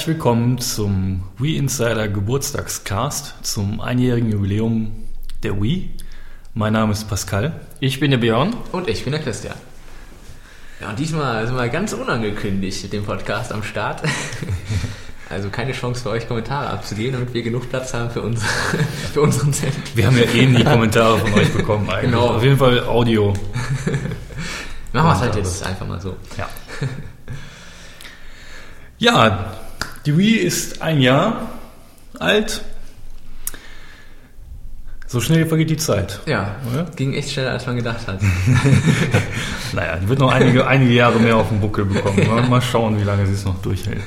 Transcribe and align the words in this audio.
Herzlich 0.00 0.16
willkommen 0.16 0.56
zum 0.56 1.24
Wii 1.36 1.58
Insider 1.58 2.08
Geburtstagscast 2.08 3.34
zum 3.42 3.82
einjährigen 3.82 4.32
Jubiläum 4.32 4.92
der 5.42 5.60
Wii. 5.60 5.90
Mein 6.54 6.72
Name 6.72 6.92
ist 6.92 7.06
Pascal. 7.06 7.60
Ich 7.80 8.00
bin 8.00 8.10
der 8.10 8.16
Björn. 8.16 8.56
Und 8.72 8.88
ich 8.88 9.04
bin 9.04 9.12
der 9.12 9.20
Christian. 9.20 9.56
Ja, 10.80 10.88
und 10.88 10.98
diesmal 10.98 11.46
sind 11.46 11.54
wir 11.54 11.68
ganz 11.68 11.92
unangekündigt 11.92 12.82
mit 12.82 12.94
dem 12.94 13.04
Podcast 13.04 13.52
am 13.52 13.62
Start. 13.62 14.02
Also 15.28 15.50
keine 15.50 15.72
Chance 15.72 16.02
für 16.02 16.10
euch, 16.10 16.26
Kommentare 16.26 16.70
abzugeben, 16.70 17.12
damit 17.12 17.34
wir 17.34 17.42
genug 17.42 17.68
Platz 17.68 17.92
haben 17.92 18.10
für, 18.10 18.22
uns, 18.22 18.42
für 19.12 19.20
unseren 19.20 19.52
Send. 19.52 19.74
Wir 19.94 20.06
haben 20.06 20.16
ja 20.16 20.24
eh 20.24 20.46
nie 20.46 20.64
Kommentare 20.64 21.18
von 21.18 21.34
euch 21.34 21.52
bekommen 21.52 21.88
eigentlich. 21.88 22.10
Genau. 22.10 22.36
Auf 22.36 22.42
jeden 22.42 22.56
Fall 22.56 22.82
Audio. 22.84 23.34
Machen 24.92 25.08
wir 25.08 25.12
es 25.12 25.20
halt 25.20 25.36
jetzt 25.36 25.62
einfach 25.62 25.86
mal 25.86 26.00
so. 26.00 26.16
Ja. 26.36 26.48
Ja, 28.98 29.59
die 30.06 30.16
Wii 30.16 30.36
ist 30.36 30.82
ein 30.82 31.00
Jahr 31.00 31.50
alt. 32.18 32.62
So 35.06 35.20
schnell 35.20 35.46
vergeht 35.46 35.70
die 35.70 35.76
Zeit. 35.76 36.20
Ja, 36.26 36.54
Oder? 36.70 36.84
ging 36.94 37.14
echt 37.14 37.32
schneller, 37.32 37.50
als 37.50 37.66
man 37.66 37.76
gedacht 37.76 38.06
hat. 38.06 38.20
Naja, 39.72 39.96
die 39.96 40.08
wird 40.08 40.18
noch 40.18 40.32
einige, 40.32 40.66
einige 40.66 40.92
Jahre 40.92 41.20
mehr 41.20 41.36
auf 41.36 41.48
den 41.48 41.60
Buckel 41.60 41.84
bekommen. 41.84 42.26
Mal, 42.26 42.42
mal 42.48 42.62
schauen, 42.62 42.98
wie 42.98 43.04
lange 43.04 43.26
sie 43.26 43.34
es 43.34 43.44
noch 43.44 43.60
durchhält. 43.62 44.02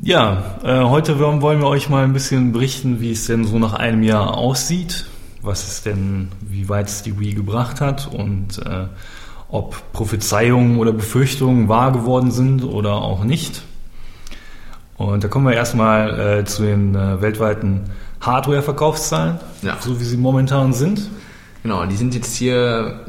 Ja, 0.00 0.58
äh, 0.62 0.80
heute 0.80 1.18
wollen 1.18 1.42
wollen 1.42 1.60
wir 1.60 1.66
euch 1.66 1.88
mal 1.88 2.04
ein 2.04 2.12
bisschen 2.12 2.52
berichten, 2.52 3.00
wie 3.00 3.10
es 3.10 3.26
denn 3.26 3.44
so 3.44 3.58
nach 3.58 3.72
einem 3.72 4.02
Jahr 4.02 4.36
aussieht, 4.36 5.06
was 5.42 5.66
es 5.66 5.82
denn, 5.82 6.28
wie 6.40 6.68
weit 6.68 6.88
es 6.88 7.02
die 7.02 7.18
Wii 7.18 7.34
gebracht 7.34 7.80
hat 7.80 8.06
und 8.06 8.58
äh, 8.58 8.86
ob 9.54 9.92
Prophezeiungen 9.92 10.78
oder 10.78 10.92
Befürchtungen 10.92 11.68
wahr 11.68 11.92
geworden 11.92 12.32
sind 12.32 12.64
oder 12.64 12.94
auch 12.94 13.22
nicht. 13.22 13.62
Und 14.96 15.22
da 15.22 15.28
kommen 15.28 15.46
wir 15.46 15.54
erstmal 15.54 16.40
äh, 16.40 16.44
zu 16.44 16.62
den 16.62 16.94
äh, 16.94 17.20
weltweiten 17.20 17.82
Hardware-Verkaufszahlen, 18.20 19.38
Ja. 19.62 19.76
so 19.80 20.00
wie 20.00 20.04
sie 20.04 20.16
momentan 20.16 20.72
sind. 20.72 21.08
Genau, 21.62 21.86
die 21.86 21.96
sind 21.96 22.14
jetzt 22.14 22.34
hier 22.36 23.00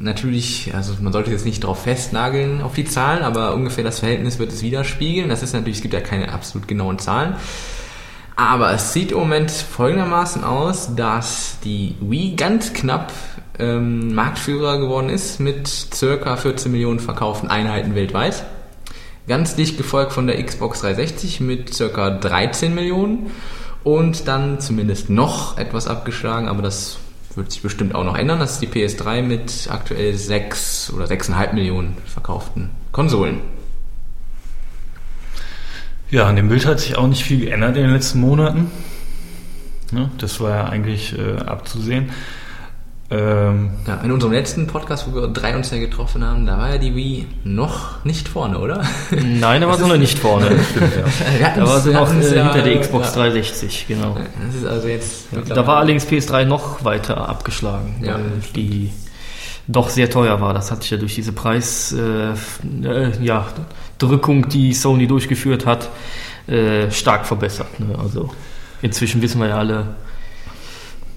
natürlich, 0.00 0.72
also 0.74 0.94
man 1.00 1.12
sollte 1.12 1.30
jetzt 1.30 1.44
nicht 1.44 1.62
drauf 1.62 1.82
festnageln 1.82 2.62
auf 2.62 2.74
die 2.74 2.84
Zahlen, 2.84 3.22
aber 3.22 3.54
ungefähr 3.54 3.84
das 3.84 4.00
Verhältnis 4.00 4.38
wird 4.40 4.52
es 4.52 4.62
widerspiegeln. 4.62 5.28
Das 5.28 5.42
ist 5.42 5.52
natürlich, 5.52 5.76
es 5.76 5.82
gibt 5.82 5.94
ja 5.94 6.00
keine 6.00 6.32
absolut 6.32 6.66
genauen 6.66 6.98
Zahlen. 6.98 7.34
Aber 8.34 8.72
es 8.72 8.92
sieht 8.92 9.12
im 9.12 9.18
Moment 9.18 9.50
folgendermaßen 9.50 10.42
aus, 10.42 10.94
dass 10.96 11.58
die 11.64 11.94
Wii 12.00 12.34
ganz 12.34 12.72
knapp 12.72 13.12
ähm, 13.58 14.14
Marktführer 14.14 14.78
geworden 14.78 15.08
ist 15.08 15.40
mit 15.40 15.68
circa 15.68 16.36
14 16.36 16.70
Millionen 16.72 17.00
verkauften 17.00 17.48
Einheiten 17.48 17.94
weltweit. 17.94 18.44
Ganz 19.28 19.54
dicht 19.54 19.76
gefolgt 19.76 20.12
von 20.12 20.26
der 20.26 20.42
Xbox 20.42 20.80
360 20.80 21.40
mit 21.40 21.72
circa 21.72 22.10
13 22.10 22.74
Millionen 22.74 23.30
und 23.84 24.26
dann 24.28 24.60
zumindest 24.60 25.10
noch 25.10 25.58
etwas 25.58 25.86
abgeschlagen, 25.86 26.48
aber 26.48 26.62
das 26.62 26.98
wird 27.36 27.52
sich 27.52 27.62
bestimmt 27.62 27.94
auch 27.94 28.04
noch 28.04 28.16
ändern. 28.16 28.40
Das 28.40 28.54
ist 28.54 28.62
die 28.62 28.68
PS3 28.68 29.22
mit 29.22 29.68
aktuell 29.70 30.14
6 30.14 30.92
oder 30.94 31.06
6,5 31.06 31.52
Millionen 31.54 31.96
verkauften 32.04 32.70
Konsolen. 32.90 33.40
Ja, 36.10 36.26
an 36.26 36.36
dem 36.36 36.48
Bild 36.48 36.66
hat 36.66 36.80
sich 36.80 36.96
auch 36.96 37.06
nicht 37.06 37.24
viel 37.24 37.40
geändert 37.40 37.76
in 37.76 37.84
den 37.84 37.92
letzten 37.92 38.20
Monaten. 38.20 38.70
Ne, 39.92 40.10
das 40.18 40.40
war 40.40 40.50
ja 40.50 40.64
eigentlich 40.64 41.18
äh, 41.18 41.36
abzusehen. 41.38 42.10
Ähm, 43.12 43.70
Ja, 43.86 43.96
in 44.02 44.10
unserem 44.10 44.32
letzten 44.32 44.66
Podcast, 44.66 45.06
wo 45.10 45.14
wir 45.20 45.28
drei 45.28 45.54
uns 45.54 45.70
ja 45.70 45.78
getroffen 45.78 46.24
haben, 46.24 46.46
da 46.46 46.56
war 46.58 46.70
ja 46.70 46.78
die 46.78 46.94
Wii 46.94 47.26
noch 47.44 48.02
nicht 48.04 48.26
vorne, 48.28 48.58
oder? 48.58 48.82
Nein, 49.10 49.60
da 49.60 49.68
war 49.68 49.76
sie 49.76 49.86
noch 49.86 49.96
nicht 49.98 50.18
vorne. 50.18 50.50
Wir 51.38 51.52
Da 51.56 51.66
war 51.66 51.80
sie 51.80 51.90
noch 51.92 52.10
äh, 52.12 52.36
ja- 52.36 52.44
hinter 52.52 52.62
der 52.62 52.80
Xbox 52.80 53.08
ja. 53.08 53.22
360, 53.22 53.84
genau. 53.88 54.16
Das 54.46 54.54
ist 54.54 54.66
also 54.66 54.88
jetzt. 54.88 55.26
Da 55.48 55.66
war 55.66 55.76
allerdings 55.78 56.06
PS3 56.06 56.44
noch 56.46 56.84
weiter 56.84 57.28
abgeschlagen, 57.28 57.96
Ja. 58.02 58.14
weil 58.14 58.22
die 58.56 58.90
doch 59.68 59.90
sehr 59.90 60.08
teuer 60.10 60.40
war. 60.40 60.54
Das 60.54 60.70
hat 60.70 60.82
sich 60.82 60.90
ja 60.90 60.96
durch 60.96 61.14
diese 61.14 61.32
Preis, 61.32 61.92
äh, 61.92 62.32
äh, 62.86 63.12
ja, 63.22 63.46
Drückung, 63.98 64.48
die 64.48 64.72
Sony 64.72 65.06
durchgeführt 65.06 65.66
hat, 65.66 65.88
äh, 66.48 66.90
stark 66.90 67.26
verbessert. 67.26 67.78
Ne? 67.78 67.96
Also 68.02 68.30
inzwischen 68.80 69.22
wissen 69.22 69.40
wir 69.40 69.48
ja 69.48 69.58
alle, 69.58 69.86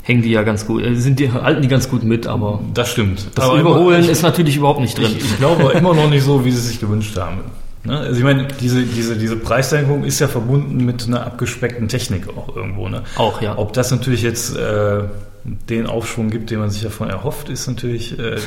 hängen 0.05 0.21
die 0.21 0.29
ja 0.31 0.43
ganz 0.43 0.65
gut, 0.65 0.83
äh, 0.83 0.95
sind 0.95 1.19
die, 1.19 1.31
halten 1.31 1.61
die 1.61 1.67
ganz 1.67 1.89
gut 1.89 2.03
mit, 2.03 2.27
aber 2.27 2.61
das 2.73 2.89
stimmt. 2.91 3.27
das 3.35 3.43
Aber 3.45 3.59
Überholen 3.59 4.03
immer, 4.03 4.11
ist 4.11 4.21
natürlich 4.21 4.55
überhaupt 4.55 4.79
nicht 4.79 4.97
drin. 4.97 5.11
ich, 5.17 5.25
ich 5.25 5.37
glaube 5.37 5.71
immer 5.73 5.93
noch 5.93 6.09
nicht 6.09 6.23
so, 6.23 6.45
wie 6.45 6.51
sie 6.51 6.61
sich 6.61 6.79
gewünscht 6.79 7.17
haben. 7.17 7.39
Ne? 7.83 7.97
Also 7.99 8.17
ich 8.17 8.23
meine, 8.23 8.47
diese, 8.61 8.83
diese, 8.83 9.15
diese 9.17 9.35
Preissenkung 9.35 10.03
ist 10.03 10.19
ja 10.19 10.27
verbunden 10.27 10.85
mit 10.85 11.07
einer 11.07 11.25
abgespeckten 11.25 11.87
Technik 11.87 12.27
auch 12.29 12.55
irgendwo. 12.55 12.87
Ne? 12.87 13.03
Auch, 13.17 13.41
ja. 13.41 13.57
Ob 13.57 13.73
das 13.73 13.91
natürlich 13.91 14.21
jetzt 14.21 14.55
äh, 14.55 15.03
den 15.43 15.87
Aufschwung 15.87 16.29
gibt, 16.29 16.49
den 16.51 16.59
man 16.59 16.69
sich 16.69 16.83
davon 16.83 17.09
erhofft, 17.09 17.49
ist 17.49 17.67
natürlich 17.67 18.17
äh, 18.17 18.37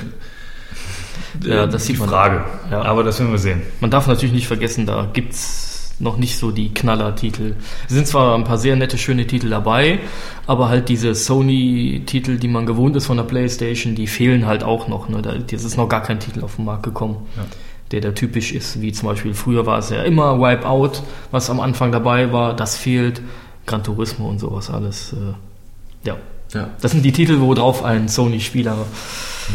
Ja, 1.44 1.66
das 1.66 1.82
die 1.86 1.92
sieht 1.92 2.00
man. 2.00 2.08
Frage. 2.08 2.44
Ja. 2.70 2.82
Aber 2.82 3.02
das 3.04 3.18
werden 3.20 3.30
wir 3.32 3.38
sehen. 3.38 3.62
Man 3.80 3.90
darf 3.90 4.06
natürlich 4.06 4.32
nicht 4.34 4.46
vergessen, 4.48 4.86
da 4.86 5.08
gibt's 5.12 5.77
noch 6.00 6.16
nicht 6.16 6.38
so 6.38 6.50
die 6.50 6.72
Knaller-Titel. 6.72 7.54
Es 7.88 7.94
sind 7.94 8.06
zwar 8.06 8.34
ein 8.36 8.44
paar 8.44 8.58
sehr 8.58 8.76
nette, 8.76 8.98
schöne 8.98 9.26
Titel 9.26 9.50
dabei, 9.50 9.98
aber 10.46 10.68
halt 10.68 10.88
diese 10.88 11.14
Sony-Titel, 11.14 12.36
die 12.38 12.48
man 12.48 12.66
gewohnt 12.66 12.96
ist 12.96 13.06
von 13.06 13.16
der 13.16 13.24
Playstation, 13.24 13.94
die 13.94 14.06
fehlen 14.06 14.46
halt 14.46 14.62
auch 14.64 14.88
noch. 14.88 15.08
Ne? 15.08 15.22
Da 15.22 15.32
es 15.34 15.64
ist 15.64 15.76
noch 15.76 15.88
gar 15.88 16.02
kein 16.02 16.20
Titel 16.20 16.44
auf 16.44 16.56
den 16.56 16.64
Markt 16.64 16.82
gekommen, 16.84 17.16
Ja. 17.36 17.44
der 17.90 18.00
da 18.00 18.12
typisch 18.12 18.52
ist, 18.52 18.80
wie 18.80 18.92
zum 18.92 19.08
Beispiel 19.08 19.34
früher 19.34 19.66
war 19.66 19.78
es 19.78 19.90
ja 19.90 20.02
immer 20.02 20.38
Wipeout, 20.40 21.02
was 21.30 21.50
am 21.50 21.60
Anfang 21.60 21.90
dabei 21.92 22.32
war, 22.32 22.54
das 22.54 22.76
fehlt. 22.76 23.20
Gran 23.66 23.82
Turismo 23.82 24.28
und 24.28 24.38
sowas 24.38 24.70
alles. 24.70 25.12
Äh, 25.12 26.06
ja. 26.08 26.16
Ja. 26.54 26.70
Das 26.80 26.92
sind 26.92 27.04
die 27.04 27.12
Titel, 27.12 27.40
worauf 27.40 27.84
ein 27.84 28.08
Sony-Spieler 28.08 28.76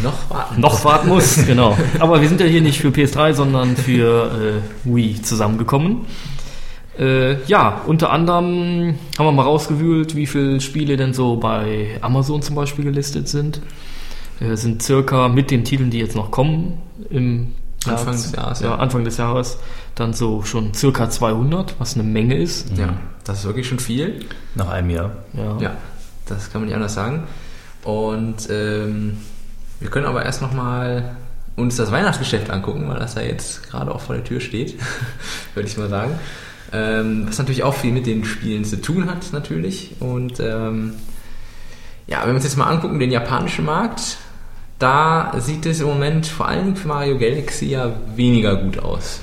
Noch 0.03 0.29
warten. 0.29 0.61
noch 0.61 0.85
warten 0.85 1.09
muss, 1.09 1.43
genau. 1.45 1.77
Aber 1.99 2.21
wir 2.21 2.29
sind 2.29 2.39
ja 2.39 2.45
hier 2.45 2.61
nicht 2.61 2.79
für 2.79 2.89
PS3, 2.89 3.33
sondern 3.33 3.75
für 3.75 4.61
äh, 4.85 4.93
Wii 4.93 5.21
zusammengekommen. 5.21 6.05
Äh, 6.97 7.43
ja, 7.45 7.81
unter 7.87 8.11
anderem 8.11 8.95
haben 9.17 9.25
wir 9.25 9.31
mal 9.31 9.43
rausgewühlt, 9.43 10.15
wie 10.15 10.27
viele 10.27 10.61
Spiele 10.61 10.95
denn 10.95 11.13
so 11.13 11.37
bei 11.37 11.97
Amazon 12.01 12.41
zum 12.43 12.55
Beispiel 12.55 12.85
gelistet 12.85 13.27
sind. 13.27 13.61
Äh, 14.39 14.55
sind 14.55 14.83
circa 14.83 15.27
mit 15.27 15.49
den 15.49 15.63
Titeln, 15.63 15.89
die 15.89 15.99
jetzt 15.99 16.15
noch 16.15 16.29
kommen, 16.29 16.77
im 17.09 17.53
Anfang 17.85 18.13
des 18.13 18.31
Jahres, 18.31 18.59
ja. 18.61 18.67
ja. 18.67 18.75
Anfang 18.75 19.03
des 19.03 19.17
Jahres, 19.17 19.57
dann 19.95 20.13
so 20.13 20.43
schon 20.43 20.73
circa 20.73 21.09
200, 21.09 21.75
was 21.79 21.95
eine 21.95 22.03
Menge 22.03 22.37
ist. 22.37 22.77
Ja, 22.77 22.93
das 23.23 23.39
ist 23.39 23.45
wirklich 23.45 23.67
schon 23.67 23.79
viel. 23.79 24.25
Nach 24.55 24.69
einem 24.69 24.89
Jahr. 24.89 25.11
Ja. 25.33 25.57
Ja, 25.59 25.77
das 26.25 26.51
kann 26.51 26.61
man 26.61 26.67
nicht 26.67 26.75
anders 26.75 26.93
sagen. 26.93 27.23
Und 27.83 28.49
ähm, 28.49 29.17
wir 29.79 29.89
können 29.89 30.05
aber 30.05 30.23
erst 30.23 30.41
nochmal 30.41 31.15
uns 31.55 31.75
das 31.75 31.91
Weihnachtsgeschäft 31.91 32.49
angucken, 32.49 32.87
weil 32.87 32.99
das 32.99 33.15
ja 33.15 33.21
jetzt 33.21 33.69
gerade 33.69 33.93
auch 33.93 34.01
vor 34.01 34.15
der 34.15 34.23
Tür 34.23 34.39
steht, 34.39 34.79
würde 35.53 35.67
ich 35.67 35.77
mal 35.77 35.89
sagen. 35.89 36.17
Ähm, 36.71 37.27
was 37.27 37.37
natürlich 37.37 37.63
auch 37.63 37.75
viel 37.75 37.91
mit 37.91 38.07
den 38.07 38.25
Spielen 38.25 38.65
zu 38.65 38.81
tun 38.81 39.09
hat, 39.09 39.31
natürlich. 39.31 39.91
Und 39.99 40.39
ähm, 40.39 40.93
ja, 42.07 42.21
wenn 42.21 42.29
wir 42.29 42.35
uns 42.35 42.43
jetzt 42.43 42.57
mal 42.57 42.65
angucken, 42.67 42.99
den 42.99 43.11
japanischen 43.11 43.65
Markt, 43.65 44.17
da 44.79 45.33
sieht 45.39 45.65
es 45.65 45.79
im 45.79 45.87
Moment 45.87 46.25
vor 46.25 46.47
allem 46.47 46.75
für 46.75 46.87
Mario 46.87 47.17
Galaxy 47.17 47.67
ja 47.67 47.93
weniger 48.15 48.55
gut 48.55 48.79
aus. 48.79 49.21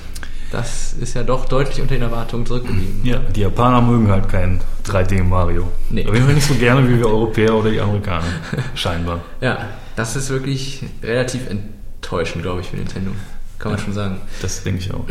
Das 0.51 0.93
ist 0.93 1.13
ja 1.13 1.23
doch 1.23 1.45
deutlich 1.45 1.81
unter 1.81 1.95
den 1.95 2.01
Erwartungen 2.01 2.45
zurückgeblieben. 2.45 3.01
Ja, 3.03 3.19
die 3.19 3.41
Japaner 3.41 3.81
mögen 3.81 4.11
halt 4.11 4.27
kein 4.27 4.59
3D 4.85 5.23
Mario. 5.23 5.71
Nee. 5.89 6.05
Auf 6.05 6.13
jeden 6.13 6.25
Fall 6.25 6.35
nicht 6.35 6.47
so 6.47 6.55
gerne 6.55 6.87
wie 6.89 6.97
wir 6.97 7.07
Europäer 7.07 7.55
oder 7.55 7.71
die 7.71 7.79
Amerikaner. 7.79 8.27
Scheinbar. 8.75 9.21
Ja, 9.39 9.69
das 9.95 10.17
ist 10.17 10.29
wirklich 10.29 10.83
relativ 11.01 11.49
enttäuschend, 11.49 12.43
glaube 12.43 12.61
ich, 12.61 12.67
für 12.67 12.75
Nintendo. 12.75 13.11
Kann 13.59 13.71
man 13.71 13.79
schon 13.79 13.93
sagen. 13.93 14.17
Das 14.41 14.63
denke 14.63 14.81
ich 14.81 14.93
auch. 14.93 15.05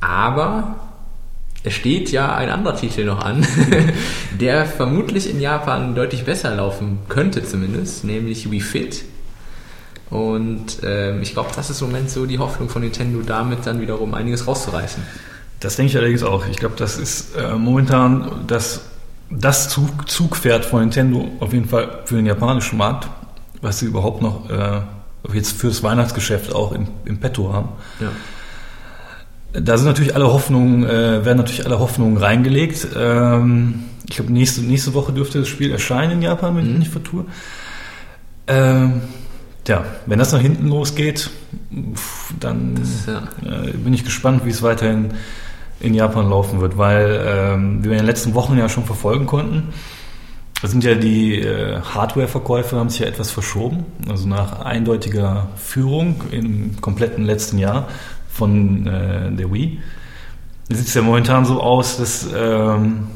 Aber 0.00 0.76
es 1.64 1.72
steht 1.72 2.10
ja 2.12 2.34
ein 2.34 2.50
anderer 2.50 2.76
Titel 2.76 3.04
noch 3.04 3.24
an, 3.24 3.46
der 4.40 4.66
vermutlich 4.66 5.30
in 5.30 5.40
Japan 5.40 5.94
deutlich 5.94 6.24
besser 6.24 6.54
laufen 6.54 6.98
könnte 7.08 7.42
zumindest, 7.42 8.04
nämlich 8.04 8.50
Wii 8.50 8.60
Fit. 8.60 9.04
Und 10.10 10.78
ähm, 10.84 11.20
ich 11.22 11.32
glaube, 11.34 11.50
das 11.54 11.70
ist 11.70 11.82
im 11.82 11.88
Moment 11.88 12.10
so 12.10 12.24
die 12.24 12.38
Hoffnung 12.38 12.68
von 12.68 12.82
Nintendo, 12.82 13.20
damit 13.22 13.66
dann 13.66 13.80
wiederum 13.80 14.14
einiges 14.14 14.46
rauszureißen. 14.46 15.02
Das 15.60 15.76
denke 15.76 15.90
ich 15.90 15.98
allerdings 15.98 16.22
auch. 16.22 16.46
Ich 16.46 16.56
glaube, 16.56 16.76
das 16.76 16.96
ist 16.96 17.36
äh, 17.36 17.54
momentan 17.54 18.44
das, 18.46 18.82
das 19.30 19.68
Zug, 19.68 20.08
Zugpferd 20.08 20.64
von 20.64 20.80
Nintendo 20.80 21.28
auf 21.40 21.52
jeden 21.52 21.68
Fall 21.68 22.00
für 22.04 22.16
den 22.16 22.26
japanischen 22.26 22.78
Markt, 22.78 23.08
was 23.60 23.80
sie 23.80 23.86
überhaupt 23.86 24.22
noch 24.22 24.48
äh, 24.48 24.80
jetzt 25.34 25.52
fürs 25.52 25.82
Weihnachtsgeschäft 25.82 26.54
auch 26.54 26.72
im, 26.72 26.88
im 27.04 27.18
Petto 27.18 27.52
haben. 27.52 27.70
Ja. 28.00 28.10
Da 29.60 29.76
sind 29.76 29.86
natürlich 29.86 30.14
alle 30.14 30.32
Hoffnungen, 30.32 30.84
äh, 30.84 31.24
werden 31.24 31.38
natürlich 31.38 31.66
alle 31.66 31.78
Hoffnungen 31.78 32.18
reingelegt. 32.18 32.88
Ähm, 32.96 33.84
ich 34.08 34.16
glaube, 34.16 34.32
nächste, 34.32 34.62
nächste 34.62 34.94
Woche 34.94 35.12
dürfte 35.12 35.40
das 35.40 35.48
Spiel 35.48 35.70
erscheinen 35.70 36.12
in 36.12 36.22
Japan, 36.22 36.56
wenn 36.56 36.64
ich 36.64 36.70
mich 36.70 36.78
nicht 36.80 36.92
vertue. 36.92 37.26
Ähm, 38.46 39.02
Tja, 39.68 39.84
wenn 40.06 40.18
das 40.18 40.32
nach 40.32 40.40
hinten 40.40 40.68
losgeht, 40.68 41.28
dann 42.40 42.76
Das, 42.76 43.04
ja. 43.04 43.64
äh, 43.66 43.72
bin 43.72 43.92
ich 43.92 44.02
gespannt, 44.02 44.46
wie 44.46 44.48
es 44.48 44.62
weiterhin 44.62 45.10
in 45.78 45.92
Japan 45.92 46.30
laufen 46.30 46.62
wird, 46.62 46.78
weil 46.78 47.22
ähm, 47.26 47.80
wie 47.80 47.90
wir 47.90 47.92
in 47.92 47.98
den 47.98 48.06
letzten 48.06 48.32
Wochen 48.32 48.56
ja 48.56 48.70
schon 48.70 48.86
verfolgen 48.86 49.26
konnten, 49.26 49.74
sind 50.62 50.84
ja 50.84 50.94
die 50.94 51.38
äh, 51.42 51.82
Hardware-Verkäufe 51.82 52.76
haben 52.78 52.88
sich 52.88 53.00
ja 53.00 53.06
etwas 53.08 53.30
verschoben, 53.30 53.84
also 54.08 54.26
nach 54.26 54.60
eindeutiger 54.60 55.48
Führung 55.56 56.22
im 56.30 56.80
kompletten 56.80 57.26
letzten 57.26 57.58
Jahr 57.58 57.88
von 58.30 58.86
äh, 58.86 59.30
der 59.32 59.52
Wii. 59.52 59.80
Sieht 60.70 60.86
es 60.88 60.94
ja 60.94 61.02
momentan 61.02 61.44
so 61.44 61.60
aus, 61.60 61.98
dass 61.98 62.26
ähm, 62.34 63.08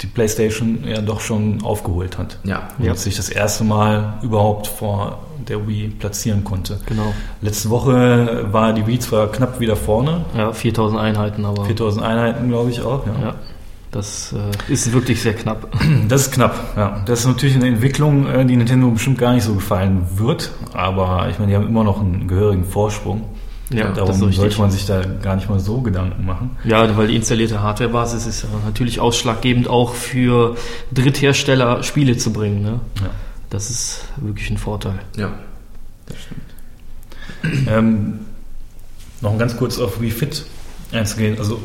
die 0.00 0.06
PlayStation 0.06 0.84
ja 0.86 1.00
doch 1.00 1.20
schon 1.20 1.60
aufgeholt 1.64 2.18
hat. 2.18 2.38
Ja. 2.44 2.68
Und 2.78 2.84
Ja. 2.84 2.94
sich 2.94 3.16
das 3.16 3.28
erste 3.30 3.64
Mal 3.64 4.14
überhaupt 4.22 4.68
vor 4.68 5.18
der 5.48 5.66
Wii 5.66 5.88
platzieren 5.98 6.44
konnte. 6.44 6.78
Genau. 6.86 7.12
Letzte 7.40 7.70
Woche 7.70 8.46
war 8.50 8.72
die 8.72 8.86
Wii 8.86 8.98
zwar 8.98 9.30
knapp 9.30 9.60
wieder 9.60 9.76
vorne, 9.76 10.24
Ja, 10.36 10.52
4000 10.52 11.00
Einheiten, 11.00 11.44
aber 11.44 11.64
4000 11.64 12.04
Einheiten 12.04 12.48
glaube 12.48 12.70
ich 12.70 12.80
auch. 12.82 13.06
Ja. 13.06 13.12
ja, 13.26 13.34
das 13.90 14.32
äh, 14.32 14.72
ist 14.72 14.92
wirklich 14.92 15.20
sehr 15.20 15.34
knapp. 15.34 15.68
Das 16.08 16.22
ist 16.22 16.32
knapp, 16.32 16.74
ja. 16.76 17.02
Das 17.06 17.20
ist 17.20 17.26
natürlich 17.26 17.54
eine 17.56 17.68
Entwicklung, 17.68 18.26
äh, 18.26 18.44
die 18.44 18.56
Nintendo 18.56 18.90
bestimmt 18.90 19.18
gar 19.18 19.34
nicht 19.34 19.44
so 19.44 19.54
gefallen 19.54 20.06
wird, 20.16 20.50
aber 20.72 21.28
ich 21.30 21.38
meine, 21.38 21.50
die 21.50 21.56
haben 21.56 21.66
immer 21.66 21.84
noch 21.84 22.00
einen 22.00 22.28
gehörigen 22.28 22.64
Vorsprung. 22.64 23.22
Ja, 23.72 23.90
Darum 23.92 24.32
sollte 24.32 24.58
man 24.58 24.70
sich 24.70 24.86
da 24.86 25.02
gar 25.22 25.36
nicht 25.36 25.48
mal 25.48 25.58
so 25.58 25.80
Gedanken 25.80 26.26
machen. 26.26 26.56
Ja, 26.64 26.96
weil 26.96 27.08
die 27.08 27.16
installierte 27.16 27.62
Hardwarebasis 27.62 28.26
ist 28.26 28.42
ja 28.42 28.48
natürlich 28.64 29.00
ausschlaggebend 29.00 29.68
auch 29.68 29.94
für 29.94 30.56
Dritthersteller 30.92 31.82
Spiele 31.82 32.16
zu 32.16 32.32
bringen. 32.32 32.62
Ne? 32.62 32.80
Ja. 33.00 33.10
Das 33.52 33.68
ist 33.68 34.06
wirklich 34.16 34.48
ein 34.48 34.56
Vorteil. 34.56 34.98
Ja. 35.14 35.30
Ähm, 37.68 38.20
noch 39.20 39.36
ganz 39.36 39.58
kurz 39.58 39.78
auf 39.78 40.00
Wii 40.00 40.10
Fit 40.10 40.46
einzugehen. 40.90 41.38
Also, 41.38 41.60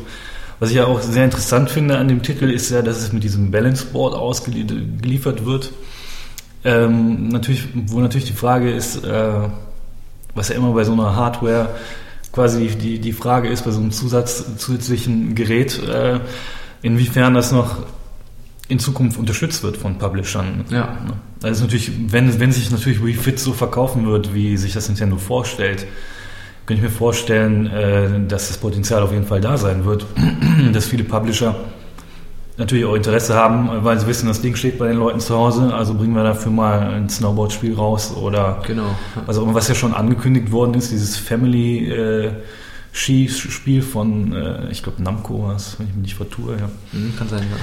was 0.60 0.68
ich 0.68 0.76
ja 0.76 0.84
auch 0.84 1.00
sehr 1.00 1.24
interessant 1.24 1.70
finde 1.70 1.96
an 1.96 2.06
dem 2.08 2.22
Titel, 2.22 2.50
ist 2.50 2.68
ja, 2.68 2.82
dass 2.82 2.98
es 2.98 3.14
mit 3.14 3.24
diesem 3.24 3.50
Balance 3.50 3.86
Board 3.86 4.14
ausgeliefert 4.14 5.46
wird. 5.46 5.72
Ähm, 6.62 7.28
natürlich, 7.28 7.66
wo 7.86 8.00
natürlich 8.00 8.26
die 8.26 8.34
Frage 8.34 8.70
ist, 8.70 9.02
äh, 9.02 9.48
was 10.34 10.50
ja 10.50 10.56
immer 10.56 10.72
bei 10.74 10.84
so 10.84 10.92
einer 10.92 11.16
Hardware 11.16 11.70
quasi 12.32 12.66
die, 12.66 12.98
die 12.98 13.14
Frage 13.14 13.48
ist, 13.48 13.64
bei 13.64 13.70
so 13.70 13.80
einem 13.80 13.92
Zusatz, 13.92 14.44
zusätzlichen 14.58 15.34
Gerät, 15.34 15.82
äh, 15.88 16.20
inwiefern 16.82 17.32
das 17.32 17.50
noch 17.50 17.78
in 18.68 18.78
Zukunft 18.78 19.18
unterstützt 19.18 19.62
wird 19.62 19.76
von 19.76 19.98
Publishern. 19.98 20.64
Ja. 20.70 20.98
Also 21.42 21.64
natürlich, 21.64 21.90
wenn, 22.12 22.38
wenn 22.38 22.52
sich 22.52 22.70
natürlich 22.70 23.02
Wii 23.04 23.14
Fit 23.14 23.38
so 23.38 23.52
verkaufen 23.54 24.06
wird, 24.06 24.34
wie 24.34 24.56
sich 24.56 24.74
das 24.74 24.88
Nintendo 24.88 25.16
vorstellt, 25.16 25.86
könnte 26.66 26.84
ich 26.84 26.90
mir 26.90 26.94
vorstellen, 26.94 27.66
äh, 27.66 28.26
dass 28.28 28.48
das 28.48 28.58
Potenzial 28.58 29.02
auf 29.02 29.12
jeden 29.12 29.26
Fall 29.26 29.40
da 29.40 29.56
sein 29.56 29.86
wird, 29.86 30.04
dass 30.72 30.86
viele 30.86 31.04
Publisher 31.04 31.54
natürlich 32.58 32.84
auch 32.84 32.94
Interesse 32.94 33.34
haben, 33.34 33.70
weil 33.84 33.98
sie 33.98 34.06
wissen, 34.06 34.26
das 34.26 34.42
Ding 34.42 34.54
steht 34.56 34.78
bei 34.78 34.88
den 34.88 34.98
Leuten 34.98 35.20
zu 35.20 35.34
Hause, 35.34 35.72
also 35.72 35.94
bringen 35.94 36.14
wir 36.14 36.24
dafür 36.24 36.50
mal 36.52 36.90
ein 36.90 37.08
Snowboard-Spiel 37.08 37.74
raus 37.74 38.12
oder 38.14 38.60
Genau. 38.66 38.96
immer, 39.28 39.54
was 39.54 39.68
ja 39.68 39.74
schon 39.74 39.94
angekündigt 39.94 40.50
worden 40.50 40.74
ist, 40.74 40.90
dieses 40.90 41.16
Family 41.16 41.88
äh, 41.88 42.32
Ski-Spiel 42.92 43.80
von, 43.82 44.32
äh, 44.32 44.70
ich 44.70 44.82
glaube 44.82 45.02
Namco 45.02 45.44
war 45.44 45.56
es, 45.56 45.78
wenn 45.78 45.86
ich 45.86 45.94
mich 45.94 46.02
nicht 46.02 46.14
vertue, 46.16 46.56
ja. 46.56 46.68
Mhm, 46.92 47.16
kann 47.16 47.28
sein. 47.28 47.44
Ja. 47.48 47.56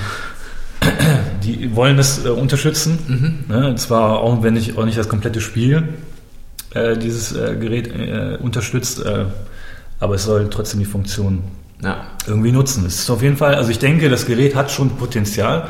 Die 1.44 1.76
wollen 1.76 1.98
das 1.98 2.26
äh, 2.26 2.30
unterstützen. 2.30 3.44
Ne? 3.48 3.68
Und 3.70 3.80
zwar 3.80 4.20
auch 4.20 4.42
wenn 4.44 4.54
nicht, 4.56 4.78
auch 4.78 4.86
nicht 4.86 4.98
das 4.98 5.10
komplette 5.10 5.42
Spiel 5.42 5.90
äh, 6.74 6.98
dieses 6.98 7.32
äh, 7.34 7.56
Gerät 7.60 7.88
äh, 7.88 8.38
unterstützt, 8.42 9.04
äh, 9.06 9.26
aber 10.00 10.16
es 10.16 10.24
soll 10.24 10.50
trotzdem 10.50 10.80
die 10.80 10.86
Funktion 10.86 11.44
Ja. 11.84 12.06
irgendwie 12.28 12.52
nutzen. 12.52 12.86
Es 12.86 13.00
ist 13.00 13.10
auf 13.10 13.22
jeden 13.22 13.38
Fall, 13.38 13.56
also 13.56 13.70
ich 13.70 13.80
denke, 13.80 14.10
das 14.10 14.26
Gerät 14.26 14.56
hat 14.56 14.72
schon 14.72 14.90
Potenzial. 14.98 15.70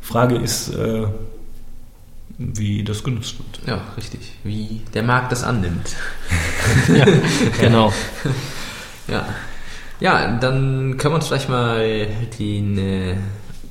Frage 0.00 0.36
ist, 0.36 0.74
äh, 0.74 1.04
wie 2.38 2.84
das 2.84 3.02
genutzt 3.02 3.36
wird. 3.38 3.66
ja, 3.66 3.80
richtig. 3.96 4.32
Wie 4.44 4.82
der 4.92 5.02
Markt 5.02 5.32
das 5.32 5.42
annimmt. 5.42 5.96
Genau. 7.60 7.92
Ja. 9.08 9.26
Ja, 10.00 10.36
dann 10.38 10.98
können 10.98 11.12
wir 11.12 11.16
uns 11.16 11.28
vielleicht 11.28 11.48
mal 11.48 12.06
den 12.38 12.76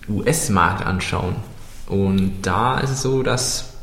US-Markt 0.10 0.86
anschauen. 0.86 1.36
Und 1.88 2.42
da 2.42 2.80
ist 2.80 2.92
es 2.92 3.02
so, 3.02 3.24
dass, 3.24 3.74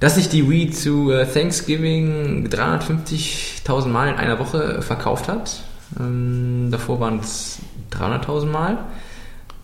dass 0.00 0.16
sich 0.16 0.28
die 0.28 0.48
Wii 0.48 0.70
zu 0.70 1.10
äh, 1.10 1.26
Thanksgiving 1.26 2.48
350.000 2.48 3.88
Mal 3.88 4.08
in 4.08 4.16
einer 4.16 4.38
Woche 4.38 4.82
verkauft 4.82 5.28
hat. 5.28 5.62
Ähm, 5.98 6.68
davor 6.70 7.00
waren 7.00 7.18
es 7.18 7.58
300.000 7.92 8.46
Mal. 8.46 8.78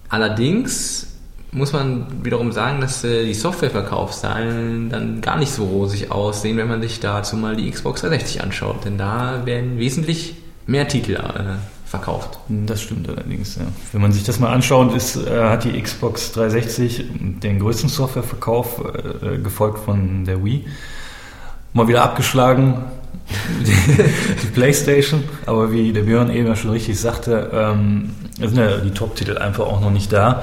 Allerdings 0.09 1.06
muss 1.50 1.73
man 1.73 2.25
wiederum 2.25 2.53
sagen, 2.53 2.81
dass 2.81 3.05
äh, 3.05 3.25
die 3.25 3.35
Softwareverkaufszahlen 3.35 4.91
dann 4.91 5.21
gar 5.21 5.39
nicht 5.39 5.53
so 5.53 5.65
rosig 5.65 6.11
aussehen, 6.11 6.56
wenn 6.56 6.69
man 6.69 6.83
sich 6.83 7.00
dazu 7.00 7.37
mal 7.37 7.56
die 7.56 7.71
Xbox 7.71 8.03
360 8.03 8.43
anschaut. 8.43 8.85
Denn 8.85 8.99
da 8.99 9.43
werden 9.45 9.79
wesentlich 9.79 10.37
mehr 10.67 10.89
Titel 10.89 11.15
äh, 11.15 11.77
verkauft. 11.88 12.38
Das 12.49 12.82
stimmt 12.82 13.08
allerdings, 13.08 13.56
ja. 13.56 13.62
Wenn 13.93 14.02
man 14.02 14.12
sich 14.12 14.23
das 14.25 14.38
mal 14.38 14.52
anschaut, 14.52 14.94
ist, 14.94 15.17
äh, 15.17 15.44
hat 15.44 15.64
die 15.64 15.81
Xbox 15.81 16.32
360 16.32 17.06
den 17.43 17.58
größten 17.58 17.88
Softwareverkauf 17.88 18.82
äh, 19.23 19.38
gefolgt 19.38 19.79
von 19.79 20.25
der 20.25 20.44
Wii. 20.44 20.67
Mal 21.73 21.88
wieder 21.88 22.02
abgeschlagen, 22.02 22.85
die, 23.67 24.02
die 24.43 24.46
Playstation, 24.49 25.25
aber 25.46 25.73
wie 25.73 25.93
der 25.93 26.02
Björn 26.02 26.31
eben 26.31 26.46
ja 26.46 26.56
schon 26.56 26.73
richtig 26.73 27.00
sagte, 27.00 27.50
ähm, 27.52 28.11
sind 28.37 28.57
ja 28.57 28.76
die 28.78 28.90
Top-Titel 28.90 29.38
einfach 29.38 29.66
auch 29.66 29.80
noch 29.80 29.90
nicht 29.90 30.12
da. 30.12 30.42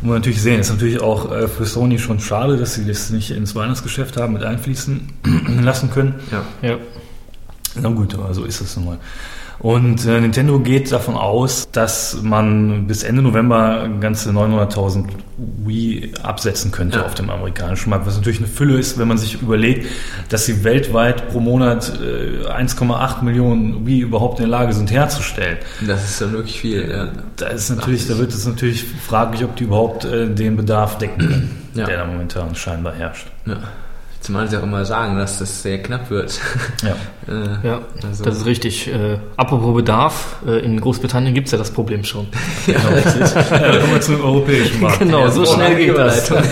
Muss 0.00 0.08
man 0.08 0.18
natürlich 0.18 0.42
sehen, 0.42 0.58
ist 0.58 0.70
natürlich 0.70 1.00
auch 1.00 1.30
äh, 1.30 1.46
für 1.46 1.64
Sony 1.64 2.00
schon 2.00 2.18
schade, 2.18 2.56
dass 2.56 2.74
sie 2.74 2.84
das 2.84 3.10
nicht 3.10 3.30
ins 3.30 3.54
Weihnachtsgeschäft 3.54 4.16
haben 4.16 4.32
mit 4.32 4.42
einfließen 4.42 5.12
lassen 5.62 5.92
können. 5.92 6.14
Ja. 6.32 6.68
Ja. 6.68 6.76
Na 7.80 7.88
gut, 7.88 8.14
aber 8.14 8.34
so 8.34 8.44
ist 8.44 8.60
es 8.60 8.76
nun 8.76 8.86
mal. 8.86 8.98
Und 9.62 10.04
äh, 10.06 10.20
Nintendo 10.20 10.58
geht 10.58 10.90
davon 10.90 11.14
aus, 11.14 11.68
dass 11.70 12.20
man 12.20 12.88
bis 12.88 13.04
Ende 13.04 13.22
November 13.22 13.88
ganze 14.00 14.30
900.000 14.30 15.04
Wii 15.64 16.12
absetzen 16.22 16.72
könnte 16.72 16.98
Ja. 16.98 17.06
auf 17.06 17.14
dem 17.14 17.30
amerikanischen 17.30 17.90
Markt, 17.90 18.04
was 18.06 18.16
natürlich 18.16 18.40
eine 18.40 18.48
Fülle 18.48 18.76
ist, 18.78 18.98
wenn 18.98 19.06
man 19.06 19.18
sich 19.18 19.40
überlegt, 19.40 19.86
dass 20.30 20.46
sie 20.46 20.64
weltweit 20.64 21.28
pro 21.30 21.38
Monat 21.38 21.92
äh, 22.00 22.44
1,8 22.48 23.22
Millionen 23.22 23.86
Wii 23.86 24.00
überhaupt 24.00 24.40
in 24.40 24.46
der 24.50 24.58
Lage 24.58 24.72
sind 24.72 24.90
herzustellen. 24.90 25.58
Das 25.86 26.04
ist 26.10 26.20
dann 26.20 26.32
wirklich 26.32 26.60
viel. 26.60 26.90
Ja. 26.90 27.08
Da 27.36 27.46
ist 27.46 27.70
natürlich, 27.70 28.08
da 28.08 28.18
wird 28.18 28.32
es 28.34 28.44
natürlich 28.44 28.84
fraglich, 28.84 29.44
ob 29.44 29.54
die 29.54 29.64
überhaupt 29.64 30.04
äh, 30.04 30.28
den 30.28 30.56
Bedarf 30.56 30.98
decken 30.98 31.18
können, 31.28 31.58
Ja. 31.74 31.86
der 31.86 31.98
da 31.98 32.04
momentan 32.04 32.54
scheinbar 32.56 32.94
herrscht. 32.94 33.28
Ja. 33.46 33.58
Zumal 34.22 34.48
sie 34.48 34.56
auch 34.56 34.62
immer 34.62 34.84
sagen, 34.84 35.16
dass 35.18 35.40
das 35.40 35.62
sehr 35.62 35.82
knapp 35.82 36.08
wird. 36.08 36.38
Ja. 36.82 36.94
äh, 37.28 37.66
Ja, 37.66 37.80
Also- 38.06 38.22
das 38.24 38.38
ist 38.38 38.46
richtig. 38.46 38.86
Äh, 38.88 39.18
apropos 39.36 39.74
Bedarf, 39.74 40.36
äh, 40.46 40.60
in 40.64 40.80
Großbritannien 40.80 41.34
gibt 41.34 41.48
es 41.48 41.52
ja 41.52 41.58
das 41.58 41.70
Problem 41.72 42.04
schon. 42.04 42.28
Genau, 42.66 42.78
richtig. 42.88 43.34
ja, 43.34 43.58
dann 43.58 43.80
kommen 43.80 43.92
wir 43.94 44.00
zum 44.00 44.20
europäischen 44.24 44.80
Markt. 44.80 45.00
Genau, 45.00 45.28
so 45.28 45.44
schnell 45.44 45.74
geht 45.76 45.96
das. 45.98 46.32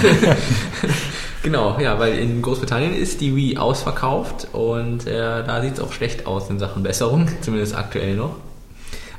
Genau, 1.42 1.78
ja, 1.80 1.98
weil 1.98 2.18
in 2.18 2.42
Großbritannien 2.42 2.94
ist 2.94 3.22
die 3.22 3.34
Wii 3.34 3.56
ausverkauft 3.56 4.48
und 4.52 5.06
äh, 5.06 5.42
da 5.42 5.62
sieht 5.62 5.72
es 5.74 5.80
auch 5.80 5.90
schlecht 5.92 6.26
aus 6.26 6.50
in 6.50 6.58
Sachen 6.58 6.82
Besserung, 6.82 7.28
zumindest 7.40 7.74
aktuell 7.74 8.14
noch. 8.14 8.34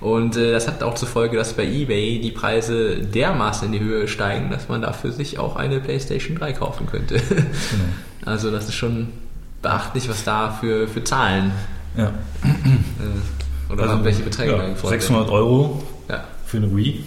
Und 0.01 0.36
äh, 0.36 0.51
das 0.51 0.67
hat 0.67 0.81
auch 0.84 0.96
zur 0.96 1.08
Folge, 1.08 1.38
dass 1.38 1.53
bei 1.53 1.63
eBay 1.65 2.20
die 2.20 2.31
Preise 2.31 2.98
dermaßen 2.98 3.67
in 3.67 3.72
die 3.72 3.79
Höhe 3.79 4.08
steigen, 4.08 4.50
dass 4.50 4.67
man 4.67 4.81
dafür 4.81 5.12
sich 5.12 5.38
auch 5.39 5.55
eine 5.55 5.79
PlayStation 5.79 6.36
3 6.38 6.53
kaufen 6.53 6.88
könnte. 6.88 7.22
Also 8.25 8.50
das 8.51 8.65
ist 8.67 8.75
schon 8.75 9.10
beachtlich, 9.62 10.10
was 10.10 10.24
da 10.24 10.51
für, 10.51 10.88
für 10.88 11.03
Zahlen 11.03 11.51
Ja. 11.96 12.12
äh, 12.43 13.72
oder 13.74 13.84
Also, 13.89 14.03
welche 14.03 14.24
Beträge 14.24 14.51
ja, 14.51 14.70
gefordert 14.70 15.01
600 15.01 15.29
Euro 15.29 15.84
werden. 16.08 16.24
für 16.46 16.58
eine 16.58 16.75
Wii. 16.75 17.03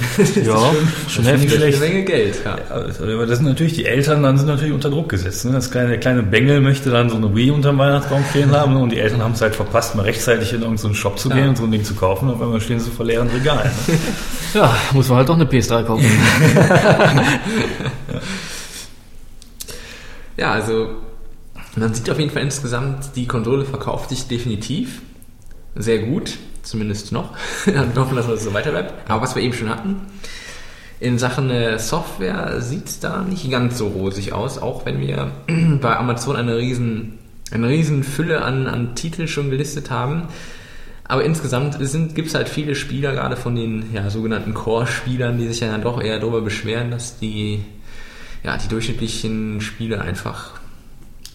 Ja, 0.44 0.72
schon 1.08 1.24
das 1.24 1.40
finde 1.40 1.44
ich 1.46 1.52
heftig. 1.52 1.60
Ja, 1.60 1.66
eine 1.66 1.78
Menge 1.78 2.04
Geld, 2.04 2.36
ja. 2.44 2.56
Ja, 2.58 2.76
aber 3.14 3.26
das 3.26 3.38
sind 3.38 3.46
natürlich 3.46 3.74
die 3.74 3.84
Eltern, 3.86 4.22
dann 4.22 4.38
sind 4.38 4.46
natürlich 4.46 4.72
unter 4.72 4.90
Druck 4.90 5.08
gesetzt. 5.08 5.44
Ne? 5.44 5.52
Das 5.52 5.70
kleine, 5.70 5.88
der 5.90 5.98
kleine 6.00 6.22
Bengel 6.22 6.60
möchte 6.60 6.90
dann 6.90 7.10
so 7.10 7.16
eine 7.16 7.34
Wii 7.34 7.50
unterm 7.50 7.78
Weihnachtsbaum 7.78 8.24
stehen 8.30 8.50
haben 8.52 8.74
ne? 8.74 8.80
und 8.80 8.90
die 8.92 8.98
Eltern 8.98 9.22
haben 9.22 9.32
es 9.32 9.40
halt 9.40 9.54
verpasst, 9.54 9.94
mal 9.96 10.02
rechtzeitig 10.02 10.52
in 10.52 10.62
irgendeinen 10.62 10.94
Shop 10.94 11.18
zu 11.18 11.28
Ja. 11.28 11.36
gehen 11.36 11.48
und 11.50 11.56
so 11.58 11.64
ein 11.64 11.70
Ding 11.70 11.84
zu 11.84 11.94
kaufen. 11.94 12.28
Und 12.28 12.34
auf 12.36 12.42
einmal 12.42 12.60
stehen 12.60 12.80
sie 12.80 12.90
vor 12.90 13.06
leeren 13.06 13.28
Regalen. 13.28 13.70
Ne? 13.86 13.98
Ja, 14.54 14.76
muss 14.92 15.08
man 15.08 15.18
halt 15.18 15.28
doch 15.28 15.36
eine 15.36 15.44
PS3 15.44 15.84
kaufen. 15.84 16.04
Ja, 20.36 20.52
also 20.52 20.88
man 21.76 21.92
sieht 21.94 22.08
auf 22.10 22.18
jeden 22.18 22.30
Fall 22.30 22.42
insgesamt, 22.42 23.10
die 23.16 23.26
Konsole 23.26 23.64
verkauft 23.64 24.08
sich 24.10 24.26
definitiv 24.26 25.02
sehr 25.76 25.98
gut, 26.00 26.32
zumindest 26.62 27.12
noch. 27.12 27.34
Wir 27.64 27.94
hoffen, 27.96 28.16
dass 28.16 28.28
es 28.28 28.44
so 28.44 28.54
weiter 28.54 28.70
bleibt. 28.70 29.10
Aber 29.10 29.22
was 29.22 29.34
wir 29.34 29.42
eben 29.42 29.54
schon 29.54 29.68
hatten, 29.68 29.96
In 31.00 31.18
Sachen 31.18 31.50
äh, 31.50 31.78
Software 31.78 32.60
sieht 32.60 32.86
es 32.86 33.00
da 33.00 33.22
nicht 33.22 33.50
ganz 33.50 33.78
so 33.78 33.88
rosig 33.88 34.32
aus, 34.32 34.58
auch 34.58 34.84
wenn 34.84 35.00
wir 35.00 35.32
bei 35.80 35.96
Amazon 35.96 36.36
eine 36.36 36.58
riesen, 36.58 37.18
eine 37.50 37.68
riesen 37.68 38.04
Fülle 38.04 38.42
an, 38.42 38.66
an 38.66 38.94
Titeln 38.94 39.26
schon 39.26 39.50
gelistet 39.50 39.90
haben. 39.90 40.28
Aber 41.04 41.24
insgesamt 41.24 41.78
gibt 42.14 42.28
es 42.28 42.34
halt 42.34 42.48
viele 42.48 42.76
Spieler, 42.76 43.12
gerade 43.12 43.36
von 43.36 43.56
den 43.56 43.92
ja, 43.92 44.08
sogenannten 44.10 44.54
Core-Spielern, 44.54 45.38
die 45.38 45.48
sich 45.48 45.60
ja 45.60 45.68
dann 45.68 45.82
doch 45.82 46.00
eher 46.00 46.20
darüber 46.20 46.40
beschweren, 46.40 46.90
dass 46.92 47.18
die, 47.18 47.64
ja, 48.44 48.56
die 48.56 48.68
durchschnittlichen 48.68 49.60
Spiele 49.60 50.00
einfach 50.00 50.59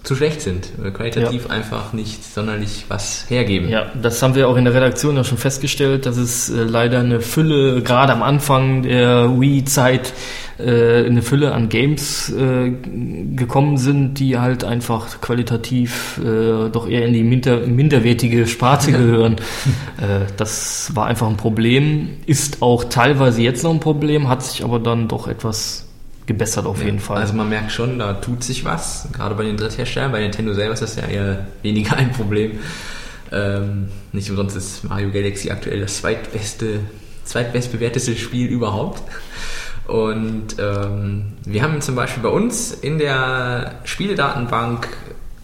zu 0.05 0.15
schlecht 0.15 0.41
sind, 0.41 0.71
qualitativ 0.93 1.45
ja. 1.45 1.51
einfach 1.51 1.93
nicht 1.93 2.23
sonderlich 2.23 2.85
was 2.87 3.25
hergeben. 3.29 3.69
Ja, 3.69 3.87
das 4.01 4.21
haben 4.21 4.35
wir 4.35 4.47
auch 4.47 4.55
in 4.55 4.65
der 4.65 4.73
Redaktion 4.73 5.15
ja 5.15 5.23
schon 5.23 5.37
festgestellt, 5.37 6.05
dass 6.05 6.17
es 6.17 6.49
äh, 6.49 6.63
leider 6.63 6.99
eine 6.99 7.21
Fülle, 7.21 7.81
gerade 7.81 8.13
am 8.13 8.23
Anfang 8.23 8.83
der 8.83 9.39
Wii-Zeit, 9.39 10.13
äh, 10.57 11.05
eine 11.05 11.21
Fülle 11.21 11.53
an 11.53 11.69
Games 11.69 12.29
äh, 12.29 12.71
gekommen 13.35 13.77
sind, 13.77 14.19
die 14.19 14.37
halt 14.37 14.63
einfach 14.63 15.21
qualitativ 15.21 16.19
äh, 16.23 16.69
doch 16.69 16.87
eher 16.87 17.05
in 17.05 17.13
die 17.13 17.23
minder, 17.23 17.59
minderwertige 17.67 18.47
Sparte 18.47 18.91
gehören. 18.91 19.35
Äh, 19.97 20.31
das 20.37 20.91
war 20.93 21.07
einfach 21.07 21.27
ein 21.27 21.37
Problem, 21.37 22.17
ist 22.25 22.61
auch 22.61 22.83
teilweise 22.85 23.41
jetzt 23.41 23.63
noch 23.63 23.71
ein 23.71 23.79
Problem, 23.79 24.27
hat 24.27 24.43
sich 24.43 24.63
aber 24.63 24.79
dann 24.79 25.07
doch 25.07 25.27
etwas 25.27 25.84
gebessert 26.25 26.65
auf 26.65 26.79
ja, 26.79 26.85
jeden 26.85 26.99
Fall. 26.99 27.17
Also 27.17 27.33
man 27.33 27.49
merkt 27.49 27.71
schon, 27.71 27.99
da 27.99 28.13
tut 28.13 28.43
sich 28.43 28.65
was, 28.65 29.07
gerade 29.13 29.35
bei 29.35 29.43
den 29.43 29.57
Drittherstellern. 29.57 30.11
Bei 30.11 30.21
Nintendo 30.21 30.53
selber 30.53 30.73
ist 30.73 30.81
das 30.81 30.95
ja 30.95 31.05
eher 31.07 31.47
weniger 31.61 31.97
ein 31.97 32.11
Problem. 32.11 32.59
Ähm, 33.31 33.89
nicht 34.11 34.29
umsonst 34.29 34.55
ist 34.55 34.83
Mario 34.83 35.11
Galaxy 35.11 35.51
aktuell 35.51 35.81
das 35.81 35.97
zweitbeste, 35.97 36.81
zweitbestbewerteste 37.23 38.15
Spiel 38.15 38.47
überhaupt. 38.47 39.03
Und 39.87 40.55
ähm, 40.59 41.33
wir 41.45 41.61
haben 41.61 41.79
zum 41.81 41.95
Beispiel 41.95 42.23
bei 42.23 42.29
uns 42.29 42.71
in 42.71 42.97
der 42.97 43.79
Spieledatenbank 43.83 44.87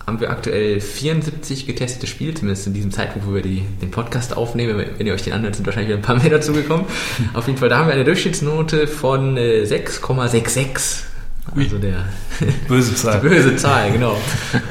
haben 0.05 0.19
wir 0.19 0.29
aktuell 0.29 0.79
74 0.79 1.67
getestete 1.67 2.07
Spiele, 2.07 2.33
zumindest 2.33 2.67
in 2.67 2.73
diesem 2.73 2.91
Zeitpunkt, 2.91 3.27
wo 3.27 3.33
wir 3.33 3.41
die, 3.41 3.63
den 3.81 3.91
Podcast 3.91 4.35
aufnehmen. 4.35 4.83
Wenn 4.97 5.07
ihr 5.07 5.13
euch 5.13 5.23
den 5.23 5.33
anhört, 5.33 5.55
sind 5.55 5.65
wahrscheinlich 5.65 5.89
wieder 5.89 5.99
ein 5.99 6.03
paar 6.03 6.15
mehr 6.21 6.29
dazugekommen. 6.29 6.85
Auf 7.33 7.47
jeden 7.47 7.59
Fall, 7.59 7.69
da 7.69 7.79
haben 7.79 7.87
wir 7.87 7.93
eine 7.93 8.03
Durchschnittsnote 8.05 8.87
von 8.87 9.37
6,66. 9.37 10.57
Äh, 10.57 11.11
also 11.55 11.77
der 11.77 12.05
böse 12.67 12.95
Zahl. 12.95 13.19
Die 13.21 13.27
böse 13.27 13.55
Zahl, 13.55 13.91
genau. 13.91 14.17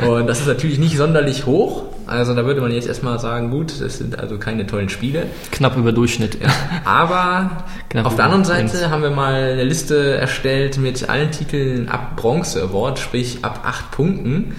Und 0.07 0.27
das 0.27 0.41
ist 0.41 0.47
natürlich 0.47 0.79
nicht 0.79 0.97
sonderlich 0.97 1.47
hoch. 1.47 1.85
Also 2.07 2.35
da 2.35 2.45
würde 2.45 2.61
man 2.61 2.73
jetzt 2.73 2.89
erstmal 2.89 3.21
sagen, 3.21 3.51
gut, 3.51 3.81
das 3.81 3.99
sind 3.99 4.19
also 4.19 4.39
keine 4.39 4.67
tollen 4.67 4.89
Spiele. 4.89 5.27
Knapp 5.53 5.77
über 5.77 5.93
Durchschnitt. 5.93 6.39
Ja. 6.41 6.49
Aber 6.85 7.65
Knapp 7.89 8.07
auf 8.07 8.17
der 8.17 8.25
anderen 8.25 8.45
Seite 8.45 8.91
haben 8.91 9.03
wir 9.03 9.11
mal 9.11 9.35
eine 9.35 9.65
Liste 9.65 10.17
erstellt 10.17 10.79
mit 10.79 11.09
allen 11.09 11.31
Titeln 11.31 11.89
ab 11.89 12.17
Bronze 12.17 12.61
Award, 12.63 12.99
sprich 12.99 13.45
ab 13.45 13.61
8 13.65 13.91
Punkten. 13.93 14.57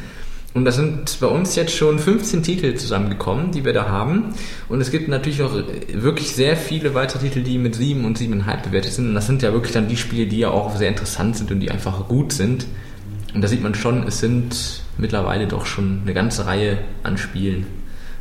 Und 0.54 0.66
da 0.66 0.72
sind 0.72 1.18
bei 1.22 1.28
uns 1.28 1.56
jetzt 1.56 1.74
schon 1.74 1.98
15 1.98 2.44
Titel 2.44 2.76
zusammengekommen, 2.76 3.52
die 3.52 3.64
wir 3.64 3.72
da 3.72 3.88
haben. 3.88 4.34
Und 4.68 4.82
es 4.82 4.92
gibt 4.92 5.08
natürlich 5.08 5.42
auch 5.42 5.54
wirklich 5.94 6.36
sehr 6.36 6.58
viele 6.58 6.94
weitere 6.94 7.20
Titel, 7.20 7.42
die 7.42 7.58
mit 7.58 7.76
7 7.76 8.04
und 8.04 8.20
7,5 8.20 8.64
bewertet 8.64 8.92
sind. 8.92 9.08
Und 9.08 9.16
das 9.16 9.28
sind 9.28 9.42
ja 9.42 9.54
wirklich 9.54 9.72
dann 9.72 9.88
die 9.88 9.96
Spiele, 9.96 10.28
die 10.28 10.40
ja 10.40 10.50
auch 10.50 10.76
sehr 10.76 10.90
interessant 10.90 11.38
sind 11.38 11.52
und 11.52 11.62
die 11.62 11.72
einfach 11.72 12.08
gut 12.10 12.34
sind. 12.34 12.66
Und 13.34 13.42
da 13.42 13.48
sieht 13.48 13.64
man 13.64 13.76
schon, 13.76 14.06
es 14.06 14.20
sind 14.20 14.82
mittlerweile 14.98 15.48
doch 15.48 15.66
schon 15.66 16.02
eine 16.04 16.14
ganze 16.14 16.46
Reihe 16.46 16.80
an 17.04 17.18
Spielen. 17.18 17.66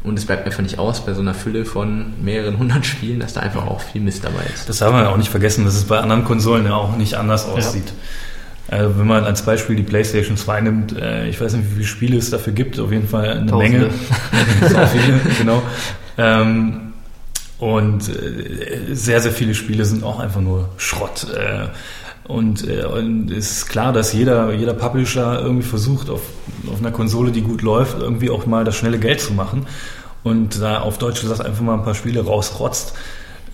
Und 0.02 0.18
es 0.18 0.24
bleibt 0.24 0.46
einfach 0.46 0.62
nicht 0.62 0.78
aus 0.78 1.04
bei 1.04 1.12
so 1.12 1.20
einer 1.20 1.34
Fülle 1.34 1.64
von 1.64 2.14
mehreren 2.22 2.58
hundert 2.58 2.86
Spielen, 2.86 3.20
dass 3.20 3.34
da 3.34 3.40
einfach 3.40 3.66
auch 3.66 3.80
viel 3.80 4.00
Mist 4.00 4.24
dabei 4.24 4.44
ist. 4.54 4.68
Das 4.68 4.78
darf 4.78 4.92
man 4.92 5.04
ja 5.04 5.10
auch 5.10 5.16
nicht 5.16 5.30
vergessen, 5.30 5.64
dass 5.64 5.74
es 5.74 5.84
bei 5.84 5.98
anderen 5.98 6.24
Konsolen 6.24 6.64
ja 6.64 6.74
auch 6.74 6.96
nicht 6.96 7.14
anders 7.14 7.46
aussieht. 7.46 7.88
Ja. 7.88 7.92
Also 8.70 8.98
wenn 8.98 9.06
man 9.06 9.24
als 9.24 9.42
Beispiel 9.42 9.76
die 9.76 9.82
PlayStation 9.82 10.36
2 10.36 10.60
nimmt, 10.60 10.96
äh, 10.96 11.28
ich 11.28 11.40
weiß 11.40 11.54
nicht, 11.54 11.70
wie 11.70 11.74
viele 11.74 11.86
Spiele 11.86 12.18
es 12.18 12.30
dafür 12.30 12.52
gibt, 12.52 12.78
auf 12.78 12.92
jeden 12.92 13.08
Fall 13.08 13.30
eine 13.30 13.46
Tausende. 13.46 13.90
Menge. 14.60 14.86
viele, 14.92 15.20
genau. 15.38 15.62
Ähm, 16.16 16.92
und 17.58 18.08
äh, 18.08 18.94
sehr, 18.94 19.20
sehr 19.20 19.32
viele 19.32 19.54
Spiele 19.54 19.84
sind 19.84 20.04
auch 20.04 20.20
einfach 20.20 20.40
nur 20.40 20.68
Schrott. 20.76 21.26
Und, 22.30 22.68
äh, 22.68 22.84
und 22.84 23.32
es 23.32 23.50
ist 23.50 23.66
klar, 23.68 23.92
dass 23.92 24.12
jeder, 24.12 24.52
jeder 24.52 24.74
Publisher 24.74 25.40
irgendwie 25.40 25.66
versucht, 25.66 26.08
auf, 26.08 26.22
auf 26.70 26.78
einer 26.78 26.92
Konsole, 26.92 27.32
die 27.32 27.42
gut 27.42 27.62
läuft, 27.62 27.98
irgendwie 28.00 28.30
auch 28.30 28.46
mal 28.46 28.64
das 28.64 28.76
schnelle 28.76 29.00
Geld 29.00 29.20
zu 29.20 29.32
machen. 29.32 29.66
Und 30.22 30.60
da 30.62 30.80
auf 30.80 30.98
Deutsch 30.98 31.22
gesagt 31.22 31.44
einfach 31.44 31.62
mal 31.62 31.74
ein 31.74 31.82
paar 31.82 31.94
Spiele 31.96 32.24
rausrotzt. 32.24 32.94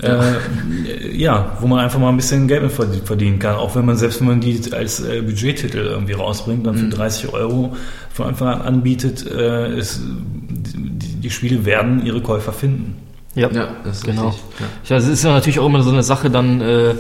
Äh, 0.03 1.17
ja, 1.17 1.57
wo 1.61 1.67
man 1.67 1.79
einfach 1.79 1.99
mal 1.99 2.11
ein 2.11 2.17
bisschen 2.17 2.49
Geld 2.49 2.62
mit 2.62 2.73
verdienen 3.07 3.38
kann. 3.38 3.57
Auch 3.57 3.76
wenn 3.76 3.87
man, 3.87 3.97
selbst 3.97 4.21
wenn 4.21 4.29
man 4.29 4.41
die 4.41 4.61
als 4.73 5.00
äh, 5.00 5.23
Budgettitel 5.23 5.79
irgendwie 5.79 6.12
rausbringt, 6.12 6.67
dann 6.67 6.76
für 6.76 6.88
30 6.88 7.25
mhm. 7.25 7.31
Euro 7.31 7.76
von 8.12 8.26
Anfang 8.26 8.49
an 8.49 8.61
anbietet, 8.62 9.26
äh, 9.26 9.75
ist, 9.79 10.03
die, 10.03 11.15
die, 11.21 11.31
Spiele 11.31 11.65
werden 11.65 12.05
ihre 12.05 12.21
Käufer 12.21 12.53
finden. 12.53 12.97
Ja, 13.35 13.50
ja 13.50 13.69
das 13.85 13.99
ist 13.99 14.05
genau. 14.05 14.29
Richtig. 14.29 14.45
Ja. 14.61 14.67
Ja, 14.88 14.97
es 14.97 15.09
ist 15.09 15.25
ja 15.25 15.33
natürlich 15.33 15.59
auch 15.59 15.67
immer 15.67 15.83
so 15.83 15.91
eine 15.91 16.03
Sache 16.03 16.29
dann, 16.29 16.61
äh, 16.61 16.95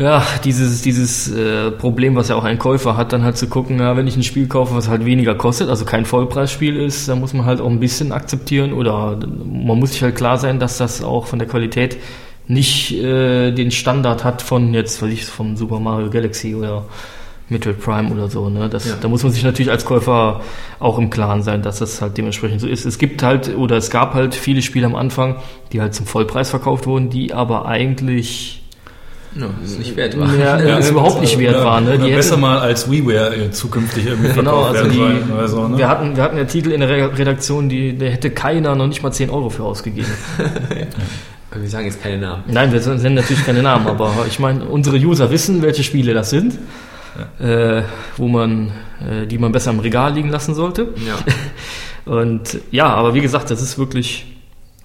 ja, 0.00 0.24
dieses, 0.44 0.80
dieses 0.80 1.30
äh, 1.30 1.70
Problem, 1.70 2.16
was 2.16 2.28
ja 2.28 2.34
auch 2.34 2.44
ein 2.44 2.58
Käufer 2.58 2.96
hat, 2.96 3.12
dann 3.12 3.22
halt 3.22 3.36
zu 3.36 3.48
gucken, 3.48 3.78
ja, 3.80 3.98
wenn 3.98 4.06
ich 4.06 4.16
ein 4.16 4.22
Spiel 4.22 4.48
kaufe, 4.48 4.74
was 4.74 4.88
halt 4.88 5.04
weniger 5.04 5.34
kostet, 5.34 5.68
also 5.68 5.84
kein 5.84 6.06
Vollpreisspiel 6.06 6.74
ist, 6.76 7.06
dann 7.06 7.20
muss 7.20 7.34
man 7.34 7.44
halt 7.44 7.60
auch 7.60 7.68
ein 7.68 7.80
bisschen 7.80 8.10
akzeptieren 8.10 8.72
oder 8.72 9.18
man 9.44 9.78
muss 9.78 9.92
sich 9.92 10.02
halt 10.02 10.16
klar 10.16 10.38
sein, 10.38 10.58
dass 10.58 10.78
das 10.78 11.04
auch 11.04 11.26
von 11.26 11.38
der 11.38 11.46
Qualität 11.46 11.98
nicht 12.46 12.92
äh, 12.94 13.52
den 13.52 13.70
Standard 13.70 14.24
hat 14.24 14.40
von 14.40 14.72
jetzt, 14.72 15.02
weiß 15.02 15.12
ich, 15.12 15.26
vom 15.26 15.56
Super 15.56 15.80
Mario 15.80 16.08
Galaxy 16.08 16.54
oder 16.54 16.86
Metroid 17.50 17.78
Prime 17.78 18.10
oder 18.10 18.30
so. 18.30 18.48
Ne? 18.48 18.70
Das, 18.70 18.88
ja. 18.88 18.94
Da 18.98 19.08
muss 19.08 19.22
man 19.22 19.32
sich 19.32 19.44
natürlich 19.44 19.70
als 19.70 19.84
Käufer 19.84 20.40
auch 20.78 20.98
im 20.98 21.10
Klaren 21.10 21.42
sein, 21.42 21.60
dass 21.60 21.78
das 21.78 22.00
halt 22.00 22.16
dementsprechend 22.16 22.62
so 22.62 22.66
ist. 22.66 22.86
Es 22.86 22.96
gibt 22.96 23.22
halt 23.22 23.54
oder 23.54 23.76
es 23.76 23.90
gab 23.90 24.14
halt 24.14 24.34
viele 24.34 24.62
Spiele 24.62 24.86
am 24.86 24.94
Anfang, 24.94 25.36
die 25.72 25.80
halt 25.82 25.94
zum 25.94 26.06
Vollpreis 26.06 26.48
verkauft 26.48 26.86
wurden, 26.86 27.10
die 27.10 27.34
aber 27.34 27.66
eigentlich 27.66 28.59
No, 29.32 29.46
ist 29.64 29.78
nicht 29.78 29.96
wert 29.96 30.18
war. 30.18 30.34
Ja, 30.34 30.60
ja 30.66 30.78
ist 30.78 30.90
überhaupt 30.90 31.20
nicht 31.20 31.38
wert 31.38 31.56
war. 31.56 31.80
Ne? 31.80 31.98
Die 31.98 32.10
besser 32.10 32.32
hätten, 32.32 32.40
mal 32.40 32.58
als 32.58 32.90
WiiWare 32.90 33.36
äh, 33.36 33.50
zukünftig 33.50 34.06
irgendwie 34.06 34.32
genau, 34.32 34.64
also 34.64 34.88
die, 34.88 34.98
werden 34.98 35.48
so, 35.48 35.68
ne? 35.68 35.78
wir, 35.78 35.88
hatten, 35.88 36.16
wir 36.16 36.22
hatten 36.22 36.36
ja 36.36 36.44
Titel 36.44 36.72
in 36.72 36.80
der 36.80 37.16
Redaktion, 37.16 37.68
die, 37.68 37.96
da 37.96 38.06
hätte 38.06 38.30
keiner 38.30 38.74
noch 38.74 38.88
nicht 38.88 39.02
mal 39.02 39.12
10 39.12 39.30
Euro 39.30 39.48
für 39.50 39.62
ausgegeben. 39.62 40.10
ja. 40.70 41.60
Wir 41.60 41.68
sagen 41.68 41.86
jetzt 41.86 42.02
keine 42.02 42.18
Namen. 42.18 42.44
Nein, 42.48 42.72
wir 42.72 42.80
nennen 42.80 43.16
natürlich 43.16 43.44
keine 43.44 43.62
Namen, 43.62 43.86
aber 43.86 44.12
ich 44.28 44.38
meine, 44.38 44.64
unsere 44.64 44.96
User 44.96 45.30
wissen, 45.30 45.62
welche 45.62 45.82
Spiele 45.82 46.14
das 46.14 46.30
sind, 46.30 46.58
ja. 47.40 47.78
äh, 47.78 47.84
wo 48.16 48.28
man, 48.28 48.72
äh, 49.00 49.26
die 49.26 49.38
man 49.38 49.50
besser 49.50 49.70
im 49.70 49.80
Regal 49.80 50.14
liegen 50.14 50.28
lassen 50.28 50.54
sollte. 50.54 50.88
Ja. 51.06 51.18
Und 52.12 52.58
ja, 52.70 52.86
aber 52.86 53.14
wie 53.14 53.20
gesagt, 53.20 53.50
das 53.50 53.62
ist 53.62 53.78
wirklich 53.78 54.26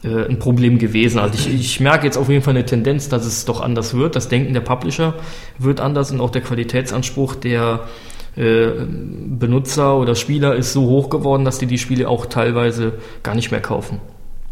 äh, 0.06 0.28
ein 0.30 0.40
Problem 0.40 0.78
gewesen. 0.78 1.20
Also 1.20 1.36
ich, 1.36 1.54
ich 1.54 1.80
merke 1.80 2.06
jetzt 2.06 2.18
auf 2.18 2.30
jeden 2.30 2.44
Fall 2.44 2.56
eine 2.56 2.66
Tendenz, 2.66 3.10
dass 3.10 3.26
es 3.26 3.46
doch 3.46 3.62
anders 3.62 3.96
wird. 3.96 4.16
Das 4.16 4.30
Denken 4.30 4.54
der 4.54 4.62
Publisher 4.62 5.16
wird 5.58 5.80
anders 5.80 6.12
und 6.12 6.22
auch 6.22 6.30
der 6.30 6.42
Qualitätsanspruch 6.42 7.36
der 7.36 7.82
äh, 8.36 8.68
Benutzer 8.78 9.96
oder 9.98 10.16
Spieler 10.16 10.56
ist 10.56 10.74
so 10.74 10.84
hoch 10.84 11.10
geworden, 11.10 11.46
dass 11.46 11.58
die 11.58 11.66
die 11.66 11.78
Spiele 11.78 12.08
auch 12.08 12.28
teilweise 12.28 12.94
gar 13.24 13.34
nicht 13.34 13.52
mehr 13.52 13.62
kaufen. 13.62 14.00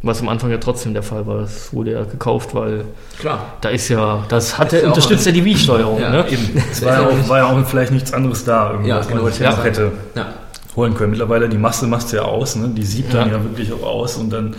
Was 0.01 0.22
am 0.22 0.27
Anfang 0.27 0.51
ja 0.51 0.57
trotzdem 0.57 0.93
der 0.93 1.03
Fall 1.03 1.27
war. 1.27 1.41
Das 1.41 1.74
wurde 1.74 1.93
ja 1.93 2.03
gekauft, 2.03 2.53
weil 2.55 2.83
Klar. 3.19 3.53
da 3.62 3.69
ist 3.69 3.88
ja, 3.88 4.25
das 4.27 4.57
hat 4.57 4.74
ja, 4.74 4.88
unterstützt 4.88 5.25
ja 5.25 5.31
die 5.31 5.45
Wii-Steuerung. 5.45 6.01
Ja, 6.01 6.10
ne? 6.10 6.25
eben. 6.29 6.62
Es 6.72 6.83
war, 6.83 7.01
ja 7.01 7.07
auch, 7.07 7.29
war 7.29 7.38
ja 7.38 7.45
auch 7.45 7.65
vielleicht 7.65 7.93
nichts 7.93 8.12
anderes 8.12 8.43
da, 8.43 8.72
irgendwie, 8.72 8.89
ja, 8.89 8.98
was 8.98 9.07
genau, 9.07 9.24
man 9.24 9.31
sich 9.31 9.41
ja. 9.41 9.63
hätte 9.63 9.91
ja. 10.15 10.33
holen 10.75 10.93
können. 10.93 11.12
Mittlerweile 11.12 11.48
die 11.48 11.57
Masse 11.57 11.88
macht 11.88 12.12
ja 12.12 12.24
aus, 12.24 12.57
ne? 12.57 12.69
die 12.69 12.83
siebt 12.83 13.13
dann 13.13 13.31
ja 13.31 13.41
wirklich 13.43 13.72
auch 13.72 13.83
aus 13.83 14.17
und 14.17 14.29
dann 14.31 14.55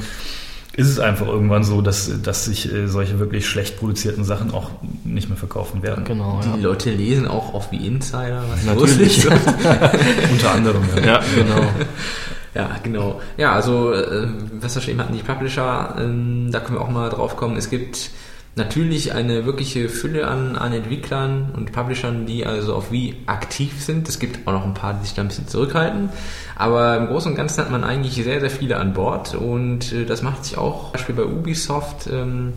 ist 0.76 0.88
es 0.88 0.98
einfach 0.98 1.26
irgendwann 1.26 1.62
so, 1.62 1.80
dass, 1.80 2.10
dass 2.22 2.44
sich 2.46 2.72
äh, 2.72 2.88
solche 2.88 3.18
wirklich 3.18 3.46
schlecht 3.46 3.78
produzierten 3.78 4.24
Sachen 4.24 4.52
auch 4.52 4.70
nicht 5.04 5.28
mehr 5.28 5.38
verkaufen 5.38 5.82
werden. 5.82 6.04
Genau. 6.04 6.40
Die 6.42 6.48
ja. 6.48 6.56
Leute 6.56 6.90
lesen 6.90 7.28
auch 7.28 7.54
auf 7.54 7.70
wie 7.70 7.86
Insider, 7.86 8.42
was 8.50 8.64
Natürlich. 8.64 9.26
Unter 10.32 10.52
anderem, 10.52 10.82
ja. 10.96 11.04
ja 11.04 11.20
genau. 11.34 11.62
Ja, 12.54 12.70
genau. 12.84 13.20
Ja, 13.36 13.52
also 13.52 13.92
äh, 13.92 14.28
was 14.60 14.76
wir 14.76 14.82
schon 14.82 14.92
eben 14.92 15.00
hatten, 15.00 15.16
die 15.16 15.24
Publisher, 15.24 15.96
äh, 15.98 16.50
da 16.52 16.60
können 16.60 16.78
wir 16.78 16.82
auch 16.82 16.88
mal 16.88 17.10
drauf 17.10 17.34
kommen. 17.34 17.56
Es 17.56 17.68
gibt 17.68 18.10
natürlich 18.56 19.12
eine 19.12 19.46
wirkliche 19.46 19.88
Fülle 19.88 20.28
an, 20.28 20.56
an 20.56 20.72
Entwicklern 20.72 21.52
und 21.56 21.72
Publishern, 21.72 22.26
die 22.26 22.46
also 22.46 22.74
auf 22.74 22.92
wie 22.92 23.16
aktiv 23.26 23.82
sind. 23.82 24.08
Es 24.08 24.18
gibt 24.18 24.46
auch 24.46 24.52
noch 24.52 24.64
ein 24.64 24.74
paar, 24.74 24.94
die 24.94 25.04
sich 25.04 25.14
da 25.14 25.22
ein 25.22 25.28
bisschen 25.28 25.48
zurückhalten. 25.48 26.10
Aber 26.54 26.96
im 26.96 27.06
Großen 27.08 27.32
und 27.32 27.36
Ganzen 27.36 27.60
hat 27.62 27.70
man 27.70 27.82
eigentlich 27.84 28.14
sehr, 28.14 28.40
sehr 28.40 28.50
viele 28.50 28.78
an 28.78 28.92
Bord 28.92 29.34
und 29.34 29.92
äh, 29.92 30.04
das 30.04 30.22
macht 30.22 30.44
sich 30.44 30.56
auch, 30.56 30.84
zum 30.84 30.92
Beispiel 30.92 31.14
bei 31.16 31.24
Ubisoft, 31.24 32.06
ähm, 32.06 32.52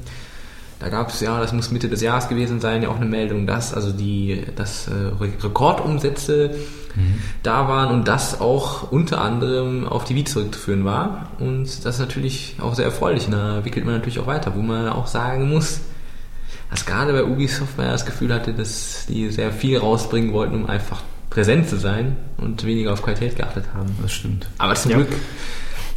da 0.80 0.90
gab 0.90 1.10
es 1.10 1.20
ja, 1.22 1.40
das 1.40 1.54
muss 1.54 1.72
Mitte 1.72 1.90
des 1.90 2.02
Jahres 2.02 2.30
gewesen 2.30 2.60
sein, 2.60 2.84
ja 2.84 2.90
auch 2.90 2.98
eine 2.98 3.06
Meldung, 3.06 3.48
dass 3.48 3.74
also 3.74 3.92
die 3.92 4.44
dass 4.56 4.88
äh, 4.88 4.92
Rekordumsätze 5.20 6.52
mhm. 6.96 7.16
da 7.44 7.68
waren 7.68 7.94
und 7.94 8.08
das 8.08 8.40
auch 8.40 8.92
unter 8.92 9.22
anderem 9.22 9.88
auf 9.88 10.04
die 10.04 10.16
Wii 10.16 10.26
zurückzuführen 10.26 10.86
war. 10.86 11.32
Und 11.40 11.66
das 11.86 11.96
ist 11.96 12.00
natürlich 12.00 12.56
auch 12.62 12.76
sehr 12.76 12.86
erfreulich. 12.86 13.28
Da 13.30 13.66
wickelt 13.66 13.86
man 13.86 13.96
natürlich 13.96 14.20
auch 14.20 14.28
weiter, 14.28 14.56
wo 14.56 14.62
man 14.62 14.88
auch 14.90 15.08
sagen 15.08 15.50
muss, 15.50 15.82
dass 16.70 16.86
gerade 16.86 17.14
bei 17.14 17.24
Ubisoft 17.24 17.78
man 17.78 17.88
das 17.88 18.06
Gefühl 18.06 18.34
hatte, 18.34 18.54
dass 18.54 19.06
die 19.08 19.30
sehr 19.30 19.52
viel 19.52 19.78
rausbringen 19.78 20.34
wollten, 20.34 20.56
um 20.56 20.70
einfach 20.70 21.02
präsent 21.30 21.70
zu 21.70 21.78
sein 21.78 22.18
und 22.38 22.66
weniger 22.66 22.94
auf 22.94 23.02
Qualität 23.02 23.36
geachtet 23.36 23.66
haben. 23.74 23.96
Das 24.02 24.12
stimmt. 24.12 24.48
Aber 24.58 24.76
zum 24.76 24.92
Ja. 24.92 24.98
Glück 24.98 25.10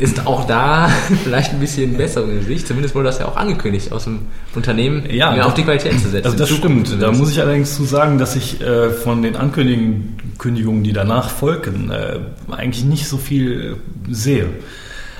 ist 0.00 0.26
auch 0.26 0.47
da 0.47 0.88
vielleicht 1.25 1.52
ein 1.52 1.61
bisschen 1.61 1.97
Besserung 1.97 2.30
in 2.30 2.45
Sicht. 2.45 2.66
Zumindest 2.66 2.95
wurde 2.95 3.07
das 3.07 3.19
ja 3.19 3.26
auch 3.26 3.37
angekündigt 3.37 3.92
aus 3.92 4.04
dem 4.04 4.21
Unternehmen, 4.54 5.04
Ja, 5.11 5.33
mehr 5.33 5.47
auf 5.47 5.54
die 5.54 5.62
Qualität 5.62 6.00
zu 6.00 6.09
setzen. 6.09 6.25
Also 6.25 6.38
das 6.38 6.49
stimmt. 6.50 7.00
Da 7.00 7.12
muss 7.12 7.30
ich 7.30 7.40
allerdings 7.40 7.76
zu 7.76 7.85
sagen, 7.85 8.19
dass 8.19 8.35
ich 8.35 8.61
äh, 8.61 8.90
von 8.90 9.23
den 9.23 9.37
Ankündigungen, 9.37 10.83
die 10.83 10.92
danach 10.92 11.28
folgten, 11.28 11.90
äh, 11.90 12.19
eigentlich 12.50 12.85
nicht 12.85 13.07
so 13.09 13.19
viel 13.19 13.76
äh, 14.09 14.14
sehe. 14.14 14.47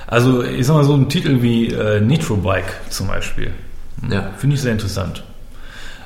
Also 0.07 0.43
ich 0.43 0.65
sag 0.65 0.75
mal 0.75 0.83
so 0.83 0.95
ein 0.95 1.07
Titel 1.09 1.41
wie 1.41 1.67
äh, 1.67 2.01
Nitro 2.01 2.35
Bike 2.37 2.73
zum 2.89 3.07
Beispiel. 3.07 3.51
Ja. 4.09 4.31
Finde 4.37 4.55
ich 4.55 4.61
sehr 4.61 4.73
interessant. 4.73 5.23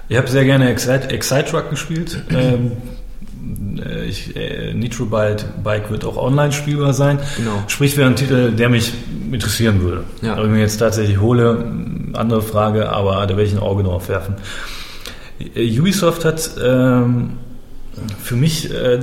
Ich 0.10 0.18
habe 0.18 0.28
sehr 0.28 0.46
gerne 0.46 0.70
Excite, 0.70 1.10
Excite 1.10 1.46
Truck 1.46 1.70
gespielt. 1.70 2.24
ähm, 2.30 2.36
äh, 2.36 2.95
ich, 4.08 4.36
äh, 4.36 4.74
Nitro 4.74 5.06
Bike, 5.06 5.64
Bike 5.64 5.92
wird 5.92 6.06
auch 6.06 6.18
online 6.18 6.52
spielbar 6.52 6.94
sein. 6.94 7.20
Genau. 7.38 7.64
Sprich, 7.68 7.98
wäre 7.98 8.10
ein 8.10 8.16
Titel, 8.16 8.52
der 8.52 8.70
mich 8.70 8.94
interessieren 9.32 9.82
würde. 9.82 10.04
Ja. 10.22 10.38
Ob 10.38 10.46
ich 10.46 10.50
mir 10.50 10.60
jetzt 10.60 10.78
tatsächlich 10.78 11.20
hole, 11.20 11.66
andere 12.14 12.42
Frage, 12.42 12.90
aber 12.90 13.26
da 13.26 13.30
werde 13.30 13.44
ich 13.44 13.54
ein 13.54 13.60
Auge 13.60 13.84
drauf 13.84 14.10
werfen. 14.10 14.36
Äh, 15.56 15.80
Ubisoft 15.80 16.26
hat 16.26 16.52
ähm, 16.64 17.32
für 18.22 18.36
mich 18.36 18.72
äh, 18.72 19.00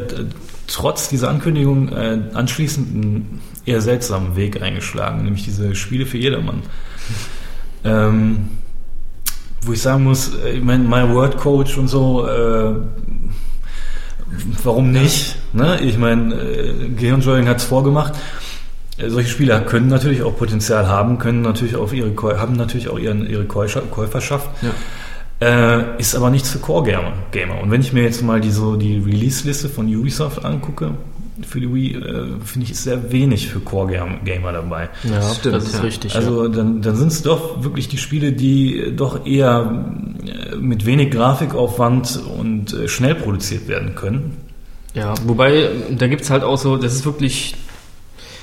trotz 0.67 1.09
dieser 1.09 1.29
Ankündigung 1.29 1.89
äh, 1.91 2.19
anschließend 2.35 2.89
einen 2.95 3.41
eher 3.65 3.81
seltsamen 3.81 4.37
Weg 4.37 4.63
eingeschlagen, 4.63 5.25
nämlich 5.25 5.45
diese 5.45 5.75
Spiele 5.75 6.07
für 6.07 6.19
jedermann. 6.19 6.63
Ähm, 7.85 8.49
wo 9.63 9.73
ich 9.73 9.83
sagen 9.83 10.05
muss, 10.05 10.35
äh, 10.45 10.53
ich 10.53 10.65
meine, 10.65 10.85
My 10.85 11.09
Word 11.15 11.37
Coach 11.37 11.79
und 11.79 11.89
so, 11.89 12.27
äh, 12.27 12.75
warum 14.65 14.91
nicht? 14.91 15.37
Ne? 15.53 15.79
Ich 15.83 15.99
meine, 15.99 16.35
äh, 16.35 16.89
Gehirnjoying 16.97 17.49
hat 17.49 17.59
es 17.59 17.65
vorgemacht. 17.65 18.15
Äh, 18.99 19.09
Solche 19.11 19.29
Spiele 19.31 19.61
können 19.63 19.89
natürlich 19.89 20.23
auch 20.23 20.37
Potenzial 20.37 20.87
haben, 20.87 21.19
können 21.19 21.43
natürlich 21.43 21.77
auch 21.77 21.93
ihre 21.93 22.15
haben 22.39 22.55
natürlich 22.55 22.89
auch 22.89 22.99
ihren, 22.99 23.29
ihre 23.29 23.45
Käufer- 23.45 23.83
Käuferschaft. 23.91 24.49
Ja. 24.63 24.71
Äh, 25.41 25.99
ist 25.99 26.15
aber 26.15 26.31
nichts 26.31 26.51
für 26.51 26.59
Core-Gamer. 26.61 27.13
Gamer. 27.33 27.61
Und 27.61 27.71
wenn 27.73 27.81
ich 27.81 27.93
mir 27.93 28.03
jetzt 28.05 28.23
mal 28.23 28.41
die, 28.41 28.53
so 28.53 28.77
die 28.77 28.99
Release-Liste 28.99 29.69
von 29.69 29.87
Ubisoft 29.87 30.45
angucke, 30.45 30.93
für 31.41 31.61
die 31.61 31.73
Wii, 31.73 31.95
äh, 31.95 32.27
finde 32.45 32.65
ich, 32.65 32.73
ist 32.73 32.85
sehr 32.85 33.11
wenig 33.11 33.49
für 33.49 33.61
Core-Gamer 33.61 34.53
dabei. 34.53 34.91
Ja, 35.03 35.23
Stimmt, 35.23 35.55
das 35.55 35.65
ist 35.65 35.77
ja. 35.77 35.81
richtig. 35.81 36.13
ja. 36.13 36.21
Also 36.21 36.49
dann, 36.49 36.83
dann 36.83 36.97
sind 36.97 37.09
es 37.09 37.23
doch 37.23 37.65
wirklich 37.65 37.89
die 37.89 37.97
Spiele, 37.97 38.33
die 38.33 38.93
doch 38.95 39.25
eher 39.27 39.87
äh, 40.27 40.57
mit 40.57 40.85
wenig 40.85 41.11
Grafikaufwand 41.11 42.21
und 42.39 42.75
äh, 42.75 42.89
schnell 42.89 43.15
produziert 43.15 43.67
werden 43.67 43.95
können. 43.95 44.37
Ja, 44.95 45.15
wobei, 45.27 45.71
da 45.97 46.07
gibt's 46.07 46.29
halt 46.29 46.45
auch 46.45 46.59
so, 46.59 46.77
das 46.77 46.95
ist 46.95 47.07
wirklich, 47.07 47.55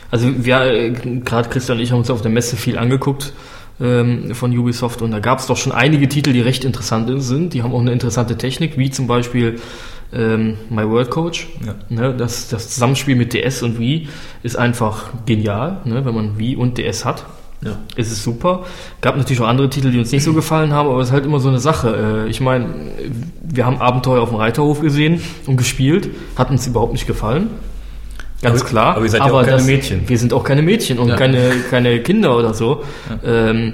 also 0.10 0.28
wir, 0.44 0.62
äh, 0.62 0.92
gerade 0.92 1.50
Christian 1.50 1.78
und 1.78 1.84
ich 1.84 1.92
haben 1.92 2.00
uns 2.00 2.10
auf 2.10 2.24
der 2.24 2.32
Messe 2.32 2.58
viel 2.58 2.80
angeguckt 2.80 3.34
ähm, 3.80 4.34
von 4.34 4.58
Ubisoft 4.58 5.04
und 5.04 5.12
da 5.12 5.20
gab's 5.20 5.46
doch 5.46 5.58
schon 5.58 5.72
einige 5.72 6.10
Titel, 6.10 6.34
die 6.34 6.42
recht 6.42 6.66
interessant 6.66 7.10
sind. 7.22 7.54
Die 7.54 7.62
haben 7.62 7.74
auch 7.74 7.82
eine 7.82 7.92
interessante 7.92 8.36
Technik, 8.36 8.80
wie 8.80 8.90
zum 8.90 9.06
Beispiel 9.06 9.60
ähm, 10.14 10.58
My 10.70 10.88
World 10.90 11.10
Coach. 11.10 11.48
Ja. 11.66 11.76
Ne, 11.90 12.16
das, 12.16 12.50
das 12.50 12.70
Zusammenspiel 12.70 13.16
mit 13.16 13.34
DS 13.34 13.62
und 13.64 13.80
Wii 13.80 14.08
ist 14.44 14.58
einfach 14.58 15.10
genial, 15.26 15.78
ne, 15.86 16.04
wenn 16.06 16.16
man 16.16 16.38
Wii 16.40 16.56
und 16.56 16.78
DS 16.78 17.06
hat. 17.06 17.26
Ja. 17.64 17.72
Es 17.98 18.10
ist 18.12 18.24
super. 18.24 18.64
Gab 19.02 19.18
natürlich 19.18 19.42
auch 19.42 19.48
andere 19.48 19.70
Titel, 19.70 19.92
die 19.92 20.00
uns 20.00 20.12
nicht 20.14 20.24
so 20.24 20.34
gefallen 20.34 20.72
haben, 20.72 20.88
aber 20.90 21.02
es 21.02 21.08
ist 21.10 21.14
halt 21.14 21.26
immer 21.26 21.40
so 21.42 21.50
eine 21.50 21.60
Sache. 21.60 22.24
Äh, 22.26 22.30
Ich 22.30 22.40
meine, 22.40 22.68
wir 23.42 23.66
haben 23.66 23.78
Abenteuer 23.82 24.22
auf 24.22 24.30
dem 24.30 24.38
Reiterhof 24.38 24.80
gesehen 24.80 25.22
und 25.46 25.58
gespielt, 25.58 26.10
hat 26.38 26.50
uns 26.52 26.66
überhaupt 26.68 26.94
nicht 26.94 27.06
gefallen. 27.06 27.48
Ganz 28.42 28.62
Aber- 28.62 28.70
klar. 28.70 28.96
aber 28.96 29.04
ihr 29.04 29.10
seid 29.12 29.20
ja 29.26 29.32
auch 29.34 29.44
keine 29.44 29.64
Mädchen. 29.64 30.08
Wir 30.08 30.18
sind 30.18 30.32
auch 30.32 30.46
keine 30.46 30.62
Mädchen 30.62 30.98
und 31.00 31.10
Ja. 31.10 31.18
keine, 31.18 31.52
keine 31.70 32.00
Kinder 32.00 32.38
oder 32.38 32.54
so. 32.54 32.84
Ähm, 33.26 33.74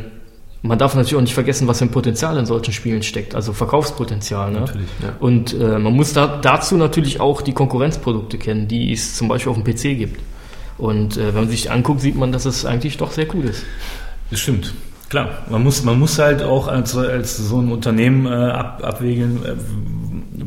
man 0.67 0.77
darf 0.77 0.95
natürlich 0.95 1.15
auch 1.15 1.21
nicht 1.21 1.33
vergessen, 1.33 1.67
was 1.67 1.79
für 1.79 1.85
ein 1.85 1.91
Potenzial 1.91 2.37
in 2.37 2.45
solchen 2.45 2.73
Spielen 2.73 3.03
steckt, 3.03 3.35
also 3.35 3.53
Verkaufspotenzial. 3.53 4.51
Ne? 4.51 4.59
Natürlich. 4.61 4.87
Ja. 5.01 5.13
Und 5.19 5.53
äh, 5.53 5.79
man 5.79 5.93
muss 5.93 6.13
da, 6.13 6.39
dazu 6.41 6.75
natürlich 6.77 7.19
auch 7.19 7.41
die 7.41 7.53
Konkurrenzprodukte 7.53 8.37
kennen, 8.37 8.67
die 8.67 8.91
es 8.93 9.15
zum 9.15 9.27
Beispiel 9.27 9.51
auf 9.51 9.61
dem 9.61 9.63
PC 9.63 9.97
gibt. 9.97 10.19
Und 10.77 11.17
äh, 11.17 11.27
wenn 11.27 11.35
man 11.43 11.49
sich 11.49 11.71
anguckt, 11.71 12.01
sieht 12.01 12.15
man, 12.15 12.31
dass 12.31 12.45
es 12.45 12.65
eigentlich 12.65 12.97
doch 12.97 13.11
sehr 13.11 13.27
cool 13.33 13.45
ist. 13.45 13.63
Das 14.31 14.39
stimmt. 14.39 14.73
Klar, 15.09 15.29
man 15.49 15.63
muss, 15.63 15.83
man 15.83 15.99
muss 15.99 16.17
halt 16.19 16.41
auch 16.41 16.67
als, 16.67 16.97
als 16.97 17.37
so 17.37 17.59
ein 17.61 17.71
Unternehmen 17.71 18.25
äh, 18.25 18.29
ab, 18.29 18.81
abwägen, 18.83 19.45
äh, 19.45 19.53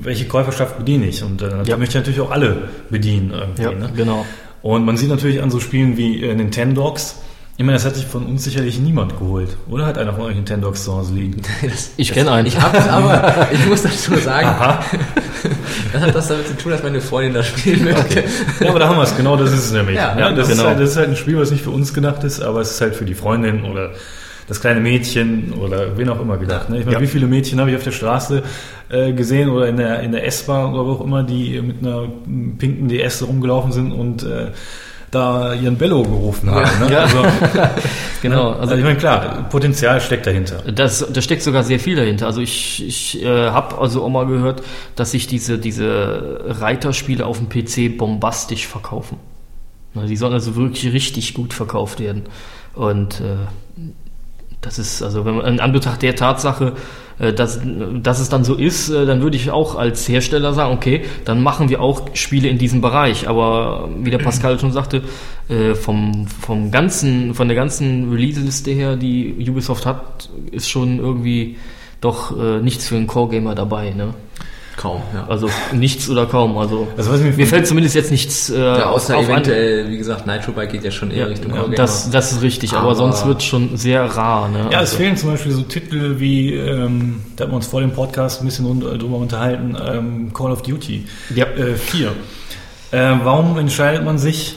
welche 0.03 0.27
Käuferschaft 0.27 0.79
bediene 0.79 1.07
ich. 1.07 1.23
Und 1.23 1.41
äh, 1.43 1.49
da 1.49 1.63
Ja. 1.63 1.77
möchte 1.77 1.97
ich 1.99 2.05
natürlich 2.07 2.21
auch 2.21 2.31
alle 2.31 2.69
bedienen 2.91 3.31
irgendwie. 3.33 3.63
Ja, 3.63 3.71
Ne? 3.73 3.91
genau. 3.97 4.27
Und 4.61 4.85
man 4.85 4.97
sieht 4.97 5.09
natürlich 5.09 5.41
an 5.43 5.51
so 5.53 5.61
Spielen 5.61 5.97
wie 5.97 6.23
äh, 6.23 6.35
Nintendogs, 6.35 7.21
ich 7.59 7.65
meine, 7.65 7.73
das 7.77 7.85
hat 7.85 7.97
sich 7.97 8.07
von 8.07 8.25
uns 8.25 8.45
sicherlich 8.45 8.79
niemand 8.79 9.19
geholt. 9.19 9.57
Oder 9.69 9.85
hat 9.85 9.99
einer 9.99 10.13
von 10.15 10.23
euch 10.27 10.37
Nintendogs 10.37 10.85
zu 10.85 10.95
Hause 10.97 11.13
liegen? 11.15 11.43
Das, 11.63 11.91
Ich 11.97 12.13
kenne 12.13 12.31
einen. 12.33 12.47
ich 12.47 12.59
habe 12.61 12.79
es 12.79 12.89
aber, 12.89 13.49
ich 13.53 13.67
muss 13.67 13.83
dazu 13.83 14.15
sagen, 14.17 14.49
das 15.93 16.03
hat 16.03 16.15
das 16.15 16.29
damit 16.29 16.47
zu 16.47 16.57
tun, 16.57 16.73
dass 16.73 16.83
meine 16.83 17.01
Freundin 17.01 17.35
das 17.35 17.49
spielen 17.49 17.85
möchte. 17.85 18.25
Ja, 18.61 18.71
aber 18.71 18.79
da 18.79 18.89
haben 18.89 18.97
wir 18.97 19.03
es. 19.03 19.17
Genau 19.17 19.37
das 19.37 19.53
ist 19.53 19.67
es 19.67 19.73
nämlich. 19.73 19.97
Ja, 19.97 20.17
Ja, 20.19 20.31
das, 20.33 20.49
genau. 20.49 20.63
ist 20.63 20.69
halt, 20.69 20.81
das 20.81 20.91
ist 20.91 20.97
halt 20.97 21.09
ein 21.11 21.17
Spiel, 21.17 21.37
was 21.39 21.51
nicht 21.51 21.63
für 21.65 21.71
uns 21.71 21.93
gedacht 21.93 22.23
ist, 22.25 22.41
aber 22.41 22.61
es 22.61 22.71
ist 22.71 22.81
halt 22.81 22.95
für 22.95 23.05
die 23.05 23.15
Freundin 23.15 23.65
oder 23.65 23.91
das 24.47 24.61
kleine 24.61 24.81
Mädchen 24.81 25.53
oder 25.53 25.99
wen 25.99 26.09
auch 26.09 26.21
immer 26.21 26.39
gedacht. 26.39 26.71
Ne? 26.71 26.79
Ich 26.79 26.85
meine, 26.87 26.97
Ja. 26.97 27.03
wie 27.03 27.07
viele 27.07 27.27
Mädchen 27.27 27.61
habe 27.61 27.71
ich 27.71 27.77
auf 27.77 27.83
der 27.85 27.91
Straße 27.93 28.43
äh, 28.89 29.13
gesehen 29.13 29.51
oder 29.51 29.69
in 29.69 29.77
der, 29.77 30.01
in 30.01 30.13
der 30.13 30.25
S-Bahn 30.27 30.73
oder 30.73 30.87
wo 30.87 30.93
auch 30.93 31.01
immer, 31.05 31.23
die 31.23 31.61
mit 31.61 31.79
einer 31.85 32.09
pinken 32.57 32.89
DS 32.89 33.23
rumgelaufen 33.27 33.73
sind 33.73 33.93
und 33.93 34.23
äh, 34.23 34.47
da 35.11 35.55
ihren 35.55 35.77
Bello 35.77 36.03
gerufen 36.03 36.51
haben. 36.51 36.87
Ne? 36.87 36.93
Ja. 36.93 37.01
Also, 37.01 37.23
Genau. 38.23 38.53
also 38.53 38.75
ich 38.75 38.83
meine, 38.83 38.97
klar, 38.99 39.49
Potenzial 39.49 40.01
steckt 40.01 40.27
dahinter. 40.27 40.63
Das, 40.73 41.07
da 41.13 41.23
steckt 41.23 41.43
sogar 41.43 41.63
sehr 41.63 41.79
viel 41.79 41.97
dahinter. 41.97 42.27
Also 42.27 42.41
ich, 42.41 42.85
ich 42.87 43.23
äh, 43.23 43.51
habe 43.51 43.79
also 43.79 44.03
auch 44.05 44.09
mal 44.09 44.27
gehört, 44.27 44.63
dass 44.97 45.13
sich 45.13 45.27
diese, 45.29 45.59
diese 45.59 46.41
Reiterspiele 46.45 47.25
auf 47.25 47.39
dem 47.39 47.49
PC 47.49 47.97
bombastisch 47.97 48.67
verkaufen. 48.67 49.19
Na, 49.95 50.05
Die 50.07 50.17
sollen 50.17 50.33
also 50.33 50.57
wirklich 50.57 50.93
richtig 50.93 51.35
gut 51.35 51.53
verkauft 51.55 52.01
werden. 52.01 52.25
Und 52.75 53.21
äh, 53.21 53.37
das 54.61 54.79
ist, 54.79 55.03
also 55.03 55.25
wenn 55.25 55.37
man 55.37 55.47
in 55.47 55.61
Anbetracht 55.61 56.03
der 56.03 56.17
Tatsache, 56.17 56.73
dass, 57.33 57.61
dass 58.03 58.21
es 58.21 58.29
dann 58.29 58.45
so 58.45 58.55
ist, 58.55 58.91
äh, 58.91 59.05
dann 59.05 59.23
würde 59.23 59.37
ich 59.37 59.51
auch 59.51 59.75
als 59.77 60.09
Hersteller 60.09 60.53
sagen, 60.55 60.73
okay, 60.75 61.03
dann 61.25 61.43
machen 61.43 61.69
wir 61.69 61.81
auch 61.81 62.15
Spiele 62.15 62.49
in 62.49 62.59
diesem 62.59 62.81
Bereich. 62.81 63.29
Aber 63.29 63.89
wie 63.99 64.11
der 64.11 64.19
Pascal 64.19 64.59
schon 64.59 64.73
sagte, 64.73 65.03
äh, 65.49 65.75
vom, 65.75 66.27
vom 66.29 66.71
ganzen, 66.71 67.35
von 67.35 67.49
der 67.49 67.57
ganzen 67.57 68.13
Release-Liste 68.13 68.71
her, 68.71 68.97
die 68.97 69.35
Ubisoft 69.49 69.85
hat, 69.87 70.29
ist 70.53 70.71
schon 70.71 70.99
irgendwie 70.99 71.57
doch 72.01 72.39
äh, 72.39 72.61
nichts 72.61 72.89
für 72.89 72.97
einen 72.97 73.09
Core-Gamer 73.09 73.55
dabei. 73.55 73.91
Ne? 73.91 74.15
Kaum, 74.79 75.03
ja. 75.13 75.27
Also 75.29 75.51
nichts 75.73 76.09
oder 76.09 76.25
kaum. 76.27 76.57
Also, 76.57 76.87
Also 76.97 77.13
was 77.13 77.21
mir 77.21 77.47
fällt 77.49 77.67
zumindest 77.67 77.97
jetzt 77.97 78.13
nichts 78.13 78.49
äh, 78.49 78.59
ja 78.59 78.87
außer 78.91 79.17
auf, 79.17 79.25
auf 79.25 79.29
an- 79.29 79.33
eventuell, 79.35 79.91
wie 79.91 79.99
gesagt, 79.99 80.25
Nitro 80.27 80.53
Bike 80.53 80.71
geht 80.71 80.85
ja 80.85 80.91
schon 80.93 81.11
eher 81.11 81.19
ja, 81.19 81.27
Richtung 81.27 81.53
ja, 81.53 81.67
das, 81.67 82.11
das 82.11 82.31
ist 82.31 82.43
richtig, 82.43 82.73
aber, 82.75 82.83
Aber- 82.83 82.95
sonst 82.95 83.27
wird 83.27 83.43
schon 83.43 83.77
sehr 83.77 84.05
rar. 84.05 84.49
Ne? 84.49 84.61
Ja, 84.71 84.81
es 84.81 84.91
Also- 84.93 84.97
fehlen 84.99 85.17
zum 85.17 85.31
Beispiel 85.33 85.51
so 85.53 85.63
Titel 85.63 86.21
wie, 86.21 86.55
ähm, 86.55 87.23
da 87.35 87.45
haben 87.45 87.51
wir 87.51 87.57
uns 87.57 87.67
vor 87.67 87.81
dem 87.81 87.91
Podcast 87.91 88.41
ein 88.41 88.45
bisschen 88.47 88.67
rund- 88.67 88.85
drüber 88.85 89.17
unterhalten, 89.17 89.77
ähm, 89.85 90.33
Call 90.33 90.53
of 90.53 90.63
Duty 90.63 91.05
Ja. 91.35 91.45
äh, 91.47 91.75
4. 91.75 92.13
Äh, 92.93 93.17
warum 93.25 93.59
entscheidet 93.59 94.05
man 94.05 94.17
sich 94.17 94.57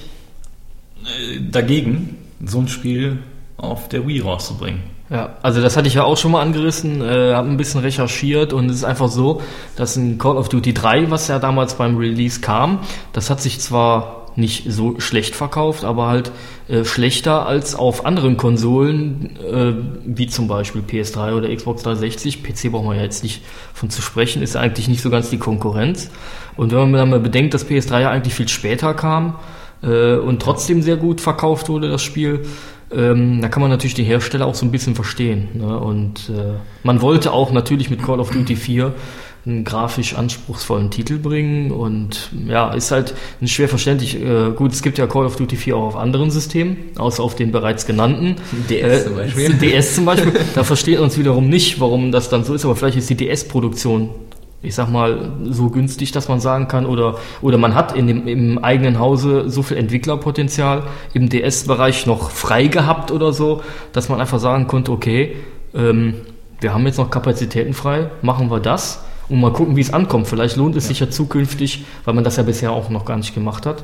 äh, 1.03 1.39
dagegen, 1.49 2.17
so 2.45 2.59
ein 2.59 2.67
Spiel 2.67 3.17
auf 3.57 3.89
der 3.89 4.07
Wii 4.07 4.19
rauszubringen? 4.21 4.81
Ja, 5.11 5.35
also 5.41 5.61
das 5.61 5.75
hatte 5.75 5.89
ich 5.89 5.95
ja 5.95 6.05
auch 6.05 6.15
schon 6.15 6.31
mal 6.31 6.41
angerissen, 6.41 7.01
äh, 7.01 7.33
habe 7.33 7.49
ein 7.49 7.57
bisschen 7.57 7.81
recherchiert 7.81 8.53
und 8.53 8.69
es 8.69 8.77
ist 8.77 8.83
einfach 8.85 9.09
so, 9.09 9.41
dass 9.75 9.97
ein 9.97 10.17
Call 10.17 10.37
of 10.37 10.47
Duty 10.47 10.73
3, 10.73 11.11
was 11.11 11.27
ja 11.27 11.37
damals 11.37 11.73
beim 11.73 11.97
Release 11.97 12.39
kam, 12.39 12.79
das 13.11 13.29
hat 13.29 13.41
sich 13.41 13.59
zwar 13.59 14.27
nicht 14.37 14.71
so 14.71 15.01
schlecht 15.01 15.35
verkauft, 15.35 15.83
aber 15.83 16.07
halt 16.07 16.31
äh, 16.69 16.85
schlechter 16.85 17.45
als 17.45 17.75
auf 17.75 18.05
anderen 18.05 18.37
Konsolen, 18.37 19.37
äh, 19.37 19.73
wie 20.05 20.27
zum 20.27 20.47
Beispiel 20.47 20.81
PS3 20.81 21.33
oder 21.35 21.53
Xbox 21.53 21.83
360. 21.83 22.41
PC 22.41 22.71
braucht 22.71 22.85
man 22.85 22.95
ja 22.95 23.03
jetzt 23.03 23.23
nicht 23.23 23.43
von 23.73 23.89
zu 23.89 24.01
sprechen, 24.01 24.41
ist 24.41 24.55
eigentlich 24.55 24.87
nicht 24.87 25.01
so 25.01 25.09
ganz 25.09 25.29
die 25.29 25.39
Konkurrenz. 25.39 26.09
Und 26.55 26.71
wenn 26.71 26.79
man 26.79 26.93
dann 26.93 27.09
mal 27.09 27.19
bedenkt, 27.19 27.53
dass 27.53 27.67
PS3 27.67 27.99
ja 27.99 28.11
eigentlich 28.11 28.33
viel 28.33 28.47
später 28.47 28.93
kam 28.93 29.35
äh, 29.83 30.15
und 30.15 30.41
trotzdem 30.41 30.81
sehr 30.81 30.95
gut 30.95 31.19
verkauft 31.19 31.67
wurde, 31.67 31.89
das 31.89 32.01
Spiel, 32.01 32.45
ähm, 32.93 33.41
da 33.41 33.47
kann 33.47 33.61
man 33.61 33.69
natürlich 33.69 33.93
den 33.93 34.05
Hersteller 34.05 34.45
auch 34.45 34.55
so 34.55 34.65
ein 34.65 34.71
bisschen 34.71 34.95
verstehen. 34.95 35.49
Ne? 35.53 35.79
Und 35.79 36.29
äh, 36.29 36.59
man 36.83 37.01
wollte 37.01 37.31
auch 37.31 37.51
natürlich 37.51 37.89
mit 37.89 38.03
Call 38.03 38.19
of 38.19 38.31
Duty 38.31 38.55
4 38.55 38.93
einen 39.45 39.63
grafisch 39.63 40.13
anspruchsvollen 40.13 40.91
Titel 40.91 41.17
bringen 41.17 41.71
und 41.71 42.29
ja, 42.47 42.71
ist 42.73 42.91
halt 42.91 43.15
schwer 43.43 43.67
verständlich. 43.67 44.21
Äh, 44.21 44.51
gut, 44.55 44.71
es 44.71 44.83
gibt 44.83 44.99
ja 44.99 45.07
Call 45.07 45.25
of 45.25 45.35
Duty 45.35 45.55
4 45.55 45.75
auch 45.75 45.87
auf 45.87 45.95
anderen 45.95 46.29
Systemen, 46.29 46.77
außer 46.95 47.23
auf 47.23 47.35
den 47.35 47.51
bereits 47.51 47.87
genannten. 47.87 48.35
DS 48.69 49.01
äh, 49.01 49.03
zum 49.05 49.15
Beispiel. 49.15 49.53
DS 49.53 49.95
zum 49.95 50.05
Beispiel. 50.05 50.33
da 50.55 50.63
versteht 50.63 50.99
uns 50.99 51.17
wiederum 51.17 51.49
nicht, 51.49 51.79
warum 51.79 52.11
das 52.11 52.29
dann 52.29 52.43
so 52.43 52.53
ist, 52.53 52.65
aber 52.65 52.75
vielleicht 52.75 52.97
ist 52.97 53.09
die 53.09 53.15
DS-Produktion 53.15 54.09
ich 54.63 54.75
sag 54.75 54.89
mal, 54.89 55.31
so 55.49 55.69
günstig, 55.69 56.11
dass 56.11 56.27
man 56.27 56.39
sagen 56.39 56.67
kann, 56.67 56.85
oder, 56.85 57.17
oder 57.41 57.57
man 57.57 57.73
hat 57.73 57.95
in 57.95 58.07
dem, 58.07 58.27
im 58.27 58.63
eigenen 58.63 58.99
Hause 58.99 59.49
so 59.49 59.63
viel 59.63 59.77
Entwicklerpotenzial 59.77 60.83
im 61.13 61.29
DS-Bereich 61.29 62.05
noch 62.05 62.29
frei 62.29 62.67
gehabt 62.67 63.11
oder 63.11 63.33
so, 63.33 63.61
dass 63.91 64.09
man 64.09 64.21
einfach 64.21 64.39
sagen 64.39 64.67
konnte, 64.67 64.91
okay, 64.91 65.35
ähm, 65.73 66.15
wir 66.59 66.73
haben 66.73 66.85
jetzt 66.85 66.97
noch 66.97 67.09
Kapazitäten 67.09 67.73
frei, 67.73 68.11
machen 68.21 68.51
wir 68.51 68.59
das 68.59 69.03
und 69.29 69.39
mal 69.39 69.51
gucken, 69.51 69.75
wie 69.75 69.81
es 69.81 69.91
ankommt. 69.91 70.27
Vielleicht 70.27 70.57
lohnt 70.57 70.75
es 70.75 70.83
ja. 70.83 70.87
sich 70.89 70.99
ja 70.99 71.09
zukünftig, 71.09 71.85
weil 72.05 72.13
man 72.13 72.23
das 72.23 72.35
ja 72.35 72.43
bisher 72.43 72.71
auch 72.71 72.89
noch 72.89 73.05
gar 73.05 73.17
nicht 73.17 73.33
gemacht 73.33 73.65
hat, 73.65 73.83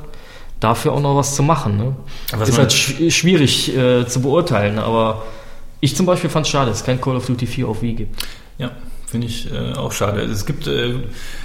dafür 0.60 0.94
auch 0.94 1.02
noch 1.02 1.16
was 1.16 1.36
zu 1.36 1.42
machen. 1.42 1.78
Ne? 1.78 1.96
ist 2.50 2.58
halt 2.60 2.72
sch 2.72 3.10
schwierig 3.10 3.76
äh, 3.76 4.06
zu 4.06 4.22
beurteilen, 4.22 4.78
aber 4.78 5.24
ich 5.80 5.96
zum 5.96 6.06
Beispiel 6.06 6.30
fand 6.30 6.46
es 6.46 6.52
schade, 6.52 6.70
dass 6.70 6.80
es 6.80 6.86
kein 6.86 7.02
Call 7.02 7.16
of 7.16 7.26
Duty 7.26 7.48
4 7.48 7.68
auf 7.68 7.82
Wii 7.82 7.94
gibt. 7.94 8.28
Ja, 8.58 8.72
Finde 9.08 9.28
ich 9.28 9.50
äh, 9.50 9.74
auch 9.74 9.94
schade. 9.94 10.22
Es 10.22 10.46
gibt, 10.46 10.68
äh, 10.68 10.90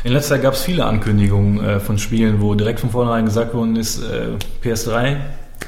in 0.03 0.13
letzter 0.13 0.35
Zeit 0.35 0.43
gab 0.43 0.55
es 0.55 0.63
viele 0.63 0.85
Ankündigungen 0.85 1.65
äh, 1.65 1.79
von 1.79 1.97
Spielen, 1.97 2.41
wo 2.41 2.57
direkt 2.57 2.81
von 2.81 2.91
vornherein 2.91 3.25
gesagt 3.25 3.55
worden 3.55 3.77
ist, 3.77 4.03
äh, 4.03 4.31
PS3, 4.65 5.19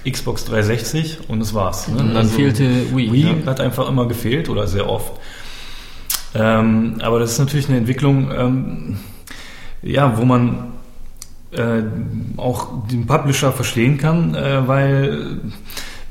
Xbox 0.05 0.45
360 0.47 1.29
und 1.29 1.39
das 1.39 1.55
war's. 1.55 1.87
Ne? 1.87 2.01
Und 2.01 2.09
dann 2.09 2.17
also, 2.17 2.35
fehlte 2.35 2.65
Wii. 2.97 3.13
Wii 3.13 3.23
ja. 3.23 3.47
hat 3.47 3.61
einfach 3.61 3.89
immer 3.89 4.09
gefehlt 4.09 4.49
oder 4.49 4.67
sehr 4.67 4.91
oft. 4.91 5.13
Ähm, 6.35 6.97
aber 7.01 7.21
das 7.21 7.33
ist 7.33 7.39
natürlich 7.39 7.69
eine 7.69 7.79
Entwicklung, 7.79 8.29
ähm, 8.37 8.97
ja, 9.81 10.19
wo 10.19 10.25
man 10.25 10.73
äh, 11.53 11.83
auch 12.37 12.89
den 12.89 13.07
Publisher 13.07 13.53
verstehen 13.53 13.99
kann, 13.99 14.35
äh, 14.35 14.67
weil 14.67 15.41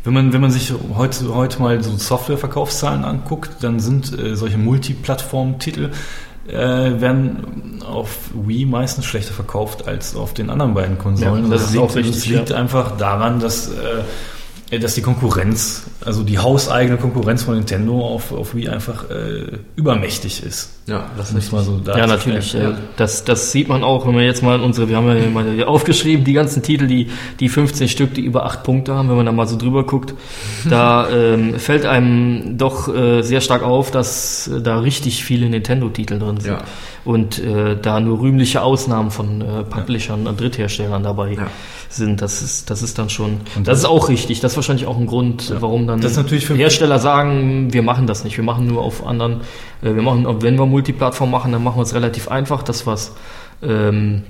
wenn 0.04 0.14
man, 0.14 0.34
wenn 0.34 0.42
man 0.42 0.52
sich 0.52 0.74
heute, 0.96 1.34
heute 1.34 1.62
mal 1.62 1.82
so 1.84 1.96
Softwareverkaufszahlen 1.96 3.06
anguckt, 3.06 3.52
dann 3.62 3.80
sind 3.80 4.18
äh, 4.18 4.36
solche 4.36 4.58
Multiplattform-Titel 4.58 5.92
äh, 6.48 6.54
werden 6.54 7.82
auf 7.90 8.32
Wii 8.34 8.66
meistens 8.66 9.06
schlechter 9.06 9.34
verkauft 9.34 9.88
als 9.88 10.16
auf 10.16 10.34
den 10.34 10.50
anderen 10.50 10.74
beiden 10.74 10.98
Konsolen. 10.98 11.46
Ja, 11.46 11.50
das, 11.52 11.64
das, 11.64 11.74
liegt, 11.74 11.96
richtig, 11.96 12.16
das 12.16 12.26
liegt 12.26 12.50
ja. 12.50 12.58
einfach 12.58 12.98
daran, 12.98 13.40
dass 13.40 13.70
äh, 13.70 14.04
dass 14.80 14.96
die 14.96 15.02
Konkurrenz, 15.02 15.84
also 16.04 16.24
die 16.24 16.40
hauseigene 16.40 16.98
Konkurrenz 16.98 17.44
von 17.44 17.56
Nintendo 17.56 18.02
auf, 18.02 18.32
auf 18.32 18.56
Wii 18.56 18.70
einfach 18.70 19.10
äh, 19.10 19.60
übermächtig 19.76 20.44
ist. 20.44 20.83
Ja, 20.86 21.06
das 21.16 21.32
ist 21.32 21.54
mal 21.54 21.64
so 21.64 21.80
Ja, 21.86 22.06
natürlich. 22.06 22.52
Ja. 22.54 22.74
Das, 22.98 23.24
das 23.24 23.54
sieht 23.54 23.70
man 23.70 23.84
auch, 23.84 24.06
wenn 24.06 24.16
man 24.16 24.26
jetzt 24.26 24.44
mal 24.44 24.60
unsere, 24.60 24.90
wir 24.90 24.98
haben 24.98 25.08
ja 25.08 25.30
mal 25.30 25.64
aufgeschrieben, 25.64 26.26
die 26.26 26.34
ganzen 26.34 26.62
Titel, 26.62 26.88
die, 26.88 27.10
die 27.40 27.48
15 27.48 27.88
Stück, 27.88 28.14
die 28.14 28.22
über 28.22 28.46
8 28.46 28.64
Punkte 28.64 28.94
haben, 28.94 29.08
wenn 29.08 29.16
man 29.16 29.26
da 29.26 29.32
mal 29.32 29.48
so 29.48 29.58
drüber 29.58 29.86
guckt, 29.86 30.14
da 30.70 31.10
ähm, 31.10 31.58
fällt 31.58 31.86
einem 31.86 32.58
doch 32.58 32.94
äh, 32.94 33.22
sehr 33.22 33.40
stark 33.40 33.64
auf, 33.64 33.92
dass 33.92 34.48
äh, 34.50 34.62
da 34.62 34.80
richtig 34.80 35.24
viele 35.24 35.48
Nintendo-Titel 35.50 36.20
drin 36.20 36.40
sind. 36.42 36.52
Ja. 36.52 36.64
Und 37.06 37.40
äh, 37.40 37.78
da 37.82 38.00
nur 38.00 38.20
rühmliche 38.20 38.62
Ausnahmen 38.62 39.12
von 39.12 39.42
äh, 39.42 39.64
Publishern 39.64 40.26
und 40.26 40.40
Drittherstellern 40.40 41.04
dabei 41.04 41.34
ja. 41.34 41.48
sind. 41.90 42.22
Das 42.22 42.42
ist, 42.42 42.70
das 42.70 42.82
ist 42.82 42.98
dann 42.98 43.10
schon, 43.10 43.42
und 43.56 43.68
das 43.68 43.80
ist 43.80 43.86
auch 43.86 44.08
richtig. 44.08 44.40
Das 44.40 44.54
ist 44.54 44.56
wahrscheinlich 44.56 44.88
auch 44.88 44.98
ein 44.98 45.06
Grund, 45.06 45.50
ja. 45.50 45.62
warum 45.62 45.86
dann 45.86 46.00
Hersteller 46.56 47.00
sagen, 47.00 47.74
wir 47.74 47.84
machen 47.84 48.08
das 48.08 48.24
nicht. 48.24 48.38
Wir 48.38 48.44
machen 48.44 48.68
nur 48.68 48.82
auf 48.82 49.06
anderen, 49.06 49.42
äh, 49.82 49.94
wir 49.96 50.02
machen, 50.02 50.26
wenn 50.42 50.58
wir 50.58 50.66
Multiplattform 50.74 51.30
machen, 51.30 51.52
dann 51.52 51.64
machen 51.64 51.78
wir 51.78 51.84
es 51.84 51.94
relativ 51.94 52.28
einfach, 52.28 52.64
das 52.64 52.88
was, 52.88 53.16
ähm, 53.62 54.24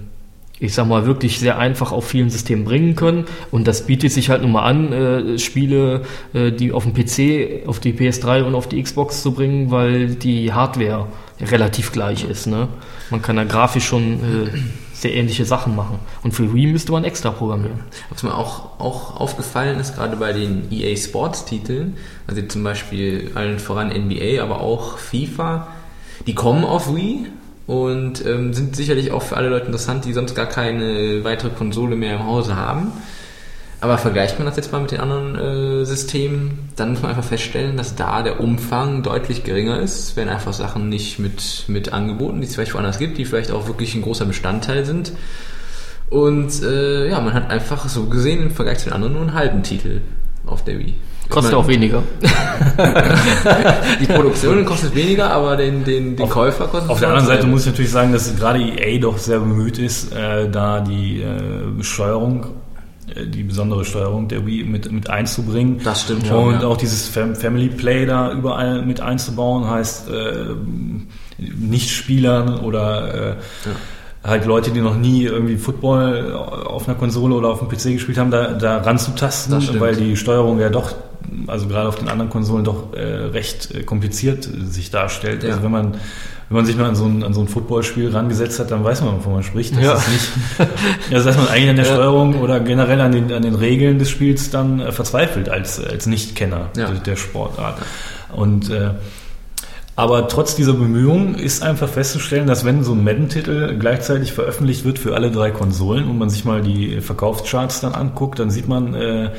ich 0.60 0.73
sag 0.73 0.88
mal, 0.88 1.06
wirklich 1.06 1.39
sehr 1.39 1.58
einfach 1.58 1.91
auf 1.91 2.06
vielen 2.06 2.29
Systemen 2.29 2.65
bringen 2.65 2.95
können. 2.95 3.25
Und 3.51 3.67
das 3.67 3.86
bietet 3.86 4.12
sich 4.12 4.29
halt 4.29 4.41
nun 4.41 4.51
mal 4.51 4.63
an, 4.63 4.93
äh, 4.93 5.39
Spiele, 5.39 6.03
äh, 6.34 6.51
die 6.51 6.71
auf 6.71 6.84
dem 6.84 6.93
PC, 6.93 7.67
auf 7.67 7.79
die 7.79 7.93
PS3 7.93 8.43
und 8.43 8.56
auf 8.56 8.67
die 8.67 8.82
Xbox 8.82 9.23
zu 9.23 9.32
bringen, 9.34 9.71
weil 9.71 10.15
die 10.15 10.53
Hardware 10.53 11.08
relativ 11.41 11.91
gleich 11.91 12.23
ist. 12.23 12.47
Ne? 12.47 12.67
Man 13.10 13.21
kann 13.21 13.36
da 13.36 13.45
grafisch 13.45 13.86
schon 13.86 14.13
äh, 14.13 14.58
sehr 14.93 15.13
ähnliche 15.13 15.45
Sachen 15.45 15.75
machen. 15.75 15.99
Und 16.23 16.34
für 16.34 16.53
Wii 16.53 16.67
müsste 16.67 16.91
man 16.91 17.03
extra 17.03 17.32
programmieren. 17.32 17.82
Was 18.10 18.23
mir 18.23 18.36
auch, 18.36 18.79
auch 18.79 19.19
aufgefallen 19.19 19.79
ist, 19.79 19.95
gerade 19.95 20.15
bei 20.15 20.34
den 20.34 20.71
EA 20.71 20.95
Sports 20.95 21.45
Titeln, 21.45 21.97
also 22.25 22.41
zum 22.43 22.63
Beispiel 22.63 23.32
allen 23.36 23.60
voran 23.60 23.89
NBA, 23.89 24.41
aber 24.41 24.62
auch 24.62 24.97
FIFA, 24.97 25.67
die 26.27 26.36
kommen 26.36 26.63
auf 26.63 26.93
Wii 26.93 27.27
und 27.67 28.25
ähm, 28.25 28.53
sind 28.53 28.75
sicherlich 28.75 29.12
auch 29.12 29.21
für 29.21 29.38
alle 29.38 29.49
Leute 29.49 29.67
interessant, 29.67 30.05
die 30.05 30.13
sonst 30.13 30.36
gar 30.36 30.47
keine 30.47 31.23
weitere 31.23 31.49
Konsole 31.49 31.95
mehr 31.95 32.15
im 32.15 32.25
Hause 32.25 32.55
haben. 32.55 32.91
Aber 33.83 33.97
vergleicht 33.97 34.39
man 34.39 34.45
das 34.45 34.55
jetzt 34.55 34.71
mal 34.71 34.79
mit 34.79 34.91
den 34.91 35.01
anderen 35.01 35.36
äh, 35.36 35.86
Systemen, 35.86 36.69
dann 36.77 36.91
muss 36.91 37.01
man 37.01 37.12
einfach 37.12 37.25
feststellen, 37.25 37.75
dass 37.75 37.95
da 37.95 38.23
der 38.23 38.39
Umfang 38.39 39.03
deutlich 39.03 39.43
geringer 39.43 39.77
ist. 39.79 40.15
Werden 40.15 40.29
einfach 40.29 40.53
Sachen 40.53 40.88
nicht 40.88 41.19
mit, 41.19 41.65
mit 41.67 41.91
angeboten, 41.91 42.39
die 42.39 42.47
es 42.47 42.55
vielleicht 42.55 42.73
woanders 42.75 42.97
gibt, 42.97 43.17
die 43.17 43.25
vielleicht 43.25 43.51
auch 43.51 43.67
wirklich 43.67 43.93
ein 43.93 44.01
großer 44.01 44.23
Bestandteil 44.23 44.86
sind. 44.86 45.12
Und 46.09 46.63
äh, 46.63 47.09
ja, 47.09 47.19
man 47.19 47.33
hat 47.33 47.49
einfach 47.49 47.89
so 47.89 48.05
gesehen 48.05 48.43
im 48.43 48.51
Vergleich 48.51 48.77
zu 48.79 48.86
den 48.86 48.93
anderen 48.93 49.13
nur 49.13 49.23
einen 49.23 49.33
halben 49.33 49.63
Titel 49.63 49.99
auf 50.45 50.63
der 50.63 50.79
Wii. 50.79 50.95
Kostet 51.34 51.54
auch 51.56 51.67
weniger. 51.67 52.04
die 54.00 54.06
Produktion 54.06 54.65
kostet 54.65 54.96
weniger, 54.96 55.32
aber 55.32 55.58
den, 55.58 55.84
den, 55.84 56.15
den 56.15 56.24
auf, 56.24 56.30
Käufer 56.30 56.67
kostet 56.67 56.89
Auf 56.89 57.00
der 57.00 57.10
anderen 57.10 57.28
Seite 57.28 57.48
muss 57.48 57.62
ich 57.62 57.67
natürlich 57.67 57.91
sagen, 57.91 58.13
dass 58.13 58.36
gerade 58.36 58.60
EA 58.60 59.00
doch 59.00 59.17
sehr 59.17 59.39
bemüht 59.39 59.80
ist, 59.80 60.13
äh, 60.13 60.50
da 60.50 60.80
die 60.80 61.22
äh, 61.22 61.84
Steuerung 61.84 62.46
äh, 63.15 63.28
die 63.28 63.43
besondere 63.43 63.84
Steuerung 63.86 64.28
der 64.28 64.46
Wii 64.46 64.63
mit, 64.63 64.91
mit 64.91 65.10
einzubringen. 65.10 65.80
Das 65.84 66.04
stimmt 66.04 66.28
schon. 66.28 66.54
Und 66.54 66.62
ja. 66.62 66.67
auch 66.67 66.78
dieses 66.78 67.08
Family 67.08 67.69
Play 67.69 68.06
da 68.06 68.32
überall 68.32 68.84
mit 68.84 69.02
einzubauen, 69.02 69.69
heißt 69.69 70.10
äh, 70.10 70.46
Nicht-Spielern 71.38 72.60
oder 72.60 73.13
äh, 73.13 73.30
ja. 73.30 73.72
halt 74.24 74.46
Leute, 74.46 74.72
die 74.72 74.82
noch 74.82 74.96
nie 74.96 75.24
irgendwie 75.24 75.58
Football 75.58 76.34
auf 76.34 76.88
einer 76.88 76.98
Konsole 76.98 77.36
oder 77.36 77.50
auf 77.50 77.60
dem 77.60 77.67
PC 77.67 77.93
gespielt 77.93 78.17
haben, 78.17 78.32
da, 78.32 78.54
da 78.54 78.78
ranzutasten, 78.78 79.80
weil 79.80 79.96
die 79.96 80.15
Steuerung 80.15 80.60
ja 80.60 80.69
doch, 80.69 80.93
also 81.47 81.67
gerade 81.67 81.88
auf 81.88 81.95
den 81.95 82.09
anderen 82.09 82.29
Konsolen 82.29 82.63
doch 82.63 82.93
äh, 82.93 83.01
recht 83.01 83.71
äh, 83.71 83.83
kompliziert 83.83 84.47
sich 84.65 84.91
darstellt. 84.91 85.43
Ja. 85.43 85.49
Also 85.49 85.63
wenn 85.63 85.71
man 85.71 85.93
wenn 86.49 86.57
man 86.57 86.65
sich 86.65 86.75
mal 86.75 86.86
an 86.86 86.95
so 86.95 87.05
ein, 87.05 87.23
an 87.23 87.33
so 87.33 87.41
ein 87.41 87.47
Footballspiel 87.47 88.12
rangesetzt 88.12 88.59
hat, 88.59 88.69
dann 88.69 88.83
weiß 88.83 89.01
man, 89.01 89.15
wovon 89.15 89.33
man 89.33 89.43
spricht. 89.43 89.75
Das 89.75 89.83
ja. 89.83 89.93
ist 89.93 90.07
nicht, 90.09 90.69
also 91.12 91.25
dass 91.25 91.38
man 91.38 91.47
eigentlich 91.47 91.69
an 91.69 91.75
der 91.77 91.86
ja. 91.86 91.93
Steuerung 91.93 92.39
oder 92.41 92.59
generell 92.59 93.01
an 93.01 93.12
den, 93.12 93.31
an 93.31 93.41
den 93.41 93.55
Regeln 93.55 93.97
des 93.97 94.09
Spiels 94.09 94.51
dann 94.51 94.79
äh, 94.79 94.91
verzweifelt 94.91 95.49
als, 95.49 95.83
als 95.83 96.05
Nichtkenner 96.05 96.69
ja. 96.77 96.89
der, 96.89 96.99
der 96.99 97.15
Sportart. 97.15 97.79
Und 98.36 98.69
äh, 98.69 98.91
aber 99.95 100.27
trotz 100.27 100.55
dieser 100.55 100.73
Bemühungen 100.73 101.36
ist 101.36 101.62
einfach 101.62 101.88
festzustellen, 101.88 102.47
dass 102.47 102.65
wenn 102.65 102.83
so 102.83 102.93
ein 102.93 103.03
Madden-Titel 103.03 103.77
gleichzeitig 103.77 104.33
veröffentlicht 104.33 104.86
wird 104.86 104.97
für 104.97 105.13
alle 105.15 105.29
drei 105.29 105.51
Konsolen 105.51 106.09
und 106.09 106.17
man 106.17 106.31
sich 106.31 106.45
mal 106.45 106.62
die 106.62 106.99
Verkaufscharts 106.99 107.81
dann 107.81 107.93
anguckt, 107.93 108.39
dann 108.39 108.49
sieht 108.49 108.67
man, 108.67 108.95
äh, 108.95 109.29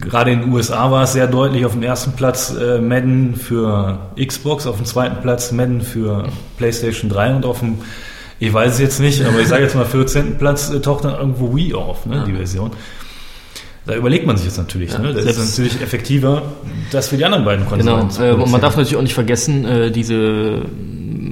Gerade 0.00 0.30
in 0.30 0.40
den 0.40 0.52
USA 0.52 0.90
war 0.90 1.04
es 1.04 1.12
sehr 1.12 1.26
deutlich 1.26 1.66
auf 1.66 1.72
dem 1.72 1.82
ersten 1.82 2.12
Platz 2.12 2.54
äh, 2.54 2.80
Madden 2.80 3.36
für 3.36 3.98
Xbox, 4.16 4.66
auf 4.66 4.76
dem 4.76 4.86
zweiten 4.86 5.20
Platz 5.20 5.52
Madden 5.52 5.82
für 5.82 6.28
PlayStation 6.56 7.10
3 7.10 7.36
und 7.36 7.44
auf 7.44 7.60
dem, 7.60 7.78
ich 8.38 8.52
weiß 8.52 8.74
es 8.74 8.78
jetzt 8.78 9.00
nicht, 9.00 9.24
aber 9.24 9.40
ich 9.40 9.48
sage 9.48 9.64
jetzt 9.64 9.74
mal 9.74 9.84
14. 9.84 10.38
Platz 10.38 10.70
äh, 10.70 10.80
taucht 10.80 11.04
dann 11.04 11.14
irgendwo 11.14 11.54
Wii 11.54 11.74
auf, 11.74 12.06
ne, 12.06 12.16
ja. 12.16 12.24
die 12.24 12.32
Version. 12.32 12.70
Da 13.86 13.94
überlegt 13.94 14.26
man 14.26 14.36
sich 14.36 14.46
jetzt 14.46 14.58
natürlich, 14.58 14.92
ja, 14.92 14.98
ne? 14.98 15.12
das 15.12 15.24
ist 15.24 15.50
natürlich 15.50 15.80
effektiver, 15.82 16.42
das 16.92 17.08
für 17.08 17.16
die 17.16 17.24
anderen 17.24 17.44
beiden 17.44 17.66
Konsolen 17.66 18.08
Genau, 18.08 18.24
äh, 18.24 18.32
und 18.32 18.50
man 18.50 18.60
darf 18.60 18.76
natürlich 18.76 18.96
auch 18.96 19.02
nicht 19.02 19.14
vergessen, 19.14 19.64
äh, 19.64 19.90
diese 19.90 20.62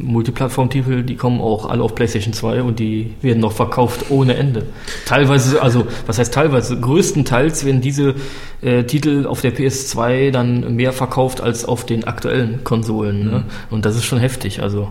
Multiplattform-Titel, 0.09 1.03
die 1.03 1.17
kommen 1.17 1.41
auch 1.41 1.69
alle 1.69 1.83
auf 1.83 1.95
PlayStation 1.95 2.33
2 2.33 2.63
und 2.63 2.79
die 2.79 3.15
werden 3.23 3.41
noch 3.41 3.53
verkauft 3.53 4.07
ohne 4.11 4.35
Ende. 4.37 4.67
Teilweise, 5.07 5.63
also 5.63 5.87
was 6.07 6.19
heißt 6.19 6.33
teilweise, 6.33 6.81
größtenteils 6.81 7.65
werden 7.65 7.81
diese 7.81 8.15
äh, 8.63 8.85
Titel 8.85 9.27
auf 9.27 9.41
der 9.41 9.55
PS2 9.55 10.31
dann 10.31 10.75
mehr 10.75 10.93
verkauft 10.93 11.41
als 11.41 11.65
auf 11.65 11.87
den 11.87 12.05
aktuellen 12.05 12.65
Konsolen. 12.65 13.25
Ne? 13.25 13.39
Mhm. 13.39 13.45
Und 13.71 13.85
das 13.85 13.97
ist 13.97 14.05
schon 14.05 14.19
heftig. 14.19 14.63
Also 14.63 14.91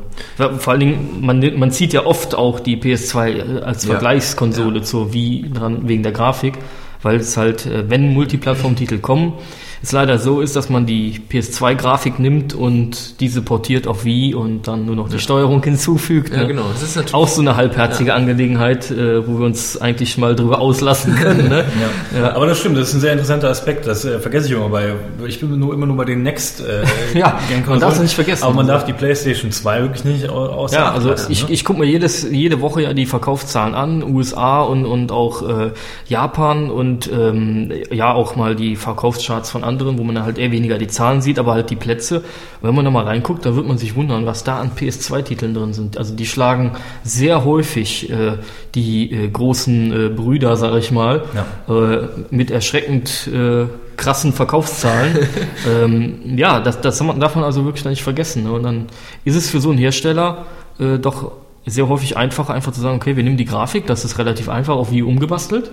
vor 0.59 0.71
allen 0.71 0.79
Dingen, 0.79 1.17
man, 1.21 1.43
man 1.57 1.71
zieht 1.71 1.93
ja 1.93 2.05
oft 2.05 2.35
auch 2.35 2.59
die 2.59 2.77
PS2 2.77 3.61
als 3.61 3.83
ja. 3.83 3.91
Vergleichskonsole 3.91 4.79
ja. 4.79 4.83
zur 4.83 5.13
Wii 5.13 5.51
dran 5.53 5.87
wegen 5.87 6.03
der 6.03 6.11
Grafik, 6.11 6.53
weil 7.01 7.17
es 7.17 7.35
halt, 7.35 7.65
äh, 7.65 7.89
wenn 7.89 8.13
Multiplattform-Titel 8.13 8.99
kommen, 8.99 9.33
es 9.83 9.91
leider 9.91 10.17
so 10.19 10.41
ist, 10.41 10.55
dass 10.55 10.69
man 10.69 10.85
die 10.85 11.19
PS2-Grafik 11.29 12.19
nimmt 12.19 12.53
und 12.53 13.19
diese 13.19 13.41
portiert 13.41 13.87
auf 13.87 14.05
Wii 14.05 14.33
und 14.35 14.67
dann 14.67 14.85
nur 14.85 14.95
noch 14.95 15.09
die 15.09 15.19
Steuerung 15.19 15.63
hinzufügt. 15.63 16.31
Ja, 16.33 16.41
ne? 16.41 16.47
genau. 16.47 16.63
Das 16.73 16.83
ist 16.83 16.95
natürlich 16.95 17.13
Auch 17.13 17.27
so 17.27 17.41
eine 17.41 17.55
halbherzige 17.55 18.13
Angelegenheit, 18.13 18.89
äh, 18.91 19.27
wo 19.27 19.39
wir 19.39 19.45
uns 19.45 19.79
eigentlich 19.79 20.17
mal 20.17 20.35
drüber 20.35 20.59
auslassen 20.59 21.15
können. 21.15 21.49
Ne? 21.49 21.65
Ja. 22.13 22.19
Ja. 22.19 22.35
Aber 22.35 22.47
das 22.47 22.59
stimmt, 22.59 22.77
das 22.77 22.89
ist 22.89 22.95
ein 22.95 22.99
sehr 23.01 23.11
interessanter 23.13 23.49
Aspekt. 23.49 23.85
Das 23.87 24.03
äh, 24.05 24.19
vergesse 24.19 24.47
ich 24.47 24.53
immer 24.53 24.69
bei. 24.69 24.93
Ich 25.27 25.39
bin 25.39 25.57
nur, 25.59 25.73
immer 25.73 25.85
nur 25.85 25.97
bei 25.97 26.05
den 26.05 26.23
Next. 26.23 26.61
Äh, 26.61 26.83
Ja, 27.17 27.39
Gen- 27.49 27.63
man 27.67 27.79
darf 27.79 27.93
es 27.93 27.99
nicht 28.01 28.13
vergessen. 28.15 28.43
Aber 28.43 28.53
man 28.53 28.67
darf 28.67 28.85
die 28.85 28.93
PlayStation 28.93 29.51
2 29.51 29.81
wirklich 29.81 30.03
nicht 30.05 30.29
au- 30.29 30.45
außer 30.47 30.75
Ja, 30.77 30.91
also 30.91 31.09
lassen, 31.09 31.31
ich, 31.31 31.47
ne? 31.47 31.53
ich 31.53 31.65
gucke 31.65 31.79
mir 31.79 31.85
jedes, 31.85 32.29
jede 32.29 32.61
Woche 32.61 32.81
ja 32.83 32.93
die 32.93 33.05
Verkaufszahlen 33.05 33.75
an, 33.75 34.03
USA 34.03 34.61
und, 34.61 34.85
und 34.85 35.11
auch 35.11 35.47
äh, 35.47 35.71
Japan 36.07 36.69
und 36.71 37.09
ähm, 37.11 37.71
ja 37.91 38.13
auch 38.13 38.35
mal 38.35 38.55
die 38.55 38.75
Verkaufscharts 38.75 39.49
von 39.51 39.63
anderen, 39.67 39.97
wo 39.97 40.03
man 40.03 40.23
halt 40.23 40.37
eher 40.37 40.51
weniger 40.51 40.77
die 40.77 40.87
Zahlen 40.87 41.21
sieht, 41.21 41.37
aber 41.39 41.53
halt 41.53 41.69
die 41.69 41.75
Plätze. 41.75 42.17
Und 42.17 42.67
wenn 42.67 42.75
man 42.75 42.85
da 42.85 42.91
mal 42.91 43.03
reinguckt, 43.03 43.45
da 43.45 43.55
wird 43.55 43.67
man 43.67 43.77
sich 43.77 43.95
wundern, 43.95 44.25
was 44.25 44.43
da 44.43 44.59
an 44.59 44.71
PS2-Titeln 44.75 45.53
drin 45.53 45.73
sind. 45.73 45.97
Also 45.97 46.15
die 46.15 46.25
schlagen 46.25 46.71
sehr 47.03 47.45
häufig 47.45 48.09
äh, 48.09 48.37
die 48.73 49.11
äh, 49.11 49.27
großen 49.27 49.91
äh, 49.91 50.09
Brüder, 50.09 50.55
sag 50.55 50.75
ich 50.75 50.91
mal, 50.91 51.23
äh, 51.67 52.07
mit 52.33 52.51
erschreckend 52.51 53.27
äh, 53.27 53.65
krassen 53.97 54.33
Verkaufszahlen. 54.33 55.27
ähm, 55.67 56.37
ja, 56.37 56.59
das, 56.59 56.81
das 56.81 56.97
darf 56.97 57.35
man 57.35 57.43
also 57.43 57.65
wirklich 57.65 57.85
nicht 57.85 58.03
vergessen. 58.03 58.43
Ne? 58.43 58.51
Und 58.51 58.63
dann 58.63 58.85
ist 59.25 59.35
es 59.35 59.49
für 59.49 59.59
so 59.59 59.69
einen 59.69 59.79
Hersteller 59.79 60.45
äh, 60.79 60.97
doch 60.97 61.31
sehr 61.65 61.89
häufig 61.89 62.15
einfacher, 62.15 62.53
einfach 62.53 62.71
zu 62.71 62.79
sagen, 62.79 62.95
okay, 62.95 63.17
wir 63.17 63.23
nehmen 63.23 63.37
die 63.37 63.45
Grafik, 63.45 63.87
das 63.87 64.05
ist 64.05 64.17
relativ 64.17 64.47
einfach, 64.47 64.75
auf 64.75 64.91
wie 64.91 65.01
umgebastelt 65.01 65.71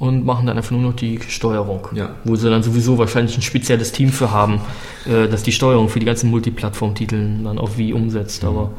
und 0.00 0.24
machen 0.24 0.46
dann 0.46 0.56
einfach 0.56 0.70
nur 0.72 0.80
noch 0.80 0.94
die 0.94 1.20
Steuerung. 1.28 1.86
Ja. 1.94 2.16
Wo 2.24 2.34
sie 2.34 2.48
dann 2.48 2.62
sowieso 2.62 2.96
wahrscheinlich 2.96 3.36
ein 3.36 3.42
spezielles 3.42 3.92
Team 3.92 4.08
für 4.08 4.32
haben, 4.32 4.62
äh, 5.06 5.28
das 5.28 5.42
die 5.42 5.52
Steuerung 5.52 5.90
für 5.90 6.00
die 6.00 6.06
ganzen 6.06 6.30
Multiplattform-Titeln 6.30 7.44
dann 7.44 7.58
auf 7.58 7.76
wie 7.76 7.92
umsetzt. 7.92 8.42
Aber 8.44 8.70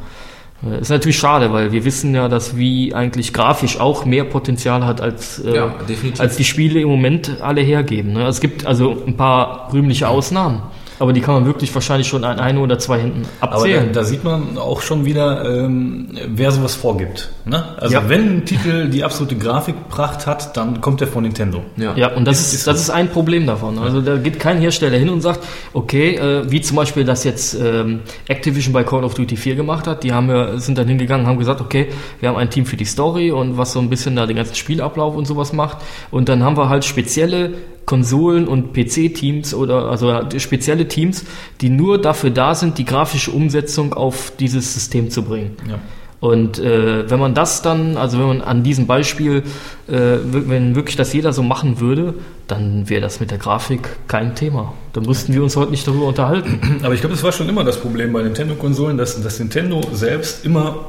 äh, 0.66 0.80
ist 0.80 0.90
natürlich 0.90 1.16
schade, 1.16 1.52
weil 1.52 1.70
wir 1.70 1.84
wissen 1.84 2.12
ja, 2.12 2.28
dass 2.28 2.56
Wii 2.56 2.94
eigentlich 2.94 3.32
grafisch 3.32 3.78
auch 3.78 4.04
mehr 4.04 4.24
Potenzial 4.24 4.84
hat 4.84 5.00
als, 5.00 5.38
äh, 5.38 5.54
Ja, 5.54 5.76
als 6.18 6.36
die 6.36 6.44
Spiele 6.44 6.80
im 6.80 6.88
Moment 6.88 7.40
alle 7.40 7.60
hergeben. 7.60 8.14
Ne? 8.14 8.26
Es 8.26 8.40
gibt 8.40 8.66
also 8.66 9.04
ein 9.06 9.16
paar 9.16 9.72
rühmliche 9.72 10.08
Ausnahmen, 10.08 10.62
aber 10.98 11.12
die 11.12 11.20
kann 11.20 11.34
man 11.34 11.46
wirklich 11.46 11.74
wahrscheinlich 11.74 12.06
schon 12.08 12.24
an 12.24 12.38
eine 12.40 12.60
oder 12.60 12.78
zwei 12.78 12.98
Händen 13.00 13.22
Aber 13.40 13.52
da, 13.52 13.56
abzählen. 13.58 13.92
da 13.92 14.04
sieht 14.04 14.24
man 14.24 14.56
auch 14.58 14.80
schon 14.82 15.04
wieder, 15.04 15.44
ähm, 15.64 16.08
wer 16.34 16.50
sowas 16.52 16.74
vorgibt. 16.74 17.30
Ne? 17.44 17.64
Also 17.78 17.94
Ja. 17.94 18.08
wenn 18.08 18.38
ein 18.38 18.44
Titel 18.44 18.88
die 18.88 19.04
absolute 19.04 19.36
Grafikpracht 19.36 20.26
hat, 20.26 20.56
dann 20.56 20.80
kommt 20.80 21.00
er 21.00 21.06
von 21.08 21.22
Nintendo. 21.22 21.62
ja. 21.76 21.94
Ja, 21.96 22.12
und 22.14 22.24
das 22.26 22.40
Ist- 22.40 22.54
ist, 22.54 22.66
das 22.66 22.76
so. 22.76 22.82
ist 22.82 22.90
ein 22.90 23.08
Problem 23.08 23.46
davon. 23.46 23.78
Also 23.78 24.00
da 24.00 24.16
geht 24.16 24.38
kein 24.40 24.58
Hersteller 24.60 24.96
hin 24.98 25.08
und 25.08 25.20
sagt, 25.20 25.40
okay, 25.72 26.16
äh, 26.16 26.50
wie 26.50 26.60
zum 26.60 26.76
Beispiel 26.76 27.04
das 27.04 27.24
jetzt 27.24 27.54
ähm, 27.54 28.00
Activision 28.28 28.72
bei 28.72 28.84
Call 28.84 29.04
of 29.04 29.14
Duty 29.14 29.36
4 29.36 29.54
gemacht 29.56 29.86
hat, 29.86 30.02
die 30.04 30.12
haben 30.12 30.28
ja, 30.28 30.56
sind 30.58 30.78
dann 30.78 30.88
hingegangen, 30.88 31.26
haben 31.26 31.38
gesagt, 31.38 31.60
okay, 31.60 31.88
wir 32.20 32.28
haben 32.28 32.36
ein 32.36 32.50
Team 32.50 32.66
für 32.66 32.76
die 32.76 32.84
Story 32.84 33.30
und 33.30 33.56
was 33.58 33.72
so 33.72 33.80
ein 33.80 33.88
bisschen 33.90 34.16
da 34.16 34.26
den 34.26 34.36
ganzen 34.36 34.54
Spielablauf 34.54 35.14
und 35.16 35.26
sowas 35.26 35.52
macht. 35.52 35.78
Und 36.10 36.28
dann 36.28 36.42
haben 36.42 36.56
wir 36.56 36.68
halt 36.68 36.84
spezielle 36.84 37.52
Konsolen 37.86 38.46
und 38.48 38.72
PC-Teams 38.72 39.54
oder 39.54 39.90
also 39.90 40.20
spezielle 40.38 40.88
Teams, 40.88 41.24
die 41.60 41.68
nur 41.68 42.00
dafür 42.00 42.30
da 42.30 42.54
sind, 42.54 42.78
die 42.78 42.84
grafische 42.84 43.30
Umsetzung 43.32 43.92
auf 43.92 44.32
dieses 44.38 44.74
System 44.74 45.10
zu 45.10 45.22
bringen. 45.22 45.56
Ja. 45.68 45.78
Und 46.22 46.60
äh, 46.60 47.10
wenn 47.10 47.18
man 47.18 47.34
das 47.34 47.62
dann, 47.62 47.96
also 47.96 48.16
wenn 48.20 48.28
man 48.28 48.42
an 48.42 48.62
diesem 48.62 48.86
Beispiel, 48.86 49.42
äh, 49.88 50.18
wenn 50.22 50.76
wirklich 50.76 50.94
das 50.94 51.12
jeder 51.12 51.32
so 51.32 51.42
machen 51.42 51.80
würde, 51.80 52.14
dann 52.46 52.88
wäre 52.88 53.00
das 53.00 53.18
mit 53.18 53.32
der 53.32 53.38
Grafik 53.38 53.88
kein 54.06 54.36
Thema. 54.36 54.72
Dann 54.92 55.02
müssten 55.04 55.34
wir 55.34 55.42
uns 55.42 55.56
heute 55.56 55.72
nicht 55.72 55.84
darüber 55.84 56.06
unterhalten. 56.06 56.78
Aber 56.84 56.94
ich 56.94 57.00
glaube, 57.00 57.16
das 57.16 57.24
war 57.24 57.32
schon 57.32 57.48
immer 57.48 57.64
das 57.64 57.80
Problem 57.80 58.12
bei 58.12 58.22
Nintendo-Konsolen, 58.22 58.98
dass, 58.98 59.20
dass 59.20 59.40
Nintendo 59.40 59.80
selbst 59.92 60.44
immer 60.44 60.84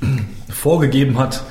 vorgegeben 0.48 1.20
hat, 1.20 1.44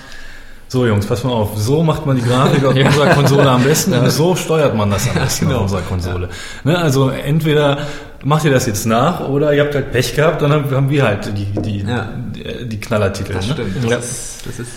so 0.70 0.86
Jungs, 0.86 1.06
pass 1.06 1.24
mal 1.24 1.32
auf, 1.32 1.52
so 1.58 1.82
macht 1.84 2.06
man 2.06 2.18
die 2.18 2.22
Grafik 2.24 2.66
auf 2.66 2.76
Ja. 2.78 2.88
unserer 2.88 3.14
Konsole 3.14 3.50
am 3.50 3.64
besten 3.64 3.94
und 3.94 4.10
so 4.10 4.36
steuert 4.36 4.76
man 4.76 4.92
das 4.92 5.08
am 5.10 5.16
besten 5.16 5.46
genau. 5.48 5.58
auf 5.58 5.64
unserer 5.64 5.82
Konsole. 5.82 6.30
Ne, 6.64 6.78
also 6.78 7.10
entweder 7.10 7.80
macht 8.24 8.44
ihr 8.46 8.52
das 8.52 8.66
jetzt 8.66 8.86
nach 8.86 9.28
oder 9.30 9.54
ihr 9.54 9.64
habt 9.64 9.76
halt 9.76 9.92
Pech 9.92 10.16
gehabt, 10.16 10.42
dann 10.42 10.52
haben, 10.52 10.70
haben 10.72 10.90
wir 10.90 11.04
halt 11.04 11.32
die, 11.38 11.46
die, 11.62 11.80
Ja. 11.88 12.10
die, 12.36 12.68
die 12.68 12.80
Knallertitel. 12.80 13.34
Das 13.34 13.48
ne? 13.48 13.54
stimmt. 13.54 13.76
Das, 13.84 13.90
Ja. 13.92 13.98
ist, 13.98 14.46
das 14.46 14.60
ist 14.60 14.70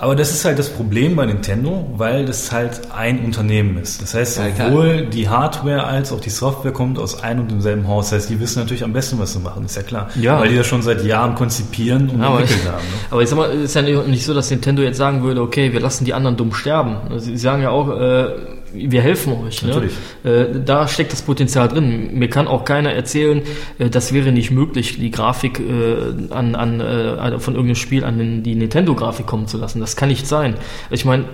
Aber 0.00 0.14
das 0.14 0.30
ist 0.30 0.44
halt 0.44 0.60
das 0.60 0.70
Problem 0.70 1.16
bei 1.16 1.26
Nintendo, 1.26 1.92
weil 1.96 2.24
das 2.24 2.52
halt 2.52 2.82
ein 2.94 3.24
Unternehmen 3.24 3.78
ist. 3.78 4.00
Das 4.00 4.14
heißt, 4.14 4.34
sowohl 4.36 5.06
die 5.06 5.28
Hardware 5.28 5.82
als 5.82 6.12
auch 6.12 6.20
die 6.20 6.30
Software 6.30 6.70
kommt 6.70 7.00
aus 7.00 7.20
einem 7.24 7.40
und 7.40 7.50
demselben 7.50 7.88
Haus. 7.88 8.10
Das 8.10 8.20
heißt, 8.20 8.30
die 8.30 8.38
wissen 8.38 8.60
natürlich 8.60 8.84
am 8.84 8.92
besten, 8.92 9.18
was 9.18 9.32
sie 9.32 9.40
machen, 9.40 9.64
ist 9.64 9.74
ja 9.74 9.82
klar. 9.82 10.08
Ja. 10.14 10.38
Weil 10.38 10.50
die 10.50 10.56
das 10.56 10.68
schon 10.68 10.82
seit 10.82 11.04
Jahren 11.04 11.34
konzipieren 11.34 12.10
und 12.10 12.22
aber, 12.22 12.40
entwickelt 12.40 12.68
haben. 12.68 12.84
Ne? 12.84 12.94
aber 13.10 13.22
ich 13.22 13.28
sag 13.28 13.36
mal, 13.36 13.50
es 13.50 13.64
ist 13.64 13.74
ja 13.74 13.82
nicht 13.82 14.24
so, 14.24 14.34
dass 14.34 14.48
Nintendo 14.50 14.82
jetzt 14.82 14.98
sagen 14.98 15.24
würde, 15.24 15.42
okay, 15.42 15.72
wir 15.72 15.80
lassen 15.80 16.04
die 16.04 16.14
anderen 16.14 16.36
dumm 16.36 16.54
sterben. 16.54 17.18
Sie 17.18 17.36
sagen 17.36 17.62
ja 17.62 17.70
auch, 17.70 17.88
äh, 17.88 18.28
wir 18.72 19.02
helfen 19.02 19.32
euch. 19.44 19.62
Ne? 19.62 19.88
Äh, 20.24 20.46
da 20.64 20.88
steckt 20.88 21.12
das 21.12 21.22
Potenzial 21.22 21.68
drin. 21.68 22.18
Mir 22.18 22.28
kann 22.28 22.46
auch 22.46 22.64
keiner 22.64 22.92
erzählen, 22.92 23.42
äh, 23.78 23.90
das 23.90 24.12
wäre 24.12 24.32
nicht 24.32 24.50
möglich, 24.50 24.98
die 24.98 25.10
Grafik 25.10 25.60
äh, 25.60 26.32
an, 26.32 26.54
an, 26.54 26.80
äh, 26.80 27.38
von 27.38 27.54
irgendeinem 27.54 27.76
Spiel 27.76 28.04
an 28.04 28.18
den, 28.18 28.42
die 28.42 28.54
Nintendo-Grafik 28.54 29.26
kommen 29.26 29.46
zu 29.46 29.58
lassen. 29.58 29.80
Das 29.80 29.96
kann 29.96 30.08
nicht 30.08 30.26
sein. 30.26 30.54
Ich 30.90 31.04
meine, 31.04 31.24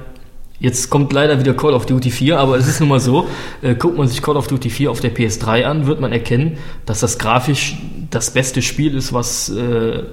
Jetzt 0.61 0.89
kommt 0.89 1.13
leider 1.13 1.41
wieder 1.41 1.53
Call 1.53 1.75
of 1.75 1.85
Duty 1.85 2.11
4, 2.11 2.39
aber 2.39 2.57
es 2.57 2.69
ist 2.69 2.79
nun 2.79 2.89
mal 2.89 3.01
so, 3.01 3.27
äh, 3.61 3.75
guckt 3.75 3.99
man 3.99 4.07
sich 4.07 4.23
Call 4.23 4.37
of 4.37 4.47
Duty 4.47 4.71
4 4.71 4.91
auf 4.91 5.01
der 5.01 5.13
PS3 5.13 5.65
an, 5.65 5.87
wird 5.87 6.01
man 6.01 6.13
erkennen, 6.13 6.59
dass 6.87 7.01
das 7.01 7.19
grafisch 7.19 7.77
das 8.11 8.31
beste 8.31 8.63
Spiel 8.63 8.95
ist, 8.95 9.13
was 9.13 9.49
äh, 9.49 10.05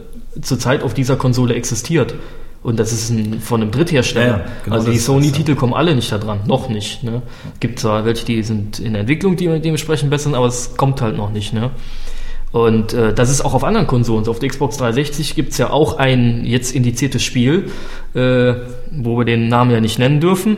zurzeit 0.42 0.82
auf 0.82 0.96
dieser 0.96 1.16
Konsole 1.16 1.54
existiert. 1.54 2.16
Und 2.64 2.80
das 2.80 2.94
ist 2.94 3.10
ein, 3.10 3.40
von 3.40 3.62
einem 3.62 3.72
Dritthersteller. 3.72 4.28
Ja, 4.28 4.46
genau 4.64 4.76
also 4.76 4.92
die 4.92 5.00
Sony-Titel 5.00 5.56
kommen 5.56 5.74
alle 5.74 5.96
nicht 5.96 6.12
da 6.12 6.20
dran, 6.20 6.42
noch 6.46 6.70
nicht. 6.70 7.04
Ne? 7.04 7.24
Gibt 7.60 7.80
zwar 7.80 8.06
welche, 8.06 8.26
die 8.26 8.44
sind 8.44 8.80
in 8.80 8.94
der 8.94 9.02
Entwicklung, 9.02 9.36
die 9.36 9.48
dementsprechend 9.48 10.12
besser 10.12 10.26
sind, 10.26 10.36
aber 10.36 10.46
es 10.46 10.78
kommt 10.78 11.02
halt 11.02 11.18
noch 11.18 11.32
nicht. 11.32 11.54
Ne? 11.54 11.72
Und 12.52 12.94
äh, 12.94 13.14
das 13.14 13.30
ist 13.30 13.42
auch 13.42 13.54
auf 13.54 13.64
anderen 13.64 13.88
Konsolen. 13.88 14.26
So 14.26 14.32
Auf 14.32 14.40
der 14.40 14.50
Xbox 14.50 14.78
360 14.78 15.36
gibt's 15.36 15.58
ja 15.58 15.70
auch 15.70 15.98
ein 15.98 16.44
jetzt 16.46 16.76
indiziertes 16.76 17.24
Spiel, 17.24 17.70
äh, 18.14 18.54
wo 18.92 19.18
wir 19.18 19.26
den 19.26 19.48
Namen 19.48 19.72
ja 19.72 19.80
nicht 19.80 20.00
nennen 20.00 20.20
dürfen. 20.20 20.58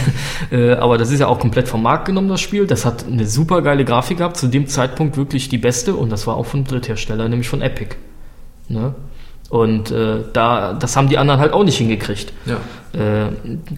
äh, 0.50 0.72
aber 0.72 0.96
das 0.96 1.10
ist 1.10 1.20
ja 1.20 1.28
auch 1.28 1.38
komplett 1.38 1.68
vom 1.68 1.82
Markt 1.82 2.06
genommen, 2.06 2.28
das 2.28 2.40
Spiel. 2.40 2.66
Das 2.66 2.86
hat 2.86 3.06
eine 3.06 3.26
super 3.26 3.60
geile 3.60 3.84
Grafik 3.84 4.18
gehabt, 4.18 4.38
zu 4.38 4.48
dem 4.48 4.66
Zeitpunkt 4.66 5.18
wirklich 5.18 5.50
die 5.50 5.58
beste 5.58 5.94
und 5.94 6.10
das 6.10 6.26
war 6.26 6.36
auch 6.36 6.46
von 6.46 6.64
Dritthersteller, 6.64 7.28
nämlich 7.28 7.48
von 7.48 7.60
Epic. 7.60 7.94
Ne? 8.68 8.94
Und 9.54 9.92
äh, 9.92 10.16
da, 10.32 10.72
das 10.72 10.96
haben 10.96 11.08
die 11.08 11.16
anderen 11.16 11.38
halt 11.38 11.52
auch 11.52 11.62
nicht 11.62 11.78
hingekriegt. 11.78 12.32
ja. 12.44 12.56
Äh, 12.92 13.30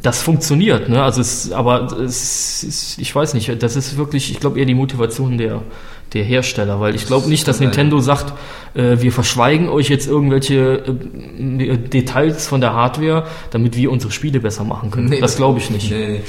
das 0.03 0.23
funktioniert, 0.23 0.89
ne? 0.89 1.03
Also 1.03 1.21
es, 1.21 1.53
aber 1.53 1.93
es 2.01 2.63
ist, 2.63 2.99
ich 2.99 3.15
weiß 3.15 3.35
nicht, 3.35 3.63
das 3.63 3.77
ist 3.77 3.99
wirklich, 3.99 4.31
ich 4.31 4.41
glaube 4.41 4.59
eher 4.59 4.65
die 4.65 4.75
Motivation 4.75 5.37
der, 5.37 5.61
der 6.15 6.25
Hersteller, 6.25 6.81
weil 6.81 6.95
ich 6.95 7.07
glaube 7.07 7.29
nicht, 7.29 7.47
dass. 7.47 7.61
Nintendo 7.61 7.99
sagt, 8.01 8.33
äh, 8.73 9.03
wir 9.03 9.13
verschweigen 9.13 9.69
euch 9.69 9.91
jetzt 9.91 10.07
irgendwelche 10.07 10.83
äh, 11.39 11.77
Details 11.77 12.47
von 12.47 12.63
der 12.63 12.73
Hardware, 12.73 13.27
damit 13.51 13.77
wir 13.77 13.91
unsere 13.91 14.13
Spiele 14.13 14.41
besser 14.41 14.65
machen 14.65 14.91
können. 14.91 15.11
Nee, 15.11 15.21
das 15.21 15.37
glaube 15.37 15.59
ich 15.59 15.69
nicht. 15.69 15.91
Nee, 15.91 16.09
nee. 16.09 16.21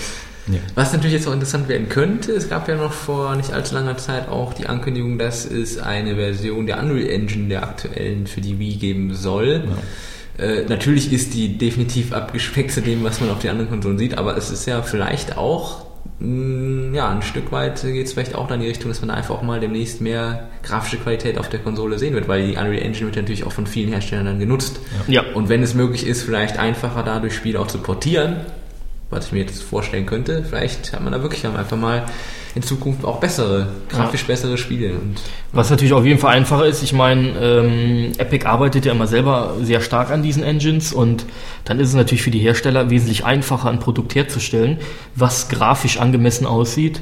Nee. 0.47 0.59
Was 0.75 0.93
natürlich 0.93 1.13
jetzt 1.13 1.27
auch 1.27 1.33
interessant 1.33 1.67
werden 1.67 1.89
könnte, 1.89 2.31
es 2.31 2.49
gab 2.49 2.67
ja 2.69 2.75
noch 2.75 2.93
vor 2.93 3.35
nicht 3.35 3.51
allzu 3.51 3.75
langer 3.75 3.97
Zeit 3.97 4.29
auch 4.29 4.53
die 4.53 4.67
Ankündigung, 4.67 5.17
dass 5.17 5.45
es 5.45 5.77
eine 5.77 6.15
Version 6.15 6.65
der 6.67 6.81
Unreal 6.81 7.09
Engine 7.09 7.49
der 7.49 7.63
aktuellen 7.63 8.27
für 8.27 8.41
die 8.41 8.57
Wii 8.57 8.75
geben 8.75 9.13
soll. 9.13 9.63
Äh, 10.37 10.63
natürlich 10.69 11.11
ist 11.11 11.33
die 11.33 11.57
definitiv 11.57 12.13
abgespeckt 12.13 12.71
zu 12.71 12.81
dem, 12.81 13.03
was 13.03 13.19
man 13.19 13.29
auf 13.29 13.39
den 13.39 13.51
anderen 13.51 13.69
Konsolen 13.69 13.97
sieht, 13.97 14.17
aber 14.17 14.37
es 14.37 14.51
ist 14.51 14.67
ja 14.67 14.83
vielleicht 14.83 15.37
auch, 15.37 15.85
mh, 16.19 16.95
ja, 16.95 17.09
ein 17.09 17.23
Stück 17.23 17.51
weit 17.51 17.81
geht 17.81 18.05
es 18.05 18.13
vielleicht 18.13 18.35
auch 18.35 18.47
dann 18.47 18.59
in 18.59 18.61
die 18.61 18.67
Richtung, 18.69 18.89
dass 18.89 19.01
man 19.01 19.09
einfach 19.09 19.35
auch 19.35 19.41
mal 19.41 19.59
demnächst 19.59 19.99
mehr 19.99 20.47
grafische 20.63 20.97
Qualität 20.97 21.39
auf 21.39 21.49
der 21.49 21.59
Konsole 21.59 21.97
sehen 21.97 22.13
wird, 22.13 22.27
weil 22.27 22.47
die 22.47 22.55
Unreal 22.55 22.83
Engine 22.83 23.07
wird 23.07 23.15
natürlich 23.15 23.45
auch 23.45 23.51
von 23.51 23.65
vielen 23.65 23.89
Herstellern 23.89 24.25
dann 24.25 24.39
genutzt. 24.39 24.79
Ja. 25.07 25.23
Und 25.33 25.49
wenn 25.49 25.63
es 25.63 25.73
möglich 25.73 26.05
ist, 26.05 26.21
vielleicht 26.21 26.59
einfacher 26.59 27.03
dadurch 27.03 27.35
Spiele 27.35 27.59
auch 27.59 27.67
zu 27.67 27.79
portieren, 27.79 28.37
was 29.09 29.27
ich 29.27 29.31
mir 29.31 29.39
jetzt 29.39 29.63
vorstellen 29.63 30.05
könnte, 30.05 30.43
vielleicht 30.43 30.91
hat 30.93 31.01
man 31.01 31.13
da 31.13 31.21
wirklich 31.21 31.41
dann 31.41 31.55
einfach 31.55 31.77
mal 31.77 32.05
in 32.55 32.63
Zukunft 32.63 33.05
auch 33.05 33.19
bessere, 33.19 33.67
grafisch 33.87 34.25
bessere 34.25 34.57
Spiele. 34.57 34.93
Und 34.93 35.21
Was 35.53 35.69
natürlich 35.69 35.93
auf 35.93 36.05
jeden 36.05 36.19
Fall 36.19 36.35
einfacher 36.35 36.65
ist, 36.65 36.81
ich 36.81 36.91
meine, 36.91 37.29
ähm, 37.39 38.11
Epic 38.17 38.45
arbeitet 38.45 38.85
ja 38.85 38.91
immer 38.91 39.07
selber 39.07 39.55
sehr 39.61 39.79
stark 39.79 40.11
an 40.11 40.23
diesen 40.23 40.43
Engines 40.43 40.91
und 40.91 41.25
dann 41.65 41.79
ist 41.79 41.89
es 41.89 41.95
natürlich 41.95 42.23
für 42.23 42.31
die 42.31 42.39
Hersteller 42.39 42.89
wesentlich 42.89 43.25
einfacher, 43.25 43.69
ein 43.69 43.79
Produkt 43.79 44.15
herzustellen, 44.15 44.77
was 45.15 45.49
grafisch 45.49 45.99
angemessen 45.99 46.45
aussieht. 46.45 47.01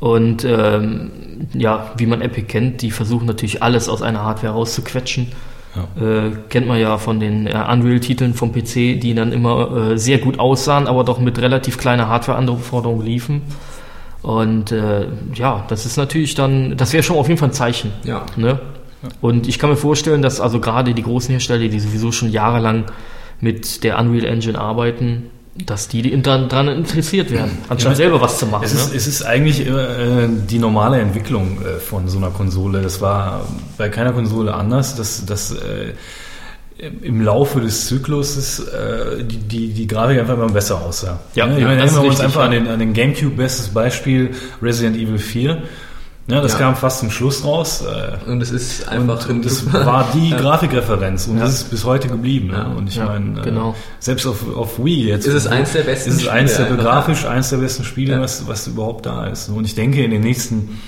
Und 0.00 0.44
ähm, 0.44 1.10
ja, 1.54 1.92
wie 1.96 2.06
man 2.06 2.20
Epic 2.20 2.46
kennt, 2.46 2.82
die 2.82 2.90
versuchen 2.90 3.26
natürlich 3.26 3.62
alles 3.62 3.88
aus 3.88 4.02
einer 4.02 4.22
Hardware 4.22 4.52
rauszuquetschen. 4.52 5.32
Äh, 5.76 6.36
kennt 6.48 6.68
man 6.68 6.78
ja 6.78 6.98
von 6.98 7.18
den 7.18 7.46
äh, 7.46 7.50
Unreal-Titeln 7.50 8.34
vom 8.34 8.52
PC, 8.52 9.00
die 9.00 9.14
dann 9.14 9.32
immer 9.32 9.92
äh, 9.92 9.98
sehr 9.98 10.18
gut 10.18 10.38
aussahen, 10.38 10.86
aber 10.86 11.04
doch 11.04 11.18
mit 11.18 11.40
relativ 11.40 11.78
kleiner 11.78 12.08
Hardware-Anforderungen 12.08 13.04
liefen. 13.04 13.42
Und 14.22 14.72
äh, 14.72 15.06
ja, 15.34 15.64
das 15.68 15.84
ist 15.84 15.96
natürlich 15.96 16.34
dann, 16.34 16.76
das 16.76 16.92
wäre 16.92 17.02
schon 17.02 17.16
auf 17.16 17.28
jeden 17.28 17.38
Fall 17.38 17.50
ein 17.50 17.54
Zeichen. 17.54 17.92
Ja. 18.04 18.24
Ne? 18.36 18.60
Und 19.20 19.48
ich 19.48 19.58
kann 19.58 19.68
mir 19.68 19.76
vorstellen, 19.76 20.22
dass 20.22 20.40
also 20.40 20.60
gerade 20.60 20.94
die 20.94 21.02
großen 21.02 21.30
Hersteller, 21.30 21.68
die 21.68 21.80
sowieso 21.80 22.12
schon 22.12 22.30
jahrelang 22.30 22.84
mit 23.40 23.84
der 23.84 23.98
Unreal 23.98 24.24
Engine 24.24 24.58
arbeiten, 24.58 25.30
dass 25.56 25.86
die 25.88 26.20
daran 26.20 26.48
dran 26.48 26.68
interessiert 26.68 27.30
werden, 27.30 27.58
anstatt 27.68 27.92
Ja, 27.92 27.96
selber 27.96 28.20
was 28.20 28.38
zu 28.38 28.46
machen. 28.46 28.64
Es 28.64 28.72
ist, 28.72 28.90
ne? 28.90 28.96
es 28.96 29.06
ist 29.06 29.22
eigentlich 29.22 29.66
äh, 29.66 30.28
die 30.28 30.58
normale 30.58 31.00
Entwicklung 31.00 31.58
äh, 31.62 31.78
von 31.78 32.08
so 32.08 32.18
einer 32.18 32.30
Konsole. 32.30 32.82
Das 32.82 33.00
war 33.00 33.46
bei 33.78 33.88
keiner 33.88 34.12
Konsole 34.12 34.52
anders. 34.52 34.96
dass 34.96 35.24
dass 35.24 35.52
äh, 35.52 35.92
im 36.78 37.20
Laufe 37.20 37.60
des 37.60 37.86
Zykluses 37.86 38.58
äh, 38.58 39.22
die, 39.22 39.38
die, 39.38 39.68
die 39.68 39.86
Grafik 39.86 40.18
einfach 40.18 40.34
immer 40.34 40.48
besser 40.48 40.80
aussah. 40.82 41.20
Ja, 41.34 41.46
ja, 41.46 41.52
das 41.52 41.62
erinnern 41.62 41.94
wir 42.02 42.10
uns 42.10 42.20
einfach 42.20 42.40
ja. 42.40 42.46
an, 42.46 42.50
den, 42.50 42.68
an 42.68 42.78
den 42.80 42.92
Gamecube, 42.92 43.36
bestes 43.36 43.68
Beispiel 43.68 44.30
Resident 44.60 44.96
Evil 44.96 45.18
4. 45.18 45.62
Ja, 46.26 46.40
das 46.40 46.52
Ja. 46.52 46.58
kam 46.60 46.74
fast 46.76 47.00
zum 47.00 47.10
Schluss 47.10 47.44
raus. 47.44 47.82
Äh, 47.82 48.30
Und 48.30 48.40
es 48.40 48.50
ist 48.50 48.88
einfach 48.88 49.28
und, 49.28 49.36
und 49.36 49.44
das 49.44 49.70
war 49.72 50.08
die. 50.14 50.30
Grafikreferenz 50.30 51.26
und 51.26 51.36
Ja. 51.38 51.44
das 51.44 51.54
ist 51.54 51.70
bis 51.70 51.84
heute 51.84 52.08
geblieben. 52.08 52.48
Ne? 52.48 52.54
Ja. 52.54 52.64
Und 52.64 52.88
ich 52.88 52.98
meine, 52.98 53.42
genau. 53.42 53.70
äh, 53.72 53.74
selbst 53.98 54.26
auf, 54.26 54.38
auf 54.56 54.82
Wii 54.82 55.08
jetzt 55.08 55.26
Ist 55.26 55.34
es 55.34 55.46
eins 55.46 55.72
der 55.72 55.82
besten 55.82 56.10
ist 56.10 56.22
es 56.22 56.28
eins 56.28 56.56
der 56.56 56.66
grafisch 56.66 57.26
eins 57.26 57.50
der 57.50 57.58
besten 57.58 57.84
Spiele, 57.84 58.20
was, 58.20 58.46
was 58.48 58.66
überhaupt 58.66 59.04
da 59.04 59.26
ist. 59.26 59.48
Und 59.50 59.64
ich 59.66 59.74
denke, 59.74 60.02
in 60.02 60.10
den 60.10 60.22
nächsten 60.22 60.80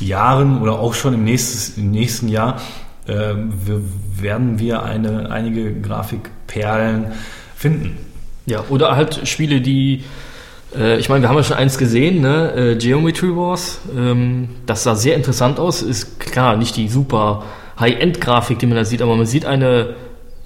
Jahren 0.00 0.60
oder 0.62 0.78
auch 0.78 0.94
schon 0.94 1.14
im 1.14 1.24
nächsten, 1.24 1.80
im 1.80 1.90
nächsten 1.90 2.28
Jahr 2.28 2.60
äh, 3.06 3.34
wir, 3.34 3.80
werden 4.20 4.58
wir 4.60 4.82
eine, 4.84 5.30
einige 5.30 5.74
Grafikperlen 5.80 7.06
finden. 7.56 7.96
Ja, 8.46 8.62
oder 8.68 8.94
halt 8.96 9.26
Spiele, 9.26 9.60
die, 9.60 10.04
äh, 10.76 10.98
ich 10.98 11.08
meine, 11.08 11.22
wir 11.22 11.28
haben 11.28 11.36
ja 11.36 11.42
schon 11.42 11.56
eins 11.56 11.78
gesehen, 11.78 12.20
ne? 12.20 12.52
äh, 12.54 12.76
Geometry 12.76 13.36
Wars. 13.36 13.80
Ähm, 13.96 14.48
das 14.66 14.82
sah 14.82 14.94
sehr 14.94 15.16
interessant 15.16 15.58
aus. 15.58 15.82
Ist 15.82 16.20
klar, 16.20 16.56
nicht 16.56 16.76
die 16.76 16.88
super 16.88 17.44
High-End-Grafik, 17.78 18.58
die 18.58 18.66
man 18.66 18.76
da 18.76 18.84
sieht, 18.84 19.02
aber 19.02 19.16
man 19.16 19.26
sieht 19.26 19.46
eine 19.46 19.94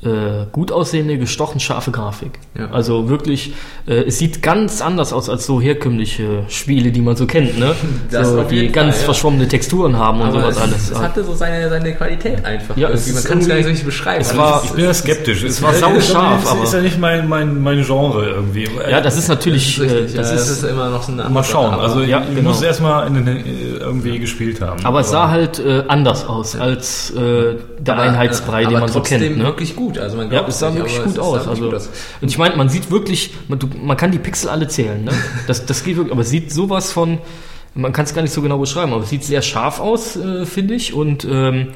äh, 0.02 0.46
gut 0.52 0.70
aussehende, 0.70 1.18
gestochen 1.18 1.58
scharfe 1.60 1.90
Grafik. 1.90 2.38
Ja. 2.56 2.70
Also 2.70 3.08
wirklich, 3.08 3.52
äh, 3.88 4.04
es 4.06 4.18
sieht 4.18 4.42
ganz 4.42 4.80
anders 4.80 5.12
aus 5.12 5.28
als 5.28 5.44
so 5.44 5.60
herkömmliche 5.60 6.44
Spiele, 6.48 6.92
die 6.92 7.00
man 7.00 7.16
so 7.16 7.26
kennt, 7.26 7.58
ne? 7.58 7.74
Das 8.10 8.28
so, 8.30 8.42
die 8.44 8.54
jeden 8.56 8.72
ganz 8.72 8.94
Fall, 8.94 9.00
ja. 9.00 9.04
verschwommene 9.06 9.48
Texturen 9.48 9.96
haben 9.96 10.20
und 10.20 10.28
Aber 10.28 10.40
sowas 10.40 10.56
es, 10.56 10.62
alles. 10.62 10.90
es 10.92 10.98
hatte 11.00 11.24
so 11.24 11.34
seine, 11.34 11.68
seine 11.68 11.94
Qualität 11.94 12.44
einfach. 12.44 12.76
Ja, 12.76 12.90
es 12.90 13.12
man 13.12 13.24
kann 13.24 13.38
es 13.38 13.48
gar 13.48 13.56
nicht 13.56 13.66
richtig 13.66 13.84
beschreiben. 13.86 14.20
es 14.20 14.28
Also 14.30 14.40
war- 14.40 14.62
Ich 14.64 14.70
bin 14.70 14.84
ja 14.84 14.94
skeptisch. 14.94 15.42
Es 15.42 15.60
war 15.62 15.72
ist- 15.72 15.80
sauscharf, 15.80 16.48
aber- 16.50 16.62
ist 16.62 16.72
ja 16.74 16.80
nicht 16.80 16.98
mein, 17.00 17.28
mein, 17.28 17.60
mein 17.60 17.82
Genre 17.84 18.24
irgendwie. 18.28 18.68
ja, 18.88 19.00
das 19.00 19.16
ist 19.18 19.26
natürlich, 19.28 19.76
das 19.78 19.86
ist, 19.86 19.92
richtig, 19.92 20.14
äh, 20.14 20.16
das 20.18 20.28
ja, 20.30 20.36
ist, 20.36 20.48
das 20.48 20.58
ist 20.58 20.62
immer 20.64 20.90
noch 20.90 21.02
so 21.02 21.12
eine 21.12 21.28
Mal 21.28 21.42
schauen. 21.42 21.72
aber- 21.74 21.82
Also 21.82 22.02
Ja, 22.02 22.22
ich 22.28 22.36
genau. 22.36 22.50
muss 22.50 22.62
erstmal 22.62 23.06
in 23.08 23.14
den, 23.14 23.26
äh, 23.26 23.42
irgendwie 23.80 24.18
gespielt 24.20 24.60
haben. 24.60 24.84
aber 24.84 25.00
es 25.00 25.10
sah 25.10 25.28
halt 25.28 25.58
äh, 25.58 25.82
anders 25.88 26.24
aus 26.26 26.54
als 26.54 27.10
äh, 27.10 27.56
der 27.80 27.94
aber- 27.94 28.02
Einheitsbrei, 28.04 28.64
den 28.64 28.78
man 28.78 28.88
so 28.88 29.00
kennt. 29.00 29.36
Ne? 29.38 29.44
wirklich 29.44 29.74
gut. 29.74 29.87
Also 29.96 30.16
man 30.16 30.26
Ja, 30.26 30.30
glaubt 30.32 30.48
es 30.50 30.58
sah 30.58 30.70
nicht, 30.70 30.78
wirklich 30.80 30.96
aber 30.98 31.04
gut 31.06 31.12
es 31.14 31.18
aus. 31.20 31.32
wirklich 31.34 31.48
Also, 31.48 31.64
gut 31.64 31.74
aus. 31.74 31.88
und 32.20 32.28
ich 32.28 32.36
meine, 32.38 32.56
man 32.56 32.68
sieht 32.68 32.90
wirklich, 32.90 33.32
man, 33.48 33.58
du, 33.58 33.68
man 33.82 33.96
kann 33.96 34.10
die 34.10 34.18
Pixel 34.18 34.50
alle 34.50 34.68
zählen. 34.68 35.04
Ne? 35.04 35.12
Das, 35.46 35.64
das 35.64 35.84
geht 35.84 35.96
wirklich, 35.96 36.12
aber 36.12 36.22
es 36.22 36.30
sieht 36.30 36.52
sowas 36.52 36.92
von, 36.92 37.18
man 37.74 37.92
kann 37.92 38.04
es 38.04 38.12
gar 38.14 38.22
nicht 38.22 38.34
so 38.34 38.42
genau 38.42 38.58
beschreiben, 38.58 38.92
aber 38.92 39.04
es 39.04 39.08
sieht 39.10 39.24
sehr 39.24 39.40
scharf 39.40 39.80
aus, 39.80 40.16
äh, 40.16 40.44
finde 40.44 40.74
ich. 40.74 40.92
Und 40.92 41.24
ähm, 41.30 41.68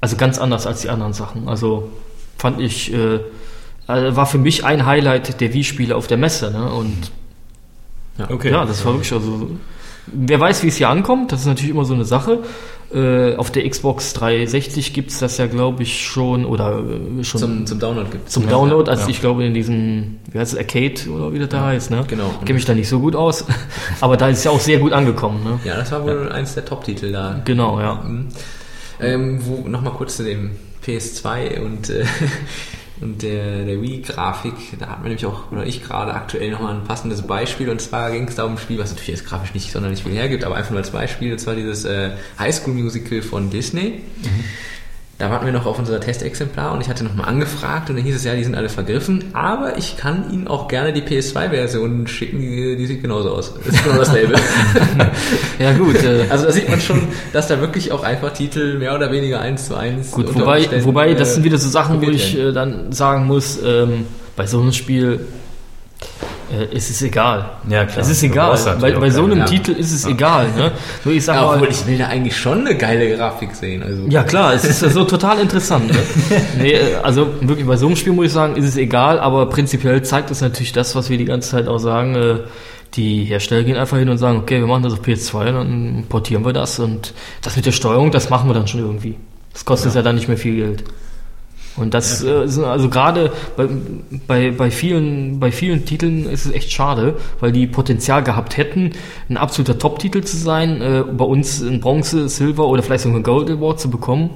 also 0.00 0.16
ganz 0.16 0.38
anders 0.38 0.66
als 0.66 0.82
die 0.82 0.90
anderen 0.90 1.12
Sachen. 1.14 1.48
Also 1.48 1.90
fand 2.38 2.60
ich, 2.60 2.92
äh, 2.92 3.16
äh, 3.16 4.16
war 4.16 4.26
für 4.26 4.38
mich 4.38 4.64
ein 4.64 4.86
Highlight 4.86 5.40
der 5.40 5.52
Wii-Spiele 5.52 5.96
auf 5.96 6.06
der 6.06 6.16
Messe. 6.18 6.50
Ne? 6.50 6.70
Und 6.72 7.10
okay. 8.28 8.50
ja, 8.50 8.64
das 8.64 8.84
war 8.84 8.92
wirklich 8.94 9.12
also. 9.12 9.50
Wer 10.12 10.40
weiß, 10.40 10.62
wie 10.62 10.68
es 10.68 10.76
hier 10.76 10.88
ankommt, 10.88 11.32
das 11.32 11.40
ist 11.40 11.46
natürlich 11.46 11.70
immer 11.70 11.84
so 11.84 11.94
eine 11.94 12.04
Sache. 12.04 12.40
Äh, 12.92 13.36
auf 13.36 13.52
der 13.52 13.68
Xbox 13.68 14.14
360 14.14 14.92
gibt's 14.92 15.20
das 15.20 15.38
ja, 15.38 15.46
glaube 15.46 15.84
ich, 15.84 16.04
schon 16.04 16.44
oder 16.44 16.80
äh, 16.80 17.22
schon 17.22 17.40
Zum, 17.40 17.66
zum 17.66 17.78
Download 17.78 18.10
gibt 18.10 18.28
zum 18.28 18.48
Download, 18.48 18.90
als 18.90 19.06
ich 19.06 19.20
glaube 19.20 19.44
in 19.44 19.54
diesem, 19.54 20.18
wie 20.32 20.38
heißt 20.40 20.54
es, 20.54 20.58
Arcade 20.58 21.08
oder 21.08 21.32
wie 21.32 21.38
das 21.38 21.50
da 21.50 21.66
heißt, 21.66 21.92
ne? 21.92 22.04
Genau. 22.08 22.34
Kenne 22.40 22.54
mich 22.54 22.64
da 22.64 22.74
nicht 22.74 22.88
so 22.88 22.98
gut 22.98 23.14
aus, 23.14 23.44
aber 24.00 24.16
da 24.16 24.28
ist 24.28 24.38
es 24.38 24.44
ja 24.44 24.50
auch 24.50 24.58
sehr 24.58 24.78
gut 24.80 24.92
angekommen, 24.92 25.44
ne? 25.44 25.60
Ja, 25.64 25.76
das 25.76 25.92
war 25.92 26.02
wohl 26.02 26.32
eins 26.32 26.54
der 26.54 26.64
Top-Titel 26.64 27.12
da. 27.12 27.40
Genau, 27.44 27.78
ja. 27.78 27.94
Mhm. 27.94 28.26
Ähm, 28.98 29.40
wo, 29.44 29.68
Nochmal 29.68 29.92
kurz 29.92 30.16
zu 30.16 30.24
dem 30.24 30.50
PS2 30.84 31.60
und, 31.60 31.90
äh, 31.90 32.04
und 33.00 33.22
der, 33.22 33.64
der 33.64 33.80
Wii-Grafik. 33.80 34.78
Da 34.78 34.88
hat 34.88 34.98
man 34.98 35.08
nämlich 35.08 35.24
auch, 35.26 35.50
oder 35.50 35.66
ich 35.66 35.82
gerade 35.82 36.12
aktuell 36.14 36.50
nochmal 36.50 36.74
ein 36.74 36.84
passendes 36.84 37.22
Beispiel. 37.22 37.70
Und 37.70 37.80
zwar 37.80 38.10
ging 38.10 38.28
es 38.28 38.34
da 38.34 38.44
um 38.44 38.52
ein 38.52 38.58
Spiel, 38.58 38.78
was 38.78 38.90
natürlich 38.90 39.08
jetzt 39.08 39.26
grafisch 39.26 39.54
nicht 39.54 39.72
sonderlich 39.72 40.02
viel 40.02 40.12
hergibt, 40.12 40.44
aber 40.44 40.56
einfach 40.56 40.70
nur 40.70 40.80
als 40.80 40.90
Beispiel. 40.90 41.32
Und 41.32 41.38
zwar 41.38 41.54
dieses 41.54 41.84
äh, 41.84 42.10
High 42.38 42.54
School 42.54 42.74
Musical 42.74 43.22
von 43.22 43.50
Disney. 43.50 44.02
Da 45.20 45.28
warten 45.30 45.44
wir 45.44 45.52
noch 45.52 45.66
auf 45.66 45.78
unser 45.78 46.00
Testexemplar 46.00 46.72
und 46.72 46.80
ich 46.80 46.88
hatte 46.88 47.04
nochmal 47.04 47.28
angefragt 47.28 47.90
und 47.90 47.96
dann 47.96 48.04
hieß 48.06 48.16
es 48.16 48.24
ja, 48.24 48.34
die 48.34 48.42
sind 48.42 48.54
alle 48.54 48.70
vergriffen, 48.70 49.22
aber 49.34 49.76
ich 49.76 49.98
kann 49.98 50.32
Ihnen 50.32 50.48
auch 50.48 50.66
gerne 50.66 50.94
die 50.94 51.02
PS2-Version 51.02 52.06
schicken, 52.06 52.40
die, 52.40 52.74
die 52.74 52.86
sieht 52.86 53.02
genauso 53.02 53.32
aus. 53.32 53.52
Das 53.62 53.74
ist 53.74 53.84
genau 53.84 53.98
dasselbe. 53.98 54.34
Ja 55.58 55.74
gut, 55.74 56.02
äh, 56.02 56.24
Also 56.30 56.46
da 56.46 56.52
sieht 56.52 56.70
man 56.70 56.80
schon, 56.80 57.02
dass 57.34 57.48
da 57.48 57.60
wirklich 57.60 57.92
auch 57.92 58.02
einfach 58.02 58.32
Titel 58.32 58.78
mehr 58.78 58.94
oder 58.94 59.12
weniger 59.12 59.40
eins 59.40 59.68
zu 59.68 59.74
eins. 59.76 60.10
gut, 60.10 60.34
wobei, 60.34 60.66
wobei 60.84 61.10
äh, 61.10 61.14
das 61.14 61.34
sind 61.34 61.44
wieder 61.44 61.58
so 61.58 61.68
Sachen, 61.68 62.00
wo 62.00 62.08
ich 62.08 62.38
äh, 62.38 62.52
dann 62.52 62.90
sagen 62.92 63.26
muss, 63.26 63.58
ähm, 63.62 64.06
bei 64.36 64.46
so 64.46 64.58
einem 64.58 64.72
Spiel 64.72 65.20
äh, 66.52 66.74
ist 66.74 66.90
es 66.90 67.02
egal. 67.02 67.50
Ja, 67.68 67.84
klar. 67.84 68.00
Es 68.00 68.08
ist 68.08 68.22
egal. 68.22 68.58
Bei, 68.80 68.92
bei 68.92 69.10
so 69.10 69.24
einem 69.24 69.38
ja. 69.38 69.44
Titel 69.44 69.72
ist 69.72 69.92
es 69.92 70.04
egal, 70.06 70.48
ne? 70.56 70.72
Nur 71.04 71.14
ich 71.14 71.24
sag 71.24 71.36
ja, 71.36 71.42
mal, 71.42 71.54
obwohl 71.54 71.68
ich 71.68 71.86
will 71.86 71.98
da 71.98 72.06
eigentlich 72.06 72.36
schon 72.36 72.66
eine 72.66 72.76
geile 72.76 73.16
Grafik 73.16 73.54
sehen. 73.54 73.82
Also 73.82 74.06
Ja 74.08 74.22
klar, 74.22 74.54
es 74.54 74.64
ist 74.64 74.82
ja 74.82 74.90
so 74.90 75.04
total 75.04 75.40
interessant. 75.40 75.90
Ne? 75.90 75.98
Nee, 76.58 76.72
äh, 76.72 76.96
also 77.02 77.28
wirklich 77.40 77.66
bei 77.66 77.76
so 77.76 77.86
einem 77.86 77.96
Spiel 77.96 78.12
muss 78.12 78.26
ich 78.26 78.32
sagen, 78.32 78.56
ist 78.56 78.66
es 78.66 78.76
egal, 78.76 79.18
aber 79.20 79.48
prinzipiell 79.48 80.02
zeigt 80.02 80.30
es 80.30 80.40
natürlich 80.40 80.72
das, 80.72 80.94
was 80.94 81.10
wir 81.10 81.18
die 81.18 81.24
ganze 81.24 81.50
Zeit 81.50 81.68
auch 81.68 81.78
sagen. 81.78 82.14
Äh, 82.14 82.36
die 82.94 83.24
Hersteller 83.24 83.62
gehen 83.62 83.76
einfach 83.76 83.98
hin 83.98 84.08
und 84.08 84.18
sagen, 84.18 84.38
okay, 84.38 84.58
wir 84.58 84.66
machen 84.66 84.82
das 84.82 84.94
auf 84.94 85.02
PS2, 85.02 85.44
dann 85.44 86.04
portieren 86.08 86.44
wir 86.44 86.52
das 86.52 86.80
und 86.80 87.14
das 87.42 87.54
mit 87.54 87.64
der 87.64 87.72
Steuerung, 87.72 88.10
das 88.10 88.30
machen 88.30 88.48
wir 88.48 88.54
dann 88.54 88.66
schon 88.66 88.80
irgendwie. 88.80 89.16
Das 89.52 89.64
kostet 89.64 89.94
ja 89.94 90.02
dann 90.02 90.16
nicht 90.16 90.28
mehr 90.28 90.36
viel 90.36 90.56
Geld. 90.56 90.84
Und 91.80 91.94
das 91.94 92.22
äh, 92.22 92.46
sind 92.46 92.64
also 92.64 92.88
gerade 92.88 93.32
bei, 93.56 93.68
bei, 94.26 94.50
bei, 94.50 94.70
vielen, 94.70 95.40
bei 95.40 95.50
vielen 95.52 95.84
Titeln 95.84 96.28
ist 96.28 96.46
es 96.46 96.52
echt 96.52 96.72
schade, 96.72 97.16
weil 97.40 97.52
die 97.52 97.66
Potenzial 97.66 98.22
gehabt 98.22 98.56
hätten, 98.56 98.92
ein 99.28 99.36
absoluter 99.36 99.78
Top-Titel 99.78 100.22
zu 100.22 100.36
sein, 100.36 100.80
äh, 100.80 101.04
bei 101.10 101.24
uns 101.24 101.60
ein 101.60 101.80
Bronze, 101.80 102.28
Silber 102.28 102.66
oder 102.66 102.82
vielleicht 102.82 103.04
sogar 103.04 103.18
ein 103.18 103.22
Gold 103.22 103.50
Award 103.50 103.80
zu 103.80 103.90
bekommen. 103.90 104.30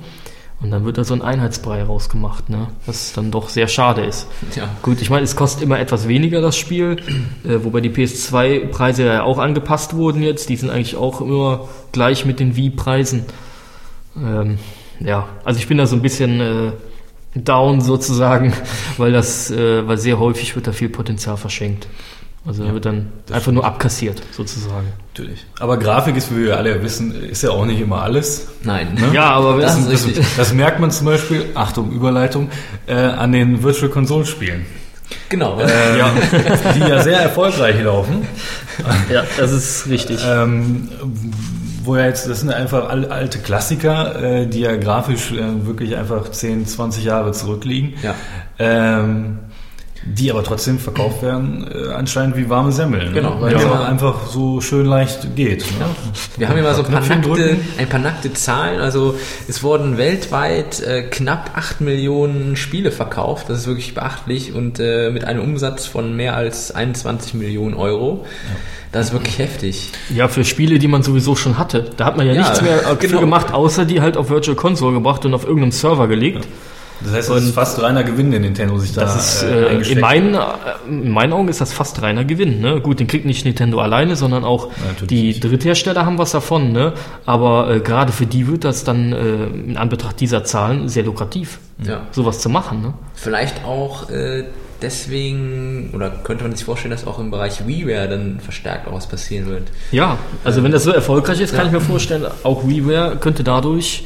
Und 0.63 0.71
dann 0.71 0.87
wird 0.87 0.97
da 0.97 1.05
so 1.05 1.13
ein 1.13 1.21
Einheitsbrei 1.21 1.83
rausgemacht, 1.83 2.49
ne? 2.49 2.69
was 2.87 3.13
dann 3.13 3.31
doch 3.31 3.51
sehr 3.51 3.69
schade 3.69 4.03
ist. 4.03 4.29
ja. 4.57 4.69
Gut, 4.81 5.03
ich 5.03 5.11
meine, 5.11 5.25
es 5.25 5.37
kostet 5.37 5.63
immer 5.63 5.79
etwas 5.79 6.09
weniger 6.09 6.41
das 6.41 6.57
Spiel, 6.57 6.97
äh, 7.45 7.63
wobei 7.65 7.83
die 7.83 7.91
PS2-Preise 7.91 9.05
ja 9.05 9.23
auch 9.25 9.39
angepasst 9.39 9.95
wurden 9.95 10.23
jetzt. 10.23 10.49
Die 10.49 10.57
sind 10.57 10.71
eigentlich 10.71 10.97
auch 10.97 11.21
immer 11.21 11.69
gleich 11.93 12.25
mit 12.25 12.41
den 12.41 12.57
Wii-Preisen. 12.57 13.27
Ähm, 14.17 14.59
ja, 15.01 15.29
also 15.45 15.59
ich 15.59 15.67
bin 15.67 15.77
da 15.77 15.87
so 15.87 15.97
ein 15.97 16.03
bisschen 16.03 16.41
äh, 16.41 16.73
down 17.35 17.81
sozusagen, 17.81 18.53
weil 18.97 19.13
das, 19.13 19.51
äh, 19.51 19.87
weil 19.87 19.99
sehr 19.99 20.19
häufig 20.19 20.55
wird 20.55 20.67
da 20.67 20.73
viel 20.73 20.89
Potenzial 20.89 21.37
verschenkt. 21.37 21.87
Also 22.47 22.63
da 22.63 22.75
wird 22.75 22.85
dann 22.85 23.11
einfach 23.33 23.53
nur 23.53 23.65
abkassiert 23.65 24.21
sozusagen. 24.33 24.89
Natürlich. 25.15 25.47
Aber 25.61 25.79
Grafik 25.79 26.15
ist, 26.15 26.31
wie 26.31 26.45
wir 26.45 26.59
alle 26.59 26.83
wissen, 26.83 27.15
ist 27.25 27.43
ja 27.43 27.49
auch 27.49 27.65
nicht 27.65 27.81
immer 27.81 28.03
alles. 28.03 28.49
Nein. 28.63 28.89
Ne? 29.01 29.15
Ja, 29.15 29.31
aber 29.31 29.59
Das 29.63 29.77
wenn, 29.83 29.91
ist 29.91 30.07
richtig. 30.07 30.27
Das 30.37 30.53
merkt 30.53 30.79
man 30.79 30.91
zum 30.91 31.07
Beispiel, 31.07 31.47
Achtung, 31.55 31.91
Überleitung, 31.91 32.51
äh, 32.87 32.93
an 32.97 33.33
den 33.33 33.63
Virtual 33.63 33.91
Console 33.91 34.27
Spielen, 34.27 34.67
Genau. 35.31 35.59
äh, 35.59 35.99
Ja. 35.99 36.13
die 36.75 36.81
ja 36.81 37.03
sehr 37.03 37.19
erfolgreich 37.21 37.83
laufen. 37.83 38.27
ja, 39.11 39.25
das 39.39 39.51
ist 39.51 39.89
richtig. 39.89 40.21
Ähm, 40.27 40.91
wo 41.85 41.97
ja 41.97 42.07
jetzt, 42.07 42.29
das 42.29 42.41
sind 42.41 42.51
einfach 42.51 42.89
al- 42.89 43.11
alte 43.11 43.39
Klassiker, 43.39 44.21
äh, 44.23 44.47
die 44.47 44.61
ja 44.61 44.77
grafisch 44.77 45.33
äh, 45.33 45.67
wirklich 45.67 45.97
einfach 45.97 46.31
10, 46.31 46.67
20 46.67 47.05
Jahre 47.05 47.33
zurückliegen. 47.33 47.95
Ja. 48.03 48.15
Ähm, 48.59 49.39
die 50.07 50.31
aber 50.31 50.43
trotzdem 50.45 50.79
verkauft 50.79 51.23
werden, 51.23 51.67
äh, 51.73 51.93
anscheinend 51.93 52.37
wie 52.37 52.49
warme 52.51 52.73
Semmeln. 52.73 53.09
ne? 53.09 53.13
Genau. 53.15 53.41
Weil 53.41 53.53
Ja. 53.53 53.59
es 53.59 53.65
auch 53.67 53.81
einfach 53.89 54.27
so 54.27 54.61
schön 54.61 54.87
leicht 54.87 55.35
geht. 55.35 55.61
Ne? 55.79 55.87
Wir 56.37 56.49
haben 56.49 56.55
hier 56.57 56.63
mal 56.65 56.75
so 56.75 56.83
ein 56.85 56.91
paar, 56.93 57.01
nackte, 57.01 57.57
ein 57.79 57.89
paar 57.89 58.01
nackte 58.01 58.33
Zahlen. 58.33 58.81
Also 58.81 59.15
es 59.49 59.63
wurden 59.63 59.97
weltweit 59.97 60.81
äh, 60.83 61.03
knapp 61.03 61.51
8 61.55 61.81
Millionen 61.81 62.57
Spiele 62.57 62.91
verkauft. 62.93 63.49
Das 63.49 63.59
ist 63.61 63.67
wirklich 63.67 63.95
beachtlich 63.95 64.53
und 64.53 64.79
äh, 64.81 65.11
mit 65.11 65.25
einem 65.25 65.43
Umsatz 65.43 65.87
von 65.87 66.15
mehr 66.15 66.37
als 66.37 66.71
21 66.73 67.35
Millionen 67.35 67.75
Euro. 67.75 68.25
Das 68.93 69.07
ist 69.07 69.13
wirklich 69.13 69.39
heftig. 69.39 69.91
Ja, 70.15 70.29
für 70.29 70.45
Spiele, 70.45 70.79
die 70.79 70.87
man 70.87 71.03
sowieso 71.03 71.35
schon 71.35 71.59
hatte. 71.59 71.91
Da 71.97 72.05
hat 72.05 72.17
man 72.17 72.27
ja, 72.27 72.33
Ja, 72.35 72.43
nichts 72.43 72.63
mehr 72.63 72.79
äh, 72.83 72.91
für 72.91 72.97
genau. 73.09 73.21
gemacht, 73.21 73.53
außer 73.53 73.85
die 73.85 74.01
halt 74.01 74.17
auf 74.17 74.31
Virtual 74.31 74.55
Console 74.57 74.95
gebracht 74.95 75.25
und 75.25 75.35
auf 75.35 75.45
irgendeinem 75.45 75.73
Server 75.73 76.07
gelegt. 76.09 76.47
Das 77.05 77.13
heißt, 77.13 77.31
das 77.31 77.45
ist 77.45 77.55
fast 77.55 77.81
reiner 77.83 78.03
Gewinn, 78.03 78.31
den 78.31 78.43
Nintendo 78.43 78.79
sich 78.79 78.93
da 78.93 79.03
Das 79.03 79.43
ist, 79.43 79.43
äh, 79.45 79.77
äh, 79.77 79.93
in, 79.93 80.01
meinen, 80.01 80.35
äh, 80.35 80.39
in 80.89 81.11
meinen 81.11 81.33
Augen 81.33 81.49
ist 81.49 81.61
das 81.61 81.73
fast 81.73 82.01
reiner 82.03 82.25
Gewinn. 82.25 82.61
Ne? 82.61 82.81
Gut, 82.81 82.99
den 83.01 83.07
kriegt 83.07 83.27
nicht 83.27 83.45
Nintendo 83.45 83.79
alleine, 83.81 84.17
sondern 84.17 84.45
auch 84.45 84.71
natürlich 84.87 85.09
die 85.09 85.23
nicht. 85.29 85.45
Dritthersteller 85.45 86.07
haben 86.07 86.19
was 86.19 86.33
davon. 86.33 86.73
Ne? 86.73 86.95
Aber 87.27 87.71
äh, 87.71 87.81
gerade 87.81 88.11
für 88.13 88.27
die 88.27 88.47
wird 88.49 88.65
das 88.65 88.85
dann 88.85 89.13
äh, 89.13 89.45
in 89.47 89.77
Anbetracht 89.77 90.19
dieser 90.21 90.45
Zahlen 90.45 90.89
sehr 90.89 91.05
lukrativ, 91.05 91.59
Ja. 91.87 92.03
sowas 92.11 92.39
zu 92.41 92.49
machen. 92.49 92.83
Ne? 92.83 92.95
Vielleicht 93.15 93.65
auch 93.65 94.09
äh, 94.11 94.45
deswegen, 94.83 95.91
oder 95.95 96.11
könnte 96.11 96.45
man 96.45 96.55
sich 96.55 96.65
vorstellen, 96.65 96.91
dass 96.93 97.07
auch 97.07 97.19
im 97.19 97.31
Bereich 97.31 97.67
WiiWare 97.67 98.09
dann 98.09 98.41
verstärkt 98.41 98.89
auch 98.89 98.93
was 98.95 99.07
passieren 99.07 99.47
wird. 99.47 99.65
Ja, 99.93 100.19
also 100.45 100.63
wenn 100.63 100.73
das 100.73 100.85
so 100.85 100.91
erfolgreich 100.91 101.41
ist, 101.41 101.51
kann 101.55 101.63
Ja. 101.63 101.67
ich 101.67 101.73
mir 101.73 101.81
vorstellen, 101.81 102.25
auch 102.43 102.67
WiiWare 102.67 103.17
könnte 103.17 103.45
dadurch 103.45 104.05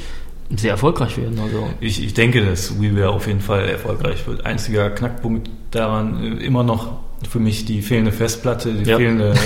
sehr 0.57 0.71
erfolgreich 0.73 1.17
werden. 1.19 1.39
Also 1.41 1.69
Ich, 1.81 2.03
ich 2.03 2.15
denke, 2.15 2.45
dass 2.45 2.81
WiiWare 2.81 3.11
auf 3.11 3.27
jeden 3.27 3.41
Fall 3.41 3.69
erfolgreich 3.69 4.27
wird. 4.27 4.47
Einziger 4.47 4.91
Knackpunkt 4.91 5.51
daran 5.71 6.39
äh, 6.41 6.45
immer 6.45 6.63
noch 6.65 6.99
für 7.29 7.39
mich 7.41 7.65
die 7.65 7.83
fehlende 7.83 8.13
Festplatte, 8.13 8.73
die 8.73 8.89
Ja. 8.89 8.97
fehlende 8.97 9.31
äh, 9.33 9.37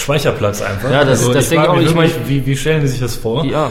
Speicherplatz 0.00 0.62
einfach. 0.62 0.84
Also 0.84 0.94
Ja, 0.94 1.04
das- 1.04 1.30
das 1.32 1.44
ich 1.44 1.48
denke 1.50 1.64
ich 1.64 1.70
auch. 1.70 1.80
Ich 1.80 1.94
wirklich, 1.94 2.12
wie, 2.28 2.46
wie 2.46 2.56
stellen 2.56 2.82
Sie 2.82 2.88
sich 2.88 3.00
das 3.00 3.16
vor? 3.16 3.44
ja, 3.44 3.70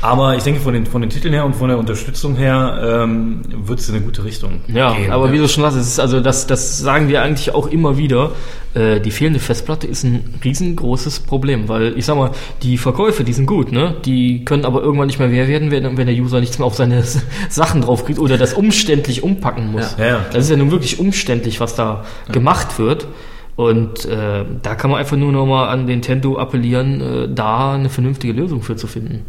Aber 0.00 0.36
ich 0.36 0.44
denke, 0.44 0.60
von 0.60 0.72
den, 0.74 0.86
von 0.86 1.00
den 1.00 1.10
Titeln 1.10 1.34
her 1.34 1.44
und 1.44 1.56
von 1.56 1.68
der 1.68 1.76
Unterstützung 1.78 2.36
her 2.36 3.02
ähm, 3.04 3.42
wird 3.66 3.80
es 3.80 3.88
in 3.88 3.96
eine 3.96 4.04
gute 4.04 4.24
Richtung 4.24 4.60
Ja, 4.68 4.94
gehen. 4.94 5.10
aber 5.10 5.26
ne? 5.26 5.32
wie 5.32 5.38
du 5.38 5.48
schon 5.48 5.68
sagst, 5.68 5.98
also 5.98 6.20
das, 6.20 6.46
das 6.46 6.78
sagen 6.78 7.08
wir 7.08 7.22
eigentlich 7.22 7.52
auch 7.52 7.66
immer 7.66 7.98
wieder. 7.98 8.30
Äh, 8.74 9.00
die 9.00 9.10
fehlende 9.10 9.40
Festplatte 9.40 9.88
ist 9.88 10.04
ein 10.04 10.34
riesengroßes 10.44 11.20
Problem, 11.20 11.68
weil 11.68 11.98
ich 11.98 12.04
sag 12.06 12.16
mal, 12.16 12.30
die 12.62 12.78
Verkäufe, 12.78 13.24
die 13.24 13.32
sind 13.32 13.46
gut, 13.46 13.72
ne? 13.72 13.96
Die 14.04 14.44
können 14.44 14.64
aber 14.64 14.82
irgendwann 14.82 15.08
nicht 15.08 15.18
mehr 15.18 15.28
mehr 15.28 15.48
werden, 15.48 15.70
wenn, 15.72 15.96
wenn 15.96 16.06
der 16.06 16.14
User 16.16 16.38
nichts 16.38 16.58
mehr 16.58 16.66
auf 16.66 16.76
seine 16.76 17.02
Sachen 17.48 17.80
draufkriegt 17.80 18.20
oder 18.20 18.38
das 18.38 18.54
umständlich 18.54 19.24
umpacken 19.24 19.72
muss. 19.72 19.96
Ja, 19.98 20.06
ja. 20.06 20.20
Das 20.32 20.44
ist 20.44 20.50
ja 20.50 20.56
nun 20.56 20.70
wirklich 20.70 21.00
umständlich, 21.00 21.58
was 21.60 21.74
da 21.74 22.04
gemacht 22.30 22.78
wird. 22.78 23.08
Und 23.56 24.04
äh, 24.04 24.44
da 24.62 24.74
kann 24.76 24.92
man 24.92 25.00
einfach 25.00 25.16
nur 25.16 25.32
noch 25.32 25.44
mal 25.44 25.66
an 25.68 25.86
Nintendo 25.86 26.38
appellieren, 26.38 27.00
äh, 27.00 27.28
da 27.34 27.72
eine 27.74 27.88
vernünftige 27.88 28.32
Lösung 28.32 28.62
für 28.62 28.76
zu 28.76 28.86
finden. 28.86 29.24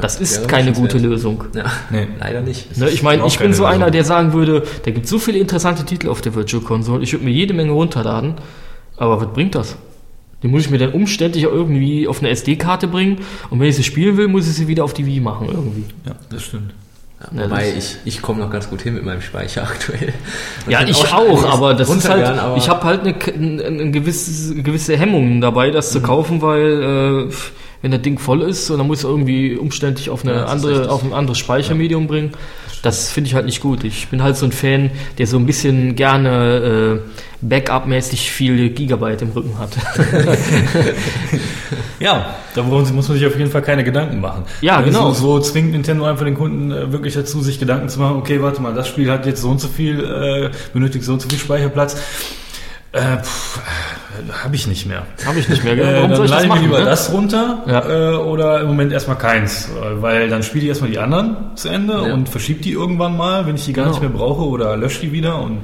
Das 0.00 0.20
ist 0.20 0.48
keine 0.48 0.72
gute. 0.72 0.98
Lösung. 0.98 1.44
Ja, 1.54 1.64
Nee. 1.90 2.06
leider 2.18 2.40
nicht. 2.40 2.76
Ne, 2.76 2.88
ich 2.88 3.02
meine, 3.02 3.22
auch 3.22 3.28
ich 3.28 3.38
bin 3.38 3.52
so 3.52 3.64
einer, 3.64 3.90
der 3.90 4.04
sagen 4.04 4.32
würde, 4.32 4.62
da 4.84 4.90
gibt 4.90 5.06
so 5.06 5.18
viele 5.18 5.38
interessante 5.38 5.84
Titel 5.84 6.08
auf 6.08 6.20
der 6.20 6.34
Virtual 6.34 6.62
Console, 6.62 7.02
ich 7.02 7.12
würde 7.12 7.24
mir 7.24 7.32
jede 7.32 7.54
Menge 7.54 7.72
runterladen, 7.72 8.34
aber 8.96 9.20
was 9.20 9.32
bringt 9.32 9.54
das? 9.54 9.76
Die 10.42 10.48
muss 10.48 10.62
ich 10.62 10.70
mir 10.70 10.78
dann 10.78 10.92
umständlich 10.92 11.44
irgendwie 11.44 12.06
auf 12.06 12.20
eine 12.20 12.28
SD-Karte 12.30 12.88
bringen 12.88 13.18
und 13.50 13.58
wenn 13.60 13.68
ich 13.68 13.76
sie 13.76 13.82
spielen 13.84 14.16
will, 14.16 14.28
muss 14.28 14.46
ich 14.46 14.54
sie 14.54 14.68
wieder 14.68 14.84
auf 14.84 14.92
die 14.94 15.06
Wii 15.06 15.20
machen 15.20 15.48
irgendwie. 15.50 15.84
Ja, 16.06 16.14
das 16.30 16.42
stimmt. 16.44 16.72
Ja, 17.20 17.42
Ja, 17.42 17.50
wobei 17.50 17.72
ich, 17.76 17.96
ich 18.04 18.20
komme 18.20 18.40
noch 18.40 18.50
ganz 18.50 18.68
gut 18.68 18.82
hin 18.82 18.94
mit 18.94 19.04
meinem 19.04 19.22
Speicher 19.22 19.62
aktuell. 19.68 20.12
Man 20.66 20.72
Ja, 20.72 20.82
ich 20.86 21.12
auch, 21.12 21.20
einiges 21.20 21.44
aber 21.44 21.74
das 21.74 21.88
ist 21.88 22.08
halt, 22.08 22.58
ich 22.58 22.68
habe 22.68 22.84
halt 22.84 23.00
eine, 23.00 23.14
eine, 23.34 23.64
eine 23.64 23.90
gewisse, 23.90 24.54
gewisse 24.62 24.96
Hemmung 24.96 25.40
dabei, 25.40 25.70
das 25.70 25.90
zu 25.92 26.02
kaufen, 26.02 26.42
weil 26.42 27.28
äh, 27.30 27.32
wenn 27.86 27.92
das 27.92 28.02
Ding 28.02 28.18
voll 28.18 28.42
ist 28.42 28.68
und 28.68 28.78
dann 28.78 28.88
muss 28.88 29.04
irgendwie 29.04 29.54
umständlich 29.54 30.10
auf 30.10 30.24
eine 30.24 30.34
Ja, 30.34 30.44
andere, 30.46 30.90
auf 30.90 31.04
ein 31.04 31.12
anderes 31.12 31.38
Speichermedium 31.38 32.08
bringen, 32.08 32.32
das 32.82 33.12
finde 33.12 33.28
ich 33.28 33.34
halt 33.36 33.46
nicht 33.46 33.60
gut. 33.60 33.84
Ich 33.84 34.08
bin 34.08 34.24
halt 34.24 34.36
so 34.36 34.44
ein 34.44 34.50
Fan, 34.50 34.90
der 35.18 35.28
so 35.28 35.36
ein 35.36 35.46
bisschen 35.46 35.94
gerne 35.94 37.00
äh, 37.04 37.10
Backup-mäßig 37.42 38.28
viele 38.32 38.70
Gigabyte 38.70 39.22
im 39.22 39.30
Rücken 39.30 39.56
hat. 39.58 39.70
Ja, 41.98 42.34
da 42.54 42.62
muss 42.62 42.92
man 42.92 43.02
sich 43.02 43.26
auf 43.26 43.38
jeden 43.38 43.50
Fall 43.50 43.62
keine 43.62 43.82
Gedanken 43.82 44.20
machen. 44.20 44.44
Ja, 44.60 44.76
Also 44.76 44.90
genau. 44.90 45.12
So, 45.12 45.40
zwingt 45.40 45.72
Nintendo 45.72 46.04
einfach 46.04 46.24
den 46.26 46.34
Kunden 46.34 46.70
äh, 46.70 46.92
wirklich 46.92 47.14
dazu, 47.14 47.40
sich 47.40 47.58
Gedanken 47.58 47.88
zu 47.88 47.98
machen, 47.98 48.16
okay, 48.16 48.42
warte 48.42 48.60
mal, 48.60 48.74
das 48.74 48.86
Spiel 48.88 49.10
hat 49.10 49.24
jetzt 49.24 49.40
so 49.40 49.48
und 49.48 49.60
so 49.60 49.68
viel, 49.68 50.00
äh, 50.04 50.50
benötigt 50.74 51.04
so 51.04 51.14
und 51.14 51.22
so 51.22 51.28
viel 51.28 51.38
Speicherplatz. 51.38 51.96
Äh, 52.92 52.98
äh, 53.14 53.18
Habe 54.44 54.54
ich 54.56 54.66
nicht 54.66 54.86
mehr. 54.86 55.06
Habe 55.24 55.38
ich 55.38 55.48
nicht 55.48 55.62
mehr. 55.64 55.74
Äh, 55.76 55.94
Warum 55.96 56.10
dann 56.10 56.12
ich 56.12 56.18
das 56.18 56.30
lade 56.30 56.46
ich 56.46 56.52
mir 56.54 56.60
lieber 56.60 56.78
ne? 56.80 56.84
das 56.84 57.12
runter 57.12 57.62
Ja. 57.66 58.12
äh, 58.12 58.16
oder 58.16 58.60
im 58.60 58.68
Moment 58.68 58.92
erstmal 58.92 59.18
keins, 59.18 59.68
äh, 59.68 60.02
weil 60.02 60.28
dann 60.28 60.42
spiele 60.42 60.64
ich 60.64 60.68
erstmal 60.68 60.90
die 60.90 60.98
anderen 60.98 61.36
zu 61.56 61.68
Ende 61.68 61.92
Ja. 61.94 62.14
und 62.14 62.28
verschiebe 62.28 62.60
die 62.62 62.72
irgendwann 62.72 63.16
mal, 63.16 63.46
wenn 63.46 63.56
ich 63.56 63.64
die 63.64 63.72
gar 63.72 63.84
Genau. 63.86 63.98
nicht 63.98 64.08
mehr 64.08 64.16
brauche 64.18 64.42
oder 64.42 64.76
lösche 64.76 65.00
die 65.00 65.12
wieder 65.12 65.40
und 65.40 65.60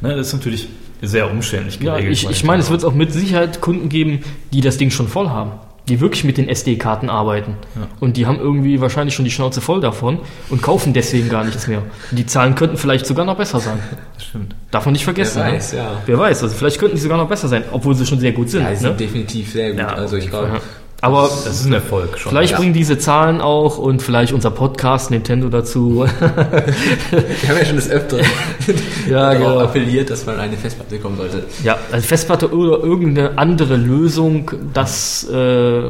ne, 0.00 0.16
das 0.16 0.28
ist 0.28 0.32
natürlich 0.34 0.68
sehr 1.02 1.30
umständlich 1.30 1.78
Ja, 1.80 1.92
geregelt. 1.94 2.12
ich, 2.16 2.24
bei 2.24 2.30
ich 2.30 2.44
meine, 2.44 2.62
es 2.62 2.70
wird 2.70 2.84
auch 2.84 2.94
mit 2.94 3.12
Sicherheit 3.12 3.60
Kunden 3.60 3.88
geben, 3.88 4.20
die 4.52 4.60
das 4.62 4.76
Ding 4.78 4.90
schon 4.90 5.08
voll 5.08 5.28
haben. 5.28 5.52
Die 5.88 6.00
wirklich 6.00 6.24
mit 6.24 6.36
den 6.36 6.48
SD-Karten 6.48 7.08
arbeiten. 7.08 7.56
Ja. 7.76 7.86
Und 8.00 8.16
die 8.16 8.26
haben 8.26 8.40
irgendwie 8.40 8.80
wahrscheinlich 8.80 9.14
schon 9.14 9.24
die 9.24 9.30
Schnauze 9.30 9.60
voll 9.60 9.80
davon 9.80 10.18
und 10.48 10.62
kaufen 10.62 10.92
deswegen 10.92 11.28
gar 11.28 11.44
nichts 11.44 11.68
mehr. 11.68 11.82
Die 12.10 12.26
Zahlen 12.26 12.56
könnten 12.56 12.76
vielleicht 12.76 13.06
sogar 13.06 13.24
noch 13.24 13.36
besser 13.36 13.60
sein. 13.60 13.78
Das 14.14 14.24
stimmt. 14.24 14.54
Darf 14.70 14.84
man 14.84 14.92
nicht 14.92 15.04
vergessen. 15.04 15.42
Wer 15.44 15.52
weiß, 15.52 15.72
ne? 15.72 15.78
ja. 15.78 16.02
Wer 16.06 16.18
weiß, 16.18 16.42
also 16.42 16.54
vielleicht 16.56 16.78
könnten 16.78 16.96
die 16.96 17.02
sogar 17.02 17.18
noch 17.18 17.28
besser 17.28 17.48
sein, 17.48 17.64
obwohl 17.70 17.94
sie 17.94 18.04
schon 18.04 18.18
sehr 18.18 18.32
gut 18.32 18.50
sind. 18.50 18.62
Ja, 18.62 18.70
die 18.70 18.76
sind 18.76 18.90
ne? 18.90 18.96
definitiv 18.96 19.52
sehr 19.52 19.70
gut. 19.70 19.78
Ja, 19.78 19.88
also 19.88 20.16
ich 20.16 20.28
glaube. 20.28 20.60
Aber 21.02 21.22
Das 21.44 21.60
ist 21.60 21.66
ein 21.66 21.72
Erfolg 21.74 22.18
schon. 22.18 22.30
vielleicht 22.30 22.52
Ja. 22.52 22.58
bringen 22.58 22.72
diese 22.72 22.98
Zahlen 22.98 23.40
auch 23.42 23.76
und 23.78 24.00
vielleicht 24.02 24.32
unser 24.32 24.50
Podcast 24.50 25.10
Nintendo 25.10 25.48
dazu. 25.50 26.04
wir 26.04 26.08
haben 27.48 27.58
ja 27.58 27.64
schon 27.64 27.76
des 27.76 27.90
Öfteren 27.90 28.24
Ja, 29.10 29.34
genau. 29.34 29.58
appelliert, 29.60 30.08
dass 30.10 30.24
man 30.26 30.40
eine 30.40 30.56
Festplatte 30.56 30.96
bekommen 30.96 31.16
sollte. 31.18 31.44
ja, 31.62 31.76
also 31.92 32.06
Festplatte 32.06 32.50
oder 32.52 32.78
irgendeine 32.82 33.36
andere 33.38 33.76
Lösung, 33.76 34.50
das 34.72 35.28
äh, 35.28 35.82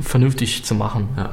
vernünftig 0.00 0.64
zu 0.64 0.74
machen. 0.74 1.08
Ja. 1.16 1.30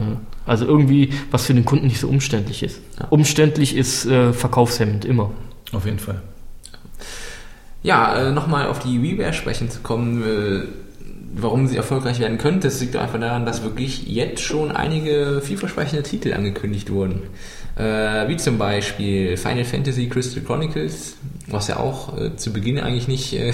Also 0.47 0.65
irgendwie, 0.65 1.13
was 1.31 1.45
für 1.45 1.53
den 1.53 1.65
Kunden 1.65 1.87
nicht 1.87 1.99
so 1.99 2.07
umständlich 2.07 2.63
ist. 2.63 2.79
Ja. 2.99 3.05
Umständlich 3.09 3.75
ist 3.75 4.05
äh, 4.05 4.33
verkaufshemmend, 4.33 5.05
immer. 5.05 5.31
Auf 5.71 5.85
jeden 5.85 5.99
Fall. 5.99 6.21
Ja, 7.83 8.15
äh, 8.17 8.31
nochmal 8.31 8.67
auf 8.67 8.79
die 8.79 9.01
WiiWare 9.01 9.33
sprechen 9.33 9.69
zu 9.69 9.79
kommen, 9.81 10.23
äh, 10.23 10.63
warum 11.37 11.67
sie 11.67 11.77
erfolgreich 11.77 12.19
werden 12.19 12.37
könnte, 12.37 12.67
das 12.67 12.79
liegt 12.79 12.95
einfach 12.95 13.19
daran, 13.19 13.45
dass 13.45 13.63
wirklich 13.63 14.07
jetzt 14.07 14.41
schon 14.41 14.71
einige 14.71 15.41
vielversprechende 15.41 16.03
Titel 16.03 16.33
angekündigt 16.33 16.91
wurden. 16.91 17.23
Äh, 17.75 18.29
wie 18.29 18.37
zum 18.37 18.57
Beispiel 18.57 19.35
Final 19.35 19.65
Fantasy 19.65 20.07
Crystal 20.07 20.41
Chronicles, 20.41 21.17
was 21.47 21.67
ja 21.67 21.77
auch 21.77 22.17
äh, 22.17 22.35
zu 22.37 22.53
Beginn 22.53 22.79
eigentlich 22.79 23.09
nicht, 23.09 23.33
äh, 23.33 23.51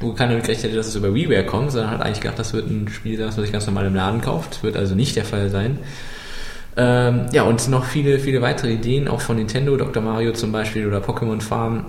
wo 0.00 0.12
keiner 0.12 0.34
gerechnet 0.34 0.64
hätte, 0.64 0.76
dass 0.76 0.88
es 0.88 0.94
über 0.94 1.14
WiiWare 1.14 1.46
kommt, 1.46 1.72
sondern 1.72 1.90
hat 1.90 2.02
eigentlich 2.02 2.20
gedacht, 2.20 2.38
das 2.38 2.52
wird 2.52 2.68
ein 2.68 2.88
Spiel 2.88 3.16
sein, 3.16 3.28
was 3.28 3.36
man 3.36 3.46
sich 3.46 3.52
ganz 3.52 3.66
normal 3.66 3.86
im 3.86 3.94
Laden 3.94 4.20
kauft. 4.20 4.62
Wird 4.62 4.76
also 4.76 4.94
nicht 4.94 5.16
der 5.16 5.24
Fall 5.24 5.48
sein. 5.48 5.78
Ähm, 6.76 7.26
ja, 7.32 7.44
und 7.44 7.66
noch 7.68 7.84
viele, 7.84 8.18
viele 8.18 8.42
weitere 8.42 8.72
Ideen, 8.72 9.08
auch 9.08 9.20
von 9.20 9.36
Nintendo, 9.36 9.76
Dr. 9.76 10.02
Mario 10.02 10.32
zum 10.32 10.52
Beispiel 10.52 10.86
oder 10.86 10.98
Pokémon 10.98 11.40
Farm. 11.40 11.86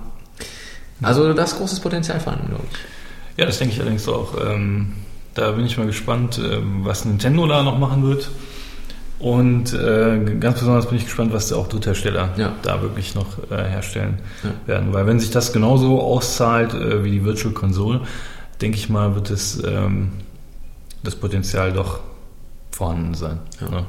Also 1.01 1.33
da 1.33 1.43
ist 1.43 1.57
großes 1.57 1.81
Potenzial 1.81 2.19
vorhanden, 2.21 2.47
glaube 2.47 2.65
ich. 2.71 2.79
Ja, 3.37 3.45
das 3.45 3.57
denke 3.57 3.73
ich 3.73 3.81
allerdings 3.81 4.07
auch. 4.07 4.35
Ähm, 4.41 4.93
da 5.33 5.51
bin 5.51 5.65
ich 5.65 5.77
mal 5.77 5.87
gespannt, 5.87 6.39
ähm, 6.43 6.81
was 6.83 7.05
Nintendo 7.05 7.47
da 7.47 7.63
noch 7.63 7.77
machen 7.79 8.03
wird. 8.07 8.29
Und 9.19 9.73
äh, 9.73 10.19
ganz 10.39 10.59
besonders 10.59 10.87
bin 10.87 10.97
ich 10.97 11.05
gespannt, 11.05 11.31
was 11.33 11.53
auch 11.53 11.67
Dritthersteller 11.69 12.31
Ja. 12.35 12.53
da 12.61 12.81
wirklich 12.81 13.15
noch 13.15 13.37
äh, 13.49 13.55
herstellen 13.63 14.19
Ja. 14.43 14.49
werden. 14.67 14.93
Weil 14.93 15.07
wenn 15.07 15.19
sich 15.19 15.31
das 15.31 15.53
genauso 15.53 16.01
auszahlt 16.01 16.73
äh, 16.73 17.03
wie 17.05 17.11
die 17.11 17.23
Virtual 17.23 17.53
Console, 17.53 18.01
denke 18.61 18.77
ich 18.77 18.89
mal, 18.89 19.15
wird 19.15 19.29
es 19.29 19.63
ähm, 19.65 20.11
das 21.03 21.15
Potenzial 21.15 21.71
doch 21.71 21.99
vorhanden 22.71 23.13
sein. 23.13 23.39
Ja. 23.61 23.69
Ne? 23.69 23.85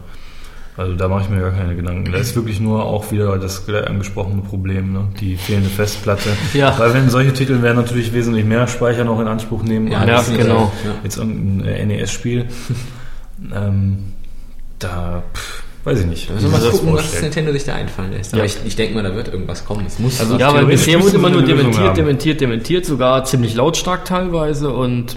Also 0.77 0.95
da 0.95 1.07
mache 1.07 1.22
ich 1.22 1.29
mir 1.29 1.41
gar 1.41 1.53
keine 1.53 1.77
Gedanken. 1.77 2.11
Da 2.11 2.18
ist 2.18 2.35
wirklich 2.35 2.59
nur 2.61 2.85
auch 2.85 3.12
wieder 3.12 3.39
das 3.39 3.68
angesprochene 3.68 4.43
Problem, 4.43 4.93
ne? 4.93 5.09
die 5.20 5.37
fehlende 5.37 5.70
Festplatte. 5.70 6.31
Ja. 6.55 6.77
Weil 6.79 6.95
wenn 6.95 7.09
solche 7.11 7.33
Titel 7.33 7.62
werden 7.62 7.77
natürlich 7.77 8.12
wesentlich 8.12 8.45
mehr 8.45 8.66
Speicher 8.66 9.05
noch 9.05 9.20
in 9.20 9.29
Anspruch 9.29 9.62
nehmen 9.62 9.89
Ja, 9.89 10.01
als 10.01 10.29
ja, 10.29 10.35
äh, 10.35 10.39
genau. 10.39 10.72
Jetzt 11.05 11.16
irgendein 11.16 11.68
äh, 11.68 11.87
NES-Spiel. 11.87 12.47
ähm, 13.55 13.99
da 14.81 15.22
pff, 15.33 15.62
weiß 15.85 16.01
ich 16.01 16.07
nicht. 16.07 16.29
Da 16.29 16.35
müssen 16.35 16.51
wir 16.53 16.59
mal 16.59 16.70
gucken, 16.70 16.93
was. 16.95 17.22
Nintendo 17.22 17.53
sich 17.53 17.64
da 17.64 17.75
einfallen 17.75 18.12
lässt. 18.12 18.33
Aber 18.35 18.43
Ja. 18.43 18.47
ich, 18.47 18.57
ich 18.64 18.75
denke 18.75 18.95
mal, 18.95 19.03
da 19.05 19.14
wird 19.14 19.29
irgendwas 19.29 19.64
kommen. 19.64 19.85
Es 19.87 20.01
muss. 20.01 20.18
Also- 20.20 20.39
Ja, 20.39 20.53
weil 20.55 20.66
bisher 20.66 21.01
wurde 21.01 21.16
immer 21.16 21.31
nur 21.31 21.43
dementiert, 21.43 21.97
dementiert, 21.97 22.41
dementiert, 22.41 22.85
sogar 22.85 23.25
ziemlich 23.25 23.55
lautstark 23.55 24.05
teilweise 24.07 24.70
und 24.72 25.16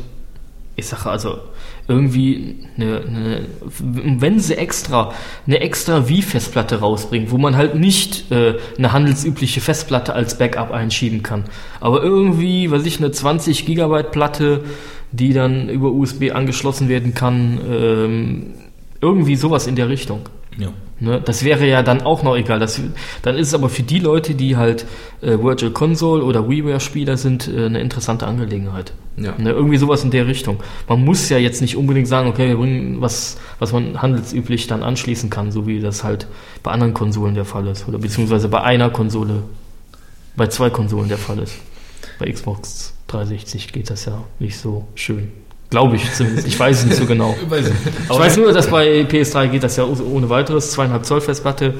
ich 0.76 0.86
sage 0.86 1.10
also 1.10 1.39
irgendwie 1.88 2.57
eine, 2.75 3.01
eine, 3.07 3.45
wenn 3.79 4.39
sie 4.39 4.57
extra 4.57 5.13
eine 5.45 5.61
extra 5.61 6.09
Wii-Festplatte 6.09 6.79
rausbringen, 6.79 7.31
wo 7.31 7.38
man 7.38 7.55
halt 7.55 7.75
nicht 7.75 8.31
äh, 8.31 8.55
eine 8.77 8.91
handelsübliche 8.91 9.61
Festplatte 9.61 10.13
als 10.13 10.38
Backup 10.38 10.71
einschieben 10.71 11.23
kann, 11.23 11.45
aber 11.79 12.03
irgendwie, 12.03 12.69
weiß 12.69 12.85
ich, 12.85 12.99
eine 12.99 13.11
20 13.11 13.65
Gigabyte 13.65 14.11
Platte, 14.11 14.63
die 15.11 15.33
dann 15.33 15.69
über 15.69 15.91
USB 15.91 16.31
angeschlossen 16.33 16.89
werden 16.89 17.13
kann, 17.13 17.59
ähm, 17.69 18.53
irgendwie 18.99 19.35
sowas 19.35 19.67
in 19.67 19.75
der 19.75 19.89
Richtung. 19.89 20.27
Ja. 20.58 20.70
Ne? 20.99 21.22
Das 21.24 21.43
wäre 21.43 21.68
ja 21.68 21.84
dann 21.84 22.01
auch 22.01 22.24
noch 22.24 22.36
egal. 22.36 22.60
Das, 22.60 22.82
dann 23.22 23.36
ist 23.36 23.49
es 23.49 23.53
aber 23.53 23.70
für 23.70 23.84
die 23.84 23.99
Leute, 23.99 24.34
die 24.34 24.58
halt 24.58 24.86
äh, 25.22 25.38
Virtual 25.38 25.72
Console 25.72 26.24
oder 26.24 26.49
WiiWare-Spieler 26.49 27.18
sind, 27.18 27.47
äh, 27.47 27.66
eine 27.66 27.80
interessante 27.80 28.26
Angelegenheit. 28.26 28.93
Ja. 29.16 29.36
Ne? 29.38 29.51
Irgendwie 29.51 29.78
sowas 29.78 30.03
in 30.03 30.12
der 30.12 30.28
Richtung. 30.28 30.58
Man 30.88 31.03
muss 31.05 31.30
ja 31.30 31.38
jetzt 31.38 31.62
nicht 31.62 31.78
unbedingt 31.78 32.08
sagen, 32.08 32.28
okay, 32.28 32.49
wir 32.49 32.58
bringen 32.58 32.99
was, 32.99 33.38
was 33.60 33.72
man 33.74 34.01
handelsüblich 34.01 34.68
dann 34.68 34.84
anschließen 34.84 35.30
kann, 35.30 35.51
so 35.51 35.68
wie 35.68 35.80
das 35.80 36.03
halt 36.03 36.28
bei 36.64 36.72
anderen 36.72 36.93
Konsolen 36.93 37.36
der 37.36 37.45
Fall 37.45 37.68
ist. 37.68 37.88
Oder 37.88 37.99
beziehungsweise 37.99 38.49
bei 38.49 38.62
einer 38.62 38.89
Konsole, 38.89 39.43
bei 40.36 40.47
zwei 40.47 40.70
Konsolen 40.70 41.10
der 41.10 41.18
Fall 41.18 41.39
ist. 41.39 41.55
Bei 42.20 42.32
Xbox 42.32 42.93
360 43.08 43.72
geht 43.72 43.89
das 43.89 44.05
ja 44.05 44.24
nicht 44.39 44.58
so 44.58 44.88
schön. 44.95 45.32
Glaube 45.70 45.97
ich 45.97 46.13
zumindest. 46.13 46.47
Ich 46.47 46.57
weiß 46.57 46.80
es 46.80 46.86
nicht 46.86 46.97
so 46.97 47.05
genau. 47.05 47.36
Weiß 47.49 47.70
ich. 47.70 48.09
Weiß 48.09 48.38
nur, 48.38 48.53
dass 48.53 48.70
bei 48.70 49.01
PS3 49.01 49.47
geht 49.47 49.63
das 49.63 49.76
ja 49.76 49.84
ohne 49.84 50.30
weiteres. 50.30 50.72
Zweieinhalb 50.72 51.05
Zoll 51.05 51.20
Festplatte, 51.20 51.74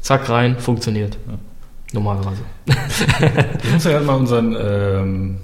zack 0.00 0.28
rein, 0.28 0.58
funktioniert. 0.58 1.18
Ja. 1.26 1.38
Normalerweise. 1.92 2.42
Ich 2.66 3.72
muss 3.72 3.84
ja 3.84 4.00
mal 4.00 4.14
unseren 4.14 4.56
ähm, 4.58 5.38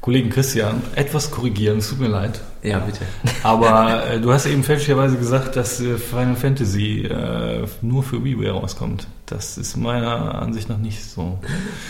Kollegen 0.00 0.30
Christian 0.30 0.82
etwas 0.94 1.30
korrigieren, 1.30 1.78
es 1.78 1.90
tut 1.90 2.00
mir 2.00 2.08
leid. 2.08 2.40
Ja, 2.62 2.78
bitte. 2.78 3.00
Aber 3.42 4.06
äh, 4.06 4.20
du 4.20 4.32
hast 4.32 4.46
eben 4.46 4.62
fälschlicherweise 4.64 5.16
gesagt, 5.18 5.56
dass 5.56 5.80
äh, 5.80 5.96
Final 5.98 6.36
Fantasy 6.36 7.02
äh, 7.02 7.66
nur 7.82 8.02
für 8.02 8.22
WiiWare 8.24 8.52
rauskommt. 8.52 9.06
Das 9.26 9.58
ist 9.58 9.76
meiner 9.76 10.36
Ansicht 10.40 10.68
nach 10.70 10.78
nicht 10.78 11.04
so. 11.04 11.38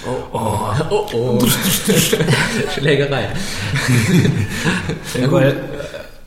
Oh, 0.07 0.17
oh, 0.33 0.59
oh, 0.91 1.09
oh. 1.15 1.47
Schlägerei. 2.75 3.29
Ja, 5.21 5.31
weil, 5.33 5.49
äh, 5.53 5.55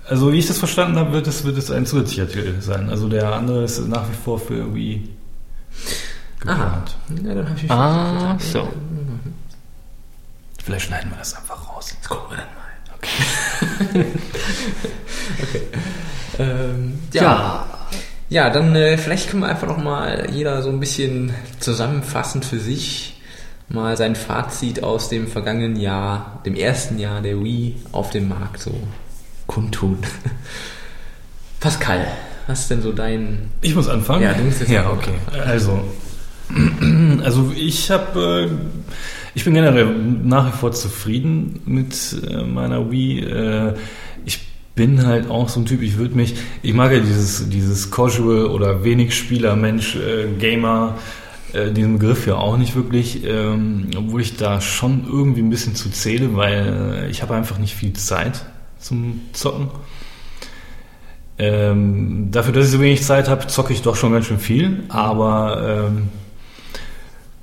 also 0.09 0.31
wie 0.31 0.39
ich 0.39 0.47
das 0.47 0.57
verstanden 0.59 0.97
habe, 0.97 1.13
wird 1.13 1.27
es, 1.27 1.43
wird 1.45 1.57
es 1.57 1.69
ein 1.71 1.85
zusätzlicher 1.85 2.27
Titel 2.27 2.61
sein. 2.61 2.89
Also 2.89 3.07
der 3.07 3.33
andere 3.33 3.63
ist 3.63 3.87
nach 3.87 4.09
wie 4.09 4.15
vor 4.23 4.39
für 4.39 4.73
Wii 4.73 5.09
geplant. 6.39 6.95
Ja, 7.23 7.33
dann 7.33 7.49
habe 7.49 7.59
ich 7.61 7.71
Ah, 7.71 8.37
so. 8.39 8.67
Vielleicht 10.63 10.85
schneiden 10.85 11.11
wir 11.11 11.17
das 11.17 11.35
einfach 11.35 11.69
raus. 11.69 11.95
Das 11.99 12.09
gucken 12.09 12.31
wir 12.31 12.37
dann 12.37 12.47
mal. 12.55 14.05
Okay. 15.41 15.61
Ähm, 16.39 16.99
ja. 17.11 17.21
Ja. 17.21 17.67
ja. 18.29 18.49
dann 18.49 18.75
äh, 18.75 18.97
vielleicht 18.97 19.29
können 19.29 19.43
wir 19.43 19.49
einfach 19.49 19.67
noch 19.67 19.77
mal 19.77 20.29
jeder 20.31 20.61
so 20.61 20.69
ein 20.69 20.79
bisschen 20.79 21.33
zusammenfassend 21.59 22.45
für 22.45 22.59
sich 22.59 23.21
mal 23.69 23.97
sein 23.97 24.15
Fazit 24.15 24.83
aus 24.83 25.09
dem 25.09 25.27
vergangenen 25.27 25.75
Jahr, 25.75 26.41
dem 26.45 26.55
ersten 26.55 26.97
Jahr 26.99 27.21
der 27.21 27.43
Wii 27.43 27.75
auf 27.91 28.09
dem 28.11 28.29
Markt 28.29 28.61
so 28.61 28.73
kundtun. 29.47 29.99
Pascal, 31.59 32.07
was 32.47 32.61
ist 32.61 32.71
denn 32.71 32.81
so 32.81 32.91
dein... 32.91 33.49
Ich 33.61 33.73
muss 33.75 33.87
anfangen? 33.87 34.23
Ja, 34.23 34.33
du 34.33 34.43
musst 34.43 34.59
jetzt 34.59 34.69
Ja, 34.69 34.89
anfangen. 34.89 35.19
okay. 35.27 35.39
Also, 35.39 35.81
also 37.23 37.51
ich 37.55 37.89
habe, 37.89 38.49
äh, 38.49 39.22
ich 39.35 39.45
bin 39.45 39.53
generell 39.53 39.85
nach 40.23 40.47
wie 40.47 40.57
vor 40.57 40.71
zufrieden 40.71 41.61
mit 41.65 41.95
äh, 42.29 42.43
meiner 42.43 42.91
Wii. 42.91 43.19
Äh, 43.21 43.73
ich 44.25 44.39
bin 44.75 45.05
halt 45.05 45.29
auch 45.29 45.49
so 45.49 45.59
ein 45.59 45.65
Typ, 45.65 45.81
ich 45.81 45.97
würde 45.97 46.15
mich, 46.15 46.35
ich 46.61 46.73
mag 46.73 46.91
ja 46.91 46.99
dieses, 46.99 47.49
dieses 47.49 47.91
Casual 47.91 48.47
oder 48.47 48.83
wenig 48.83 49.15
Spieler, 49.15 49.55
Mensch, 49.55 49.95
äh, 49.95 50.27
Gamer, 50.39 50.97
diesen 51.75 51.99
Begriff 51.99 52.25
ja 52.25 52.33
auch 52.33 52.57
nicht 52.57 52.75
wirklich, 52.75 53.23
ähm, 53.25 53.91
obwohl 53.95 54.21
ich 54.21 54.37
da 54.37 54.59
schon 54.59 55.05
irgendwie 55.05 55.43
ein 55.43 55.51
bisschen 55.51 55.75
zu 55.75 55.91
zähle, 55.91 56.35
weil 56.35 57.07
ich 57.11 57.21
habe 57.21 57.35
einfach 57.35 57.59
nicht 57.59 57.75
viel 57.75 57.93
Zeit 57.93 58.43
zum 58.79 59.21
Zocken. 59.33 59.67
Ähm, 61.37 62.29
dafür, 62.31 62.53
dass 62.53 62.65
ich 62.65 62.71
so 62.71 62.79
wenig 62.79 63.03
Zeit 63.03 63.27
habe, 63.27 63.47
zocke 63.47 63.73
ich 63.73 63.81
doch 63.81 63.95
schon 63.95 64.13
ganz 64.13 64.25
schön 64.25 64.39
viel, 64.39 64.83
aber 64.89 65.87
ähm, 65.87 66.09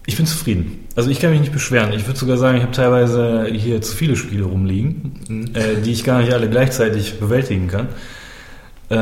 ich 0.06 0.16
bin 0.16 0.26
zufrieden. 0.26 0.86
Also 1.00 1.08
ich 1.10 1.18
kann 1.18 1.30
mich 1.30 1.40
nicht 1.40 1.52
beschweren. 1.54 1.94
Ich 1.94 2.06
würde 2.06 2.18
sogar 2.18 2.36
sagen, 2.36 2.58
ich 2.58 2.62
habe 2.62 2.72
teilweise 2.72 3.46
hier 3.46 3.80
zu 3.80 3.96
viele 3.96 4.16
Spiele 4.16 4.44
rumliegen, 4.44 5.50
äh, 5.54 5.80
die 5.80 5.92
ich 5.92 6.04
gar 6.04 6.20
nicht 6.20 6.30
alle 6.34 6.50
gleichzeitig 6.50 7.18
bewältigen 7.18 7.68
kann. 7.68 7.88
Äh, 8.90 8.96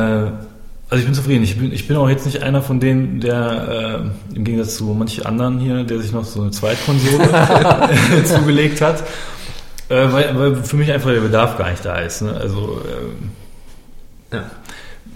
also 0.89 1.01
ich 1.01 1.03
bin 1.03 1.13
zufrieden. 1.13 1.43
Ich 1.43 1.57
bin, 1.59 1.73
ich 1.73 1.89
bin 1.89 1.97
auch 1.97 2.07
jetzt 2.07 2.25
nicht 2.25 2.41
einer 2.41 2.61
von 2.61 2.79
denen, 2.79 3.19
der 3.19 4.13
äh, 4.31 4.37
im 4.37 4.45
Gegensatz 4.45 4.77
zu 4.77 4.85
manchen 4.85 5.25
anderen 5.25 5.59
hier, 5.59 5.83
der 5.83 5.99
sich 5.99 6.13
noch 6.13 6.23
so 6.23 6.41
eine 6.41 6.51
Zweitkonsole 6.51 7.27
zugelegt 8.23 8.79
hat. 8.79 9.03
Äh, 9.89 10.13
weil, 10.13 10.39
weil 10.39 10.55
für 10.55 10.77
mich 10.77 10.89
einfach 10.93 11.11
der 11.11 11.19
Bedarf 11.19 11.57
gar 11.57 11.69
nicht 11.69 11.83
da 11.83 11.97
ist. 11.97 12.21
Ne? 12.21 12.33
Also 12.33 12.81
ähm, 12.87 13.31
Ja. 14.31 14.49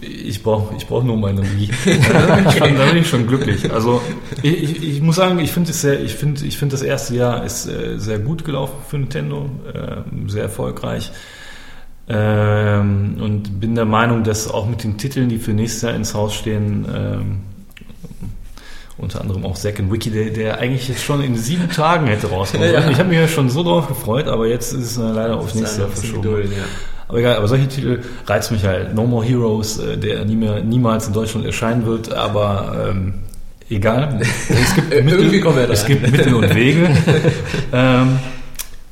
Ich 0.01 0.43
brauche 0.43 0.75
ich 0.75 0.87
brauch 0.87 1.03
nur 1.03 1.17
meine 1.17 1.41
Wii. 1.41 1.69
Da 1.85 2.35
bin, 2.35 2.47
ich 2.47 2.57
schon, 2.57 2.77
da 2.77 2.85
bin 2.85 2.97
ich 2.97 3.09
schon 3.09 3.27
glücklich. 3.27 3.71
Also 3.71 4.01
ich, 4.41 4.63
ich, 4.63 4.83
ich 4.83 5.01
muss 5.01 5.15
sagen, 5.15 5.39
ich 5.39 5.51
finde 5.51 5.71
ich 5.71 6.15
finde, 6.15 6.45
ich 6.45 6.57
finde 6.57 6.73
das 6.73 6.81
erste 6.81 7.15
Jahr 7.15 7.43
ist 7.43 7.67
äh, 7.67 7.97
sehr 7.97 8.19
gut 8.19 8.43
gelaufen 8.43 8.75
für 8.87 8.97
Nintendo, 8.97 9.49
äh, 9.73 10.29
sehr 10.29 10.43
erfolgreich. 10.43 11.11
Ähm, 12.07 13.17
und 13.21 13.61
bin 13.61 13.75
der 13.75 13.85
Meinung, 13.85 14.23
dass 14.23 14.49
auch 14.49 14.67
mit 14.67 14.83
den 14.83 14.97
Titeln, 14.97 15.29
die 15.29 15.37
für 15.37 15.53
nächstes 15.53 15.83
Jahr 15.83 15.93
ins 15.93 16.13
Haus 16.13 16.33
stehen, 16.33 16.85
ähm, 16.93 17.39
unter 18.97 19.21
anderem 19.21 19.45
auch 19.45 19.55
Zack 19.55 19.79
and 19.79 19.91
Wiki, 19.91 20.11
der, 20.11 20.29
der 20.29 20.59
eigentlich 20.59 20.87
jetzt 20.87 21.03
schon 21.03 21.23
in 21.23 21.35
sieben 21.35 21.69
Tagen 21.69 22.07
hätte 22.07 22.27
rauskommen 22.27 22.67
sollen. 22.71 22.83
Ja. 22.83 22.91
Ich 22.91 22.99
habe 22.99 23.09
mich 23.09 23.17
ja 23.17 23.27
schon 23.27 23.49
so 23.49 23.63
drauf 23.63 23.87
gefreut, 23.87 24.27
aber 24.27 24.47
jetzt 24.47 24.73
ist 24.73 24.85
es 24.85 24.97
leider 24.97 25.37
aufs 25.37 25.55
nächste 25.55 25.81
Jahr 25.81 25.89
verschoben. 25.89 26.21
Geduld, 26.21 26.51
ja. 26.51 26.63
Aber 27.13 27.19
egal, 27.19 27.35
aber 27.35 27.47
solche 27.47 27.67
Titel 27.67 27.99
reizen 28.25 28.55
mich 28.55 28.65
halt. 28.65 28.95
No 28.95 29.05
More 29.05 29.23
Heroes, 29.23 29.77
äh, 29.77 29.99
der 29.99 30.25
nie 30.25 30.35
mehr, 30.35 30.63
niemals 30.63 31.05
in 31.05 31.13
Deutschland 31.13 31.45
erscheinen 31.45 31.85
wird, 31.85 32.11
aber 32.11 32.89
ähm, 32.89 33.13
egal. 33.69 34.19
Es 34.49 34.73
gibt, 34.73 34.89
Mittel, 34.89 35.69
es 35.69 35.85
gibt 35.85 36.11
Mittel 36.11 36.33
und 36.33 36.55
Wege. 36.55 36.89
ähm, 37.71 38.17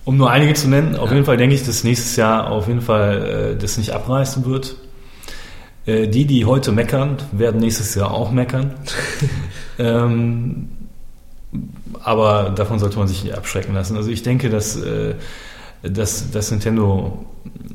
um 0.06 0.18
nur 0.18 0.30
einige 0.30 0.54
zu 0.54 0.70
nennen, 0.70 0.96
auf 0.98 1.12
jeden 1.12 1.26
Fall 1.26 1.38
denke 1.38 1.56
ich, 1.56 1.66
dass 1.66 1.84
nächstes 1.84 2.16
Jahr 2.16 2.52
auf 2.52 2.68
jeden 2.68 2.82
Fall 2.82 3.56
äh, 3.56 3.60
das 3.60 3.80
nicht 3.80 3.90
abreißen 3.90 4.46
wird. 4.46 4.76
Äh, 5.88 6.08
die, 6.08 6.26
die 6.26 6.46
heute 6.46 6.72
meckern, 6.72 7.18
werden 7.32 7.60
nächstes 7.60 7.96
Jahr 7.96 8.12
auch 8.12 8.30
meckern. 8.30 8.76
ähm, 9.80 10.70
aber 12.04 12.54
davon 12.56 12.78
sollte 12.78 13.00
man 13.00 13.08
sich 13.08 13.24
nicht 13.24 13.36
abschrecken 13.36 13.74
lassen. 13.74 13.98
Also 13.98 14.12
ich 14.12 14.22
denke, 14.22 14.52
dass, 14.52 14.76
äh, 14.76 15.16
dass, 15.84 16.32
dass 16.32 16.52
Nintendo 16.52 17.26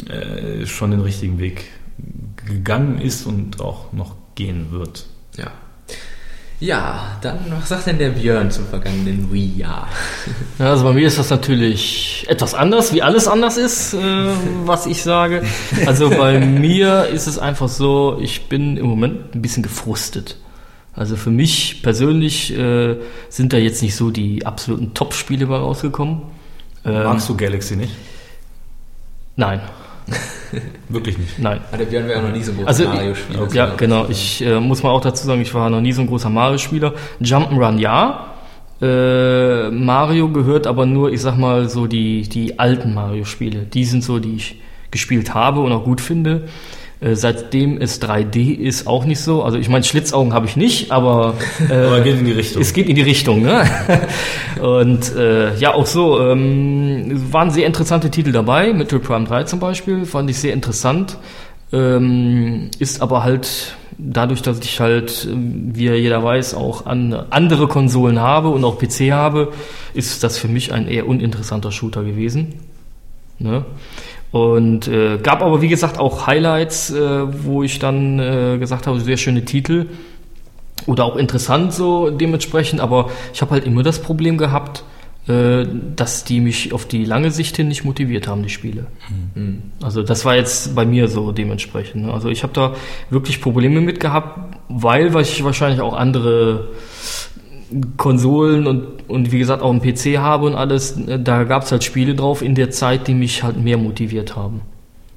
äh, 0.08 0.66
schon 0.66 0.90
den 0.90 1.00
richtigen 1.00 1.38
Weg 1.38 1.64
gegangen 2.46 3.00
ist 3.00 3.26
und 3.26 3.60
auch 3.60 3.92
noch 3.92 4.14
gehen 4.34 4.70
wird. 4.70 5.06
Ja. 5.36 5.50
Ja, 6.58 7.18
dann, 7.20 7.38
was 7.50 7.68
sagt 7.68 7.86
denn 7.86 7.98
der 7.98 8.10
Björn 8.10 8.50
zum 8.50 8.66
vergangenen 8.66 9.30
Wii-Jahr? 9.30 9.88
Ja, 10.58 10.70
also 10.70 10.84
bei 10.84 10.94
mir 10.94 11.06
ist 11.06 11.18
das 11.18 11.28
natürlich 11.28 12.24
etwas 12.28 12.54
anders, 12.54 12.94
wie 12.94 13.02
alles 13.02 13.28
anders 13.28 13.58
ist, 13.58 13.92
äh, 13.92 13.98
was 14.64 14.86
ich 14.86 15.02
sage. 15.02 15.42
Also 15.84 16.08
bei 16.08 16.40
mir 16.46 17.08
ist 17.12 17.26
es 17.26 17.38
einfach 17.38 17.68
so, 17.68 18.18
ich 18.22 18.48
bin 18.48 18.78
im 18.78 18.86
Moment 18.86 19.34
ein 19.34 19.42
bisschen 19.42 19.62
gefrustet. 19.62 20.36
Also 20.94 21.16
für 21.16 21.30
mich 21.30 21.82
persönlich 21.82 22.56
äh, 22.56 22.96
sind 23.28 23.52
da 23.52 23.58
jetzt 23.58 23.82
nicht 23.82 23.94
so 23.94 24.10
die 24.10 24.46
absoluten 24.46 24.94
Top-Spiele 24.94 25.46
bei 25.46 25.58
rausgekommen. 25.58 26.22
Ähm, 26.86 27.02
Magst 27.04 27.28
du 27.28 27.36
Galaxy 27.36 27.76
nicht? 27.76 27.92
Nein, 29.36 29.60
Wirklich 30.88 31.18
nicht. 31.18 31.38
nein. 31.38 31.60
Ah, 31.72 31.76
der 31.76 31.84
Björn 31.86 32.06
wäre 32.06 32.20
auch 32.20 32.24
noch 32.28 32.32
nie 32.32 32.42
so 32.42 32.52
groß 32.52 32.66
Also 32.66 32.84
Mario-Spieler. 32.84 33.48
ja, 33.52 33.74
genau. 33.76 34.06
Ich 34.08 34.40
äh, 34.44 34.60
muss 34.60 34.82
mal 34.82 34.90
auch 34.90 35.00
dazu 35.00 35.26
sagen, 35.26 35.40
ich 35.40 35.52
war 35.52 35.68
noch 35.68 35.80
nie 35.80 35.92
so 35.92 36.00
ein 36.00 36.06
großer 36.06 36.30
Mario-Spieler. 36.30 36.94
Jump'n'Run 37.20 37.78
ja. 37.78 38.26
Äh, 38.80 39.70
Mario 39.70 40.28
gehört 40.30 40.66
aber 40.66 40.86
nur, 40.86 41.12
ich 41.12 41.20
sag 41.22 41.36
mal, 41.36 41.68
so 41.68 41.86
die, 41.86 42.22
die 42.28 42.58
alten 42.58 42.94
Mario-Spiele. 42.94 43.60
Die 43.62 43.84
sind 43.84 44.04
so, 44.04 44.18
die 44.20 44.36
ich 44.36 44.60
gespielt 44.92 45.34
habe 45.34 45.60
und 45.60 45.72
auch 45.72 45.82
gut 45.84 46.00
finde. 46.00 46.48
Äh, 46.98 47.14
seitdem 47.14 47.78
es 47.78 48.00
3D 48.00 48.54
ist, 48.54 48.86
auch 48.86 49.04
nicht 49.04 49.20
so. 49.20 49.42
Also 49.42 49.58
ich 49.58 49.68
meine, 49.68 49.84
Schlitzaugen 49.84 50.32
habe 50.32 50.46
ich 50.46 50.56
nicht, 50.56 50.90
aber, 50.90 51.34
äh, 51.70 51.74
Aber 51.74 52.00
geht 52.00 52.18
in 52.18 52.24
die 52.24 52.32
Richtung. 52.32 52.62
es 52.62 52.72
geht 52.72 52.88
in 52.88 52.96
die 52.96 53.02
Richtung, 53.02 53.42
ne? 53.42 53.64
Und 54.62 55.14
äh, 55.14 55.54
ja, 55.56 55.74
auch 55.74 55.84
so, 55.84 56.18
ähm, 56.20 57.22
waren 57.30 57.50
sehr 57.50 57.66
interessante 57.66 58.10
Titel 58.10 58.32
dabei, 58.32 58.72
Metroid 58.72 59.02
Prime 59.02 59.26
3 59.26 59.44
zum 59.44 59.60
Beispiel, 59.60 60.06
fand 60.06 60.30
ich 60.30 60.38
sehr 60.38 60.54
interessant. 60.54 61.18
Ähm, 61.72 62.70
ist 62.78 63.02
aber 63.02 63.24
halt 63.24 63.76
dadurch, 63.98 64.40
dass 64.40 64.60
ich 64.60 64.80
halt, 64.80 65.28
ähm, 65.30 65.72
wie 65.74 65.90
jeder 65.90 66.24
weiß, 66.24 66.54
auch 66.54 66.86
an 66.86 67.12
andere 67.28 67.68
Konsolen 67.68 68.20
habe 68.20 68.48
und 68.48 68.64
auch 68.64 68.78
PC 68.78 69.12
habe, 69.12 69.52
ist 69.92 70.24
das 70.24 70.38
für 70.38 70.48
mich 70.48 70.72
ein 70.72 70.88
eher 70.88 71.06
uninteressanter 71.06 71.72
Shooter 71.72 72.04
gewesen. 72.04 72.54
Ne? 73.38 73.66
Und 74.36 74.86
äh, 74.86 75.16
gab 75.16 75.40
aber, 75.40 75.62
wie 75.62 75.68
gesagt, 75.68 75.98
auch 75.98 76.26
Highlights, 76.26 76.90
äh, 76.90 77.44
wo 77.44 77.62
ich 77.62 77.78
dann 77.78 78.18
äh, 78.18 78.58
gesagt 78.58 78.86
habe, 78.86 79.00
sehr 79.00 79.16
schöne 79.16 79.46
Titel 79.46 79.86
oder 80.86 81.06
auch 81.06 81.16
interessant 81.16 81.72
so 81.72 82.10
dementsprechend, 82.10 82.80
aber 82.80 83.08
ich 83.32 83.40
habe 83.40 83.52
halt 83.52 83.64
immer 83.64 83.82
das 83.82 84.02
Problem 84.02 84.36
gehabt, 84.36 84.84
äh, 85.26 85.64
dass 85.96 86.24
die 86.24 86.40
mich 86.40 86.74
auf 86.74 86.84
die 86.84 87.06
lange 87.06 87.30
Sicht 87.30 87.56
hin 87.56 87.68
nicht 87.68 87.84
motiviert 87.84 88.28
haben, 88.28 88.42
die 88.42 88.50
Spiele. 88.50 88.88
Mhm. 89.34 89.62
Also 89.82 90.02
das 90.02 90.26
war 90.26 90.36
jetzt 90.36 90.74
bei 90.74 90.84
mir 90.84 91.08
so 91.08 91.32
dementsprechend. 91.32 92.04
Ne? 92.04 92.12
Also 92.12 92.28
ich 92.28 92.42
habe 92.42 92.52
da 92.52 92.74
wirklich 93.08 93.40
Probleme 93.40 93.80
mit 93.80 94.00
gehabt, 94.00 94.38
weil, 94.68 95.14
weil 95.14 95.22
ich 95.22 95.42
wahrscheinlich 95.44 95.80
auch 95.80 95.94
andere 95.94 96.68
Konsolen 97.96 98.66
und, 98.66 99.08
und 99.08 99.32
wie 99.32 99.38
gesagt 99.38 99.62
auch 99.62 99.70
einen 99.70 99.80
PC 99.80 100.18
habe 100.18 100.46
und 100.46 100.54
alles, 100.54 100.98
da 101.06 101.44
gab 101.44 101.64
es 101.64 101.72
halt 101.72 101.84
Spiele 101.84 102.14
drauf 102.14 102.42
in 102.42 102.54
der 102.54 102.70
Zeit, 102.70 103.08
die 103.08 103.14
mich 103.14 103.42
halt 103.42 103.56
mehr 103.62 103.76
motiviert 103.76 104.36
haben. 104.36 104.62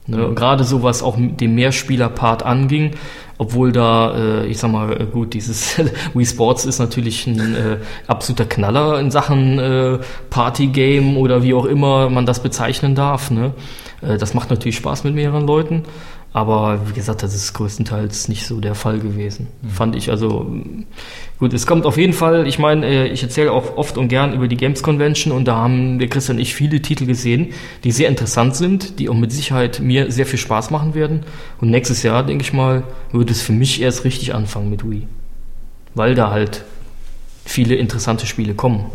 Ne? 0.09 0.17
Mhm. 0.17 0.35
Gerade 0.35 0.63
so 0.63 0.81
was 0.83 1.03
auch 1.03 1.17
den 1.17 1.55
Mehrspieler-Part 1.55 2.43
anging, 2.43 2.91
obwohl 3.37 3.71
da, 3.71 4.15
äh, 4.15 4.47
ich 4.47 4.57
sag 4.57 4.71
mal, 4.71 4.95
gut, 5.05 5.33
dieses 5.33 5.79
Wii 6.13 6.25
Sports 6.25 6.65
ist 6.65 6.79
natürlich 6.79 7.27
ein 7.27 7.55
äh, 7.55 7.77
absoluter 8.07 8.45
Knaller 8.45 8.99
in 8.99 9.11
Sachen 9.11 9.59
äh, 9.59 9.99
Partygame 10.29 11.17
oder 11.17 11.43
wie 11.43 11.53
auch 11.53 11.65
immer 11.65 12.09
man 12.09 12.25
das 12.25 12.41
bezeichnen 12.41 12.95
darf. 12.95 13.29
Ne? 13.31 13.53
Äh, 14.01 14.17
das 14.17 14.33
macht 14.33 14.49
natürlich 14.49 14.77
Spaß 14.77 15.03
mit 15.03 15.13
mehreren 15.15 15.45
Leuten. 15.45 15.83
Aber 16.31 16.87
wie 16.87 16.93
gesagt, 16.93 17.23
das 17.23 17.33
ist 17.33 17.53
größtenteils 17.53 18.27
nicht 18.27 18.45
so 18.45 18.59
der 18.59 18.75
Fall 18.75 18.99
gewesen. 18.99 19.47
Mhm. 19.61 19.69
Fand 19.69 19.95
ich 19.95 20.11
also 20.11 20.45
gut. 21.39 21.53
Es 21.53 21.65
kommt 21.65 21.87
auf 21.87 21.97
jeden 21.97 22.13
Fall, 22.13 22.47
ich 22.47 22.59
meine, 22.59 22.85
äh, 22.85 23.07
ich 23.07 23.23
erzähle 23.23 23.51
auch 23.51 23.77
oft 23.77 23.97
und 23.97 24.09
gern 24.09 24.33
über 24.33 24.47
die 24.47 24.55
Games 24.55 24.83
Convention 24.83 25.33
und 25.33 25.45
da 25.45 25.55
haben 25.55 25.97
der 25.97 26.07
Christian 26.07 26.37
und 26.37 26.41
ich 26.41 26.53
viele 26.53 26.81
Titel 26.81 27.07
gesehen, 27.07 27.53
die 27.83 27.91
sehr 27.91 28.09
interessant 28.09 28.55
sind, 28.55 28.99
die 28.99 29.09
auch 29.09 29.15
mit 29.15 29.31
Sicherheit 29.31 29.79
mir 29.79 30.11
sehr 30.11 30.27
viel 30.27 30.37
Spaß 30.37 30.69
machen 30.69 30.93
werden. 30.93 31.21
Und 31.61 31.71
nächstes 31.71 32.03
Jahr, 32.03 32.23
denke 32.23 32.43
ich 32.43 32.53
mal, 32.53 32.83
wird 33.11 33.31
es 33.31 33.41
für 33.41 33.53
mich 33.53 33.81
erst 33.81 34.03
richtig 34.03 34.35
anfangen 34.35 34.69
mit 34.69 34.87
Wii. 34.87 35.07
Weil 35.95 36.13
da 36.13 36.29
halt 36.29 36.63
viele 37.43 37.75
interessante 37.75 38.27
Spiele 38.27 38.53
kommen. 38.53 38.85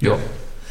Ja. 0.00 0.18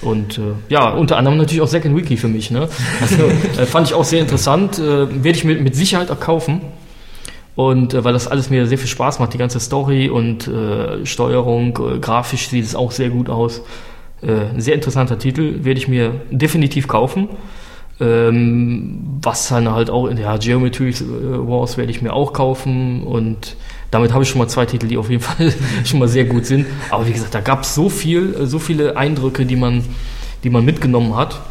Und 0.01 0.37
äh, 0.37 0.41
ja, 0.69 0.89
unter 0.89 1.17
anderem 1.17 1.37
natürlich 1.37 1.61
auch 1.61 1.67
Second 1.67 1.95
Wiki 1.95 2.17
für 2.17 2.27
mich. 2.27 2.51
Ne? 2.51 2.69
Also 3.01 3.23
äh, 3.61 3.65
fand 3.65 3.87
ich 3.87 3.93
auch 3.93 4.03
sehr 4.03 4.21
interessant. 4.21 4.77
Äh, 4.77 5.23
Werde 5.23 5.37
ich 5.37 5.43
mir 5.43 5.59
mit 5.59 5.75
Sicherheit 5.75 6.11
auch 6.11 6.19
kaufen. 6.19 6.61
Und 7.55 7.95
äh, 7.95 8.03
weil 8.03 8.13
das 8.13 8.27
alles 8.27 8.49
mir 8.51 8.67
sehr 8.67 8.77
viel 8.77 8.87
Spaß 8.87 9.19
macht, 9.19 9.33
die 9.33 9.39
ganze 9.39 9.59
Story 9.59 10.09
und 10.09 10.47
äh, 10.47 11.05
Steuerung, 11.05 11.77
äh, 11.77 11.99
grafisch 11.99 12.49
sieht 12.49 12.63
es 12.63 12.75
auch 12.75 12.91
sehr 12.91 13.09
gut 13.09 13.29
aus. 13.29 13.61
Äh, 14.21 14.59
sehr 14.59 14.75
interessanter 14.75 15.17
Titel, 15.17 15.63
werde 15.63 15.79
ich 15.79 15.87
mir 15.87 16.21
definitiv 16.29 16.87
kaufen. 16.87 17.29
Ähm, 17.99 18.99
was 19.23 19.49
dann 19.49 19.71
halt 19.71 19.89
auch, 19.89 20.07
ja, 20.11 20.37
Geometry 20.37 20.93
Wars 20.99 21.77
werde 21.77 21.89
ich 21.89 22.03
mir 22.03 22.13
auch 22.13 22.31
kaufen 22.31 23.01
und 23.01 23.55
damit 23.91 24.13
habe 24.13 24.23
ich 24.23 24.29
schon 24.29 24.39
mal 24.39 24.47
zwei 24.47 24.65
Titel, 24.65 24.87
die 24.87 24.97
auf 24.97 25.09
jeden 25.09 25.21
Fall 25.23 25.53
schon 25.83 25.99
mal 25.99 26.07
sehr 26.07 26.25
gut 26.25 26.45
sind. 26.45 26.65
Aber 26.89 27.07
wie 27.07 27.13
gesagt, 27.13 27.33
da 27.33 27.41
gab 27.41 27.63
es 27.63 27.75
so 27.75 27.89
viel, 27.89 28.45
so 28.45 28.59
viele 28.59 28.97
Eindrücke, 28.97 29.45
die 29.45 29.55
man, 29.55 29.83
die 30.43 30.49
man 30.49 30.65
mitgenommen 30.65 31.15
hat, 31.15 31.41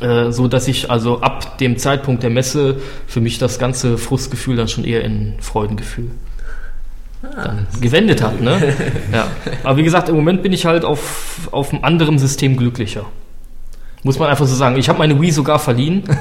äh, 0.00 0.30
so 0.30 0.48
dass 0.48 0.68
ich 0.68 0.90
also 0.90 1.20
ab 1.20 1.58
dem 1.58 1.76
Zeitpunkt 1.76 2.22
der 2.22 2.30
Messe 2.30 2.80
für 3.06 3.20
mich 3.20 3.38
das 3.38 3.58
ganze 3.58 3.98
Frustgefühl 3.98 4.56
dann 4.56 4.68
schon 4.68 4.84
eher 4.84 5.04
in 5.04 5.34
Freudengefühl 5.40 6.10
ah, 7.22 7.54
gewendet 7.80 8.22
hat. 8.22 8.40
Ne? 8.40 8.74
ja. 9.12 9.28
Aber 9.62 9.76
wie 9.76 9.82
gesagt, 9.82 10.08
im 10.08 10.16
Moment 10.16 10.42
bin 10.42 10.52
ich 10.52 10.66
halt 10.66 10.84
auf, 10.84 11.48
auf 11.52 11.72
einem 11.72 11.84
anderen 11.84 12.18
System 12.18 12.56
glücklicher. 12.56 13.06
Muss 14.04 14.18
man 14.18 14.28
einfach 14.28 14.46
so 14.46 14.56
sagen. 14.56 14.76
Ich 14.76 14.88
habe 14.88 14.98
meine 14.98 15.20
Wii 15.20 15.30
sogar 15.30 15.58
verliehen. 15.58 16.02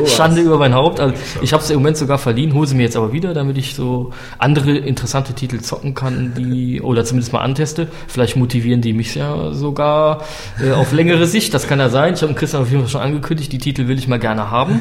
Oh. 0.00 0.06
Schande 0.06 0.40
über 0.40 0.58
mein 0.58 0.74
Haupt. 0.74 1.00
Also 1.00 1.14
ich 1.42 1.52
habe 1.52 1.62
sie 1.62 1.72
im 1.72 1.80
Moment 1.80 1.96
sogar 1.96 2.18
verliehen, 2.18 2.54
hole 2.54 2.66
sie 2.66 2.74
mir 2.74 2.82
jetzt 2.82 2.96
aber 2.96 3.12
wieder, 3.12 3.34
damit 3.34 3.58
ich 3.58 3.74
so 3.74 4.12
andere 4.38 4.76
interessante 4.76 5.32
Titel 5.34 5.60
zocken 5.60 5.94
kann, 5.94 6.32
die 6.36 6.80
oder 6.80 7.04
zumindest 7.04 7.32
mal 7.32 7.40
anteste. 7.40 7.88
Vielleicht 8.08 8.36
motivieren 8.36 8.80
die 8.80 8.92
mich 8.92 9.14
ja 9.14 9.52
sogar 9.52 10.22
äh, 10.62 10.72
auf 10.72 10.92
längere 10.92 11.26
Sicht. 11.26 11.54
Das 11.54 11.68
kann 11.68 11.78
ja 11.78 11.88
sein. 11.88 12.14
Ich 12.14 12.22
habe 12.22 12.34
Christian 12.34 12.62
auf 12.62 12.70
jeden 12.70 12.82
Fall 12.82 12.90
schon 12.90 13.00
angekündigt, 13.00 13.52
die 13.52 13.58
Titel 13.58 13.88
will 13.88 13.98
ich 13.98 14.08
mal 14.08 14.18
gerne 14.18 14.50
haben. 14.50 14.80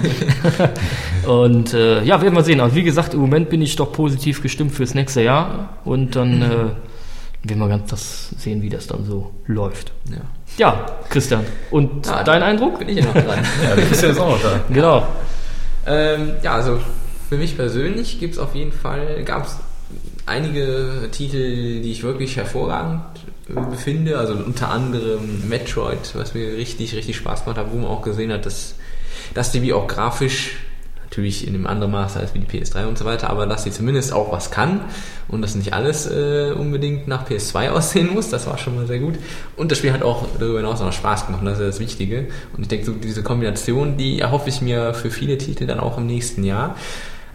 und 1.27 1.73
äh, 1.73 2.03
ja, 2.03 2.21
werden 2.21 2.36
wir 2.36 2.43
sehen. 2.43 2.59
Also 2.59 2.75
wie 2.75 2.84
gesagt, 2.84 3.13
im 3.13 3.21
Moment 3.21 3.49
bin 3.49 3.61
ich 3.61 3.75
doch 3.75 3.91
positiv 3.91 4.41
gestimmt 4.41 4.73
fürs 4.73 4.93
nächste 4.93 5.21
Jahr 5.21 5.77
und 5.86 6.15
dann 6.15 6.41
äh, 6.41 6.45
werden 7.44 7.60
wir 7.60 7.68
ganz 7.68 7.89
das 7.89 8.30
sehen, 8.38 8.62
wie 8.62 8.70
das 8.70 8.88
dann 8.88 9.06
so 9.06 9.32
läuft. 9.46 9.91
Ja. 10.10 10.22
Ja, 10.58 10.86
Christian. 11.10 11.46
Und 11.72 12.06
ja, 12.06 12.24
dein 12.24 12.44
Eindruck? 12.44 12.80
Bin 12.80 12.89
ich 12.89 12.98
ja 12.98 13.06
noch 13.06 13.14
dran. 13.14 13.46
ja, 13.64 13.76
Christian 13.76 14.12
ist 14.12 14.20
auch 14.20 14.30
noch 14.30 14.41
da. 14.41 14.60
Genau. 14.70 15.08
Ähm, 15.86 16.34
ja, 16.41 16.54
also 16.54 16.80
für 17.28 17.38
mich 17.38 17.56
persönlich 17.56 18.20
gibt 18.20 18.34
es 18.34 18.39
auf 18.39 18.56
jeden 18.56 18.72
Fall, 18.72 19.24
gab 19.26 19.46
es 19.46 19.58
einige 20.26 21.10
Titel, 21.12 21.82
die 21.82 21.91
ich 21.91 22.04
wirklich 22.04 22.38
hervorragend 22.38 23.04
äh, 23.50 23.54
befinde. 23.54 24.18
Also 24.18 24.34
unter 24.34 24.70
anderem 24.70 25.50
Metroid, 25.50 26.16
was 26.16 26.34
mir 26.34 26.54
richtig, 26.54 26.96
richtig 26.96 27.18
Spaß 27.18 27.44
gemacht 27.44 27.58
hat, 27.58 27.72
wo 27.72 27.78
man 27.78 27.88
auch 27.88 28.02
gesehen 28.02 28.32
hat, 28.32 28.46
dass, 28.46 28.76
dass 29.34 29.52
die 29.52 29.62
wie 29.62 29.74
auch 29.74 29.88
grafisch 29.88 30.58
Natürlich 31.14 31.47
in 31.47 31.53
einem 31.53 31.68
anderen 31.68 31.91
Maße 31.91 32.20
als 32.20 32.34
wie 32.34 32.39
die 32.39 32.47
PS3 32.47 32.88
und 32.88 32.97
so 32.97 33.05
weiter, 33.05 33.30
aber 33.30 33.45
dass 33.45 33.64
sie 33.64 33.70
zumindest 33.70 34.14
auch 34.14 34.32
was 34.32 34.49
kann 34.49 34.82
und 35.28 35.43
dass 35.43 35.53
nicht 35.53 35.72
alles 35.72 36.07
äh, 36.07 36.53
unbedingt 36.57 37.07
nach 37.07 37.30
PS2 37.30 37.70
aussehen 37.72 38.11
muss, 38.11 38.30
das 38.30 38.47
war 38.47 38.57
schon 38.57 38.76
mal 38.76 38.88
sehr 38.88 38.97
gut. 38.97 39.20
Und 39.55 39.72
das 39.72 39.78
Spiel 39.78 39.93
hat 39.93 40.01
auch 40.01 40.26
darüber 40.39 40.57
hinaus 40.57 40.82
auch 40.82 40.86
noch 40.86 40.93
Spaß 40.93 41.28
gemacht 41.28 41.43
das 41.45 41.59
ist 41.59 41.68
das 41.68 41.80
Wichtige. 41.80 42.30
Und 42.57 42.64
ich 42.64 42.68
denke, 42.68 42.88
so 42.88 42.93
diese 42.93 43.22
Kombination, 43.22 43.95
die 43.95 44.22
erhoffe 44.22 44.49
ich 44.49 44.64
mir 44.64 44.95
für 44.95 45.11
viele 45.11 45.38
Titel 45.38 45.68
dann 45.68 45.80
auch 45.80 45.99
im 45.99 46.07
nächsten 46.07 46.43
Jahr. 46.43 46.76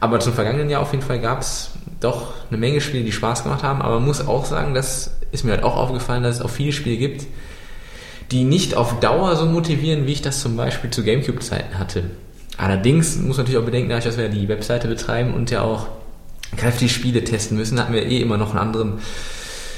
Aber 0.00 0.18
zum 0.18 0.32
vergangenen 0.32 0.70
Jahr 0.70 0.82
auf 0.82 0.90
jeden 0.90 1.04
Fall 1.04 1.20
gab 1.20 1.42
es 1.42 1.70
doch 2.00 2.32
eine 2.50 2.58
Menge 2.58 2.80
Spiele, 2.80 3.04
die 3.04 3.12
Spaß 3.12 3.44
gemacht 3.44 3.62
haben. 3.62 3.80
Aber 3.80 3.94
man 4.00 4.06
muss 4.06 4.26
auch 4.26 4.44
sagen, 4.44 4.74
das 4.74 5.16
ist 5.30 5.44
mir 5.44 5.52
halt 5.52 5.62
auch 5.62 5.76
aufgefallen, 5.76 6.24
dass 6.24 6.36
es 6.36 6.42
auch 6.42 6.50
viele 6.50 6.72
Spiele 6.72 6.96
gibt, 6.96 7.26
die 8.32 8.42
nicht 8.42 8.74
auf 8.74 8.98
Dauer 8.98 9.36
so 9.36 9.46
motivieren, 9.46 10.08
wie 10.08 10.12
ich 10.12 10.22
das 10.22 10.40
zum 10.40 10.56
Beispiel 10.56 10.90
zu 10.90 11.04
Gamecube-Zeiten 11.04 11.78
hatte. 11.78 12.10
Allerdings 12.58 13.16
muss 13.16 13.36
man 13.36 13.46
natürlich 13.46 13.58
auch 13.60 13.64
bedenken, 13.64 13.88
dass 13.88 14.18
wir 14.18 14.28
die 14.28 14.48
Webseite 14.48 14.88
betreiben 14.88 15.32
und 15.32 15.50
ja 15.50 15.62
auch 15.62 15.86
kräftig 16.56 16.92
Spiele 16.92 17.22
testen 17.24 17.56
müssen, 17.56 17.78
hatten 17.78 17.92
wir 17.92 18.04
eh 18.04 18.20
immer 18.20 18.36
noch 18.36 18.50
einen 18.50 18.58
anderen, 18.58 18.94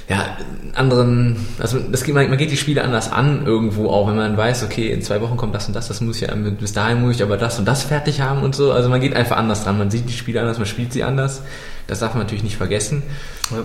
ja, 0.09 0.37
anderen, 0.74 1.37
also 1.59 1.78
das 1.78 2.05
geht, 2.05 2.14
man, 2.14 2.28
man 2.28 2.39
geht 2.39 2.51
die 2.51 2.57
Spiele 2.57 2.83
anders 2.83 3.12
an 3.12 3.45
irgendwo 3.45 3.91
auch, 3.91 4.09
wenn 4.09 4.16
man 4.16 4.37
weiß, 4.37 4.64
okay, 4.64 4.91
in 4.91 5.03
zwei 5.03 5.20
Wochen 5.20 5.37
kommt 5.37 5.55
das 5.55 5.68
und 5.68 5.76
das, 5.76 5.89
das 5.89 6.01
muss 6.01 6.22
ich 6.22 6.28
ja, 6.28 6.35
bis 6.35 6.72
dahin 6.72 7.03
muss 7.03 7.16
ich 7.16 7.22
aber 7.22 7.37
das 7.37 7.59
und 7.59 7.66
das 7.66 7.83
fertig 7.83 8.22
haben 8.22 8.43
und 8.43 8.55
so. 8.55 8.72
Also 8.72 8.89
man 8.89 9.01
geht 9.01 9.14
einfach 9.14 9.37
anders 9.37 9.62
dran, 9.62 9.78
man 9.78 9.91
sieht 9.91 10.09
die 10.09 10.14
Spiele 10.14 10.41
anders, 10.41 10.59
man 10.59 10.66
spielt 10.66 10.93
sie 10.93 11.05
anders. 11.05 11.43
Das 11.87 11.99
darf 11.99 12.14
man 12.14 12.22
natürlich 12.22 12.45
nicht 12.45 12.57
vergessen. 12.57 13.03
Ja. 13.51 13.59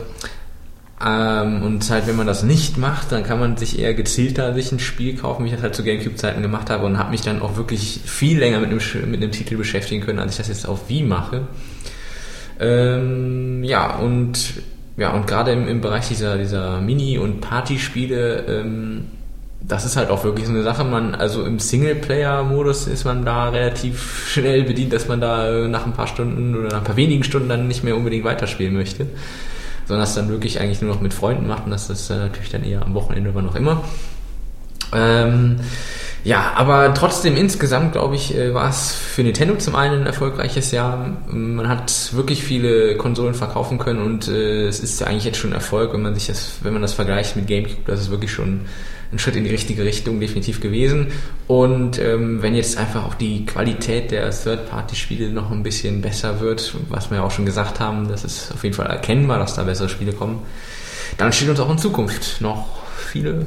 Ähm, 1.04 1.62
und 1.62 1.90
halt, 1.90 2.08
wenn 2.08 2.16
man 2.16 2.28
das 2.28 2.44
nicht 2.44 2.78
macht, 2.78 3.12
dann 3.12 3.24
kann 3.24 3.40
man 3.40 3.58
sich 3.58 3.80
eher 3.80 3.94
gezielter 3.94 4.54
sich 4.54 4.72
ein 4.72 4.80
Spiel 4.80 5.18
kaufen, 5.18 5.44
wie 5.44 5.50
ich 5.50 5.54
das 5.54 5.64
halt 5.64 5.76
zu 5.76 5.84
Gamecube-Zeiten 5.84 6.42
gemacht 6.42 6.70
habe 6.70 6.86
und 6.86 6.98
habe 6.98 7.12
mich 7.12 7.22
dann 7.22 7.42
auch 7.42 7.58
wirklich 7.58 8.00
viel 8.06 8.40
länger 8.40 8.60
mit 8.60 8.70
einem, 8.70 9.12
mit 9.12 9.22
einem 9.22 9.32
Titel 9.32 9.58
beschäftigen 9.58 10.06
können, 10.06 10.20
als 10.20 10.34
ich 10.34 10.38
das 10.38 10.48
jetzt 10.48 10.68
auf 10.68 10.88
Wii 10.90 11.04
mache. 11.04 11.48
Ähm, 12.62 13.64
ja, 13.66 13.96
und 13.98 14.54
ja, 14.96 15.12
und 15.12 15.28
gerade 15.28 15.52
im, 15.52 15.68
im 15.68 15.82
Bereich 15.82 16.08
dieser, 16.08 16.38
dieser 16.38 16.80
Mini- 16.80 17.18
und 17.18 17.42
Partyspiele, 17.42 18.46
ähm, 18.48 19.08
das 19.60 19.84
ist 19.84 19.98
halt 19.98 20.10
auch 20.10 20.24
wirklich 20.24 20.46
so 20.46 20.54
eine 20.54 20.64
Sache. 20.64 20.86
Man, 20.86 21.14
also 21.14 21.44
im 21.44 21.60
Singleplayer-Modus 21.60 22.88
ist 22.88 23.04
man 23.04 23.26
da 23.26 23.50
relativ 23.50 24.30
schnell 24.30 24.64
bedient, 24.64 24.94
dass 24.94 25.10
man 25.10 25.20
da 25.20 25.68
nach 25.68 25.86
ein 25.86 25.92
paar 25.92 26.08
Stunden 26.08 26.56
oder 26.56 26.70
nach 26.70 26.78
ein 26.78 26.84
paar 26.86 26.96
wenigen 26.96 27.26
Stunden 27.26 27.50
dann 27.50 27.68
nicht 27.68 27.84
mehr 27.84 27.98
unbedingt 27.98 28.24
weiterspielen 28.24 28.74
möchte 28.74 29.08
sondern 29.88 30.02
das 30.02 30.16
dann 30.16 30.30
wirklich 30.30 30.60
eigentlich 30.60 30.82
nur 30.82 30.94
noch 30.94 31.02
mit 31.02 31.14
Freunden 31.14 31.48
macht 31.48 31.66
und 31.66 31.72
das 31.72 31.90
ist 31.90 32.10
äh, 32.10 32.18
natürlich 32.18 32.50
dann 32.50 32.64
eher 32.64 32.82
am 32.82 32.94
Wochenende 32.94 33.30
oder 33.32 33.42
noch 33.42 33.56
immer. 33.56 33.84
Ähm, 34.94 35.60
ja, 36.24 36.54
aber 36.56 36.94
trotzdem 36.96 37.38
insgesamt, 37.38 37.92
glaube 37.92 38.16
ich, 38.16 38.36
äh, 38.36 38.54
war 38.54 38.68
es 38.68 38.94
für 38.94 39.22
Nintendo 39.22 39.56
zum 39.58 39.76
einen 39.76 40.02
ein 40.02 40.08
erfolgreiches 40.08 40.72
Jahr. 40.72 41.18
Man 41.28 41.70
hat 41.70 42.14
wirklich 42.14 42.44
viele 42.44 42.98
Konsolen 42.98 43.36
verkaufen 43.36 43.78
können 43.78 44.02
und 44.02 44.28
äh, 44.28 44.68
es 44.68 44.80
ist 44.80 45.00
ja 45.00 45.08
eigentlich 45.08 45.26
jetzt 45.26 45.38
schon 45.38 45.54
Erfolg, 45.54 45.94
wenn 45.94 46.02
man 46.02 46.16
sich 46.16 46.26
das, 46.28 46.58
wenn 46.62 46.74
man 46.74 46.82
das 46.82 46.94
vergleicht 46.94 47.36
mit 47.36 47.46
GameCube, 47.46 47.84
das 47.86 48.00
ist 48.02 48.12
wirklich 48.12 48.32
schon 48.32 48.62
ein 49.16 49.20
Schritt 49.20 49.36
in 49.36 49.44
die 49.44 49.50
richtige 49.50 49.84
Richtung 49.84 50.20
definitiv 50.20 50.62
gewesen. 50.62 51.08
Und 51.48 52.00
ähm, 52.00 52.42
wenn 52.42 52.54
jetzt 52.56 52.78
einfach 52.78 53.06
auch 53.06 53.16
die 53.16 53.46
Qualität 53.46 54.12
der 54.12 54.30
Third-Party-Spiele 54.30 55.30
noch 55.30 55.52
ein 55.52 55.64
bisschen 55.64 56.02
besser 56.02 56.40
wird, 56.40 56.76
was 56.90 57.10
wir 57.10 57.18
ja 57.18 57.24
auch 57.24 57.32
schon 57.32 57.46
gesagt 57.46 57.80
haben, 57.80 58.08
das 58.08 58.24
ist 58.24 58.52
auf 58.54 58.64
jeden 58.64 58.76
Fall 58.76 58.88
erkennbar, 58.88 59.40
dass 59.40 59.56
da 59.56 59.64
bessere 59.64 59.90
Spiele 59.90 60.14
kommen, 60.14 60.42
dann 61.18 61.32
steht 61.34 61.50
uns 61.50 61.60
auch 61.60 61.70
in 61.70 61.78
Zukunft 61.78 62.42
noch 62.42 62.68
viele 63.12 63.46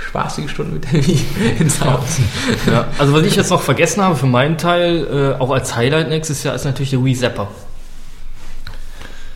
spaßige 0.00 0.48
Stunden 0.48 0.74
mit 0.74 0.84
der 0.92 1.04
Wii 1.04 1.20
ins 1.58 1.84
Haus. 1.84 2.20
Ja, 2.66 2.86
also 2.98 3.12
was 3.12 3.24
ich 3.24 3.34
jetzt 3.34 3.50
noch 3.50 3.60
vergessen 3.60 4.02
habe 4.02 4.14
für 4.14 4.26
meinen 4.26 4.56
Teil, 4.56 5.34
äh, 5.36 5.40
auch 5.40 5.50
als 5.50 5.74
Highlight 5.74 6.08
nächstes 6.08 6.44
Jahr, 6.44 6.54
ist 6.54 6.64
natürlich 6.64 6.90
der 6.90 7.04
Wii 7.04 7.16
Zapper. 7.16 7.48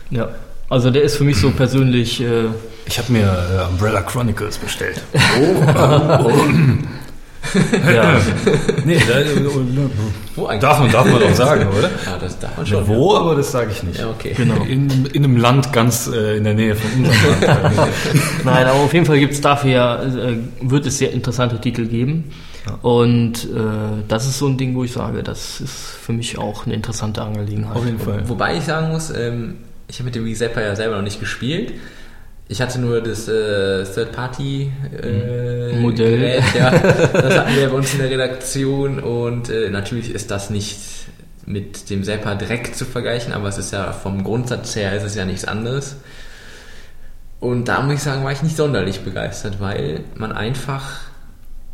Ja, 0.09 0.29
also 0.69 0.89
der 0.89 1.01
ist 1.03 1.17
für 1.17 1.25
mich 1.25 1.37
so 1.37 1.51
persönlich... 1.51 2.21
Äh, 2.21 2.45
ich 2.85 2.97
habe 2.97 3.11
mir 3.11 3.25
äh, 3.25 3.69
Umbrella 3.69 4.01
Chronicles 4.01 4.57
bestellt. 4.57 5.01
Oh, 5.13 5.55
oh, 5.77 6.31
oh. 6.31 6.43
Ja. 7.93 8.19
nee, 8.85 8.97
da, 8.97 9.15
Wo 10.35 10.47
eigentlich? 10.47 10.61
darf, 10.61 10.79
man, 10.79 10.91
darf 10.91 11.05
man 11.05 11.21
auch 11.21 11.33
sagen, 11.33 11.67
oder? 11.77 11.89
Ja, 12.05 12.17
das 12.19 12.39
darf 12.39 12.57
man 12.57 12.65
schon. 12.65 12.77
Ja, 12.79 12.87
wo, 12.87 13.15
aber 13.15 13.35
das 13.35 13.51
sage 13.51 13.71
ich 13.71 13.83
nicht. 13.83 13.99
Ja, 13.99 14.09
okay. 14.09 14.33
Genau. 14.35 14.63
In, 14.63 15.05
in 15.07 15.23
einem 15.23 15.37
Land 15.37 15.73
ganz 15.73 16.07
äh, 16.07 16.37
in 16.37 16.45
der 16.45 16.53
Nähe 16.53 16.75
von 16.75 16.89
unserem 17.05 17.41
Land. 17.41 17.89
Nein, 18.43 18.65
aber 18.65 18.79
auf 18.79 18.93
jeden 18.93 19.05
Fall 19.05 19.19
gibt's 19.19 19.41
dafür 19.41 19.71
ja, 19.71 20.03
äh, 20.03 20.37
wird 20.61 20.85
es 20.85 20.97
sehr 20.97 21.11
interessante 21.11 21.59
Titel 21.59 21.85
geben. 21.87 22.31
Und 22.81 23.43
äh, 23.43 24.03
das 24.07 24.25
ist 24.25 24.39
so 24.39 24.47
ein 24.47 24.57
Ding, 24.57 24.73
wo 24.75 24.83
ich 24.83 24.93
sage, 24.93 25.21
das 25.21 25.59
ist 25.59 25.75
für 26.01 26.13
mich 26.13 26.37
auch 26.37 26.65
eine 26.65 26.75
interessante 26.75 27.21
Angelegenheit. 27.21 27.75
Auf 27.75 27.85
jeden 27.85 27.99
Fall. 27.99 28.27
Wobei 28.29 28.57
ich 28.57 28.63
sagen 28.63 28.89
muss, 28.89 29.09
ähm, 29.09 29.55
ich 29.87 29.97
habe 29.99 30.05
mit 30.05 30.15
dem 30.15 30.25
Wii 30.25 30.33
Zapper 30.33 30.61
ja 30.61 30.75
selber 30.75 30.95
noch 30.95 31.03
nicht 31.03 31.19
gespielt. 31.19 31.73
Ich 32.53 32.61
hatte 32.61 32.79
nur 32.79 33.01
das 33.01 33.27
äh, 33.27 33.83
Third-Party 33.83 34.71
äh. 35.01 35.91
Gerät, 35.91 36.43
ja. 36.55 36.69
Das 37.13 37.39
hatten 37.39 37.55
wir 37.55 37.67
bei 37.67 37.75
uns 37.75 37.93
in 37.95 37.99
der 37.99 38.11
Redaktion 38.11 38.99
und 38.99 39.49
äh, 39.49 39.71
natürlich 39.71 40.13
ist 40.13 40.29
das 40.29 40.51
nicht 40.51 40.77
mit 41.47 41.89
dem 41.89 42.03
Zapper 42.03 42.35
direkt 42.35 42.75
zu 42.75 42.85
vergleichen, 42.85 43.33
aber 43.33 43.47
es 43.47 43.57
ist 43.57 43.73
ja 43.73 43.91
vom 43.91 44.23
Grundsatz 44.23 44.75
her 44.75 44.95
ist 44.95 45.01
es 45.01 45.15
ja 45.15 45.25
nichts 45.25 45.45
anderes. 45.45 45.95
Und 47.39 47.69
da 47.69 47.81
muss 47.81 47.95
ich 47.95 48.03
sagen, 48.03 48.23
war 48.23 48.31
ich 48.31 48.43
nicht 48.43 48.55
sonderlich 48.55 48.99
begeistert, 48.99 49.59
weil 49.59 50.01
man 50.13 50.31
einfach, 50.31 51.01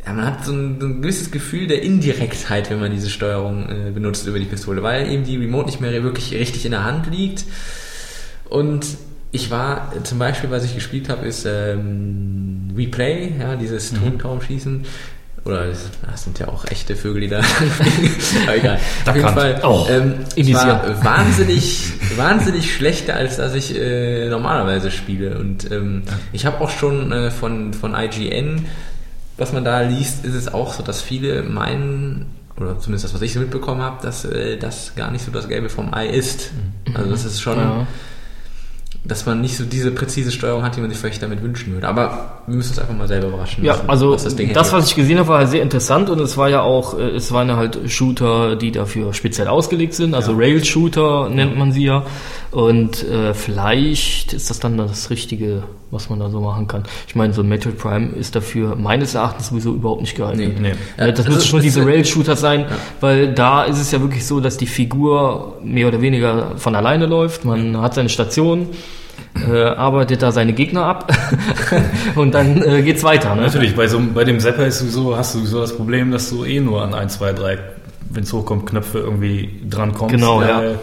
ja, 0.06 0.14
man 0.14 0.24
hat 0.24 0.46
so 0.46 0.52
ein, 0.52 0.80
so 0.80 0.86
ein 0.86 1.02
gewisses 1.02 1.30
Gefühl 1.30 1.66
der 1.66 1.82
Indirektheit, 1.82 2.70
wenn 2.70 2.80
man 2.80 2.90
diese 2.90 3.10
Steuerung 3.10 3.68
äh, 3.68 3.90
benutzt 3.90 4.26
über 4.26 4.38
die 4.38 4.46
Pistole, 4.46 4.82
weil 4.82 5.12
eben 5.12 5.24
die 5.24 5.36
Remote 5.36 5.66
nicht 5.66 5.82
mehr 5.82 6.02
wirklich 6.02 6.32
richtig 6.32 6.64
in 6.64 6.70
der 6.70 6.84
Hand 6.84 7.10
liegt. 7.10 7.44
Und 8.48 8.86
ich 9.32 9.50
war 9.50 9.92
zum 10.02 10.18
Beispiel, 10.18 10.50
was 10.50 10.64
ich 10.64 10.74
gespielt 10.74 11.08
habe, 11.08 11.26
ist 11.26 11.46
ähm, 11.46 12.72
Replay, 12.76 13.32
ja, 13.38 13.56
dieses 13.56 13.92
Tontaubenschießen. 13.92 14.84
Oder 15.44 15.68
das, 15.68 16.24
sind 16.24 16.38
ja 16.38 16.48
auch 16.48 16.66
echte 16.66 16.94
Vögel, 16.96 17.22
die 17.22 17.28
da 17.28 17.42
fliegen. 17.42 18.14
Aber 18.42 18.56
egal. 18.56 18.78
Auf 19.06 19.16
jeden. 19.16 19.28
Fall. 19.28 19.62
Ähm, 19.88 20.14
initiiert. 20.34 20.66
war 20.66 21.04
wahnsinnig, 21.04 21.92
wahnsinnig 22.16 22.74
schlechter, 22.74 23.16
als 23.16 23.36
dass 23.38 23.54
ich 23.54 23.74
äh, 23.74 24.28
normalerweise 24.28 24.90
spiele. 24.90 25.38
Und 25.38 25.70
ähm, 25.70 26.02
ich 26.32 26.44
habe 26.44 26.60
auch 26.60 26.70
schon 26.70 27.10
äh, 27.12 27.30
von, 27.30 27.72
von 27.72 27.94
IGN, 27.94 28.66
was 29.38 29.52
man 29.52 29.64
da 29.64 29.80
liest, 29.80 30.26
ist 30.26 30.34
es 30.34 30.52
auch 30.52 30.74
so, 30.74 30.82
dass 30.82 31.00
viele 31.00 31.42
meinen, 31.42 32.26
oder 32.58 32.78
zumindest 32.78 33.06
das, 33.06 33.14
was 33.14 33.22
ich 33.22 33.32
so 33.32 33.40
mitbekommen 33.40 33.80
habe, 33.80 34.02
dass 34.02 34.26
äh, 34.26 34.58
das 34.58 34.94
gar 34.94 35.10
nicht 35.10 35.24
so 35.24 35.30
das 35.30 35.48
Gelbe 35.48 35.70
vom 35.70 35.94
Ei 35.94 36.08
ist. 36.08 36.50
Also 36.92 37.10
das 37.10 37.24
ist 37.24 37.40
schon, 37.40 37.56
Ja. 37.56 37.86
Dass 39.02 39.24
man 39.24 39.40
nicht 39.40 39.56
so 39.56 39.64
diese 39.64 39.90
präzise 39.92 40.30
Steuerung 40.30 40.62
hat, 40.62 40.76
die 40.76 40.80
man 40.80 40.90
sich 40.90 40.98
vielleicht 40.98 41.22
damit 41.22 41.42
wünschen 41.42 41.72
würde. 41.72 41.88
Aber 41.88 42.42
wir 42.46 42.54
müssen 42.54 42.70
uns 42.70 42.78
einfach 42.78 42.94
mal 42.94 43.08
selber 43.08 43.28
überraschen. 43.28 43.64
Ja, 43.64 43.72
lassen, 43.72 43.88
also 43.88 44.12
was 44.12 44.24
das, 44.24 44.36
Ding 44.36 44.54
was, 44.54 44.90
ich 44.90 44.94
gesehen 44.94 45.18
habe, 45.18 45.28
war 45.28 45.46
sehr 45.46 45.62
interessant 45.62 46.10
und 46.10 46.20
es 46.20 46.36
war 46.36 46.50
ja 46.50 46.60
auch, 46.60 46.98
äh, 46.98 47.08
es 47.10 47.32
waren 47.32 47.48
ja 47.48 47.56
halt 47.56 47.78
Shooter, 47.90 48.56
die 48.56 48.72
dafür 48.72 49.14
speziell 49.14 49.48
ausgelegt 49.48 49.94
sind, 49.94 50.14
also 50.14 50.32
Rail-Shooter 50.34 51.30
nennt 51.30 51.56
man 51.56 51.72
sie 51.72 51.84
ja. 51.84 52.04
Und 52.50 53.04
äh, 53.08 53.32
vielleicht 53.32 54.34
ist 54.34 54.50
das 54.50 54.60
dann 54.60 54.76
das 54.76 55.08
Richtige, 55.08 55.62
was 55.90 56.08
man 56.10 56.20
da 56.20 56.28
so 56.30 56.40
machen 56.40 56.66
kann. 56.68 56.84
Ich 57.08 57.14
meine, 57.14 57.32
so 57.32 57.42
ein 57.42 57.48
Metal 57.48 57.72
Prime 57.72 58.10
ist 58.10 58.34
dafür 58.36 58.76
meines 58.76 59.14
Erachtens 59.14 59.48
sowieso 59.48 59.74
überhaupt 59.74 60.00
nicht 60.02 60.16
geeignet. 60.16 60.60
Nee. 60.60 60.72
Ja, 60.98 61.10
das 61.10 61.20
Also, 61.20 61.32
müssen 61.32 61.48
schon 61.48 61.60
diese 61.62 61.84
Rail-Shooter 61.84 62.36
sein, 62.36 62.66
weil 63.00 63.32
da 63.34 63.64
ist 63.64 63.80
es 63.80 63.90
ja 63.90 64.00
wirklich 64.00 64.26
so, 64.26 64.40
dass 64.40 64.56
die 64.56 64.66
Figur 64.66 65.58
mehr 65.64 65.88
oder 65.88 66.00
weniger 66.00 66.52
von 66.56 66.74
alleine 66.74 67.06
läuft. 67.06 67.44
Man 67.44 67.80
hat 67.80 67.94
seine 67.94 68.08
Station, 68.08 68.68
äh, 69.48 69.62
arbeitet 69.62 70.22
da 70.22 70.32
seine 70.32 70.52
Gegner 70.52 70.84
ab 70.84 71.12
und 72.16 72.34
dann 72.34 72.62
äh, 72.62 72.82
geht's 72.82 73.02
weiter. 73.04 73.34
Ne? 73.34 73.42
Natürlich, 73.42 73.74
bei, 73.76 73.86
so, 73.86 74.00
bei 74.14 74.24
dem 74.24 74.40
Zapper 74.40 74.66
ist 74.66 74.78
sowieso, 74.80 75.16
hast 75.16 75.34
du 75.34 75.38
sowieso 75.40 75.60
das 75.60 75.76
Problem, 75.76 76.10
dass 76.10 76.30
du 76.30 76.44
eh 76.44 76.60
nur 76.60 76.82
an 76.82 76.94
1, 76.94 77.14
2, 77.18 77.32
3, 77.32 77.58
wenn 78.10 78.22
es 78.24 78.32
hochkommt, 78.32 78.66
Knöpfe 78.66 78.98
irgendwie 78.98 79.60
dran 79.68 79.92
kommst. 79.92 80.14
Genau, 80.14 80.42
ja. 80.42 80.62
Äh, 80.62 80.74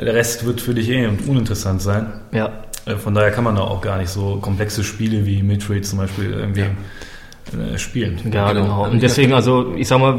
Der 0.00 0.14
Rest 0.14 0.44
wird 0.46 0.60
für 0.60 0.74
dich 0.74 0.88
eh 0.90 1.08
uninteressant 1.26 1.82
sein. 1.82 2.06
Ja. 2.32 2.50
Äh, 2.86 2.96
Von 2.96 3.14
daher 3.14 3.30
kann 3.30 3.44
man 3.44 3.56
da 3.56 3.62
auch 3.62 3.80
gar 3.80 3.98
nicht 3.98 4.10
so 4.10 4.36
komplexe 4.40 4.82
Spiele 4.84 5.24
wie 5.26 5.42
Midway 5.42 5.80
zum 5.82 5.98
Beispiel 5.98 6.32
irgendwie 6.32 6.60
äh, 6.62 7.78
spielen. 7.78 8.18
Ja, 8.32 8.52
Genau. 8.52 8.62
genau. 8.62 8.90
Und 8.90 9.02
deswegen, 9.02 9.32
also 9.32 9.74
ich 9.76 9.88
sag 9.88 9.98
mal, 10.00 10.18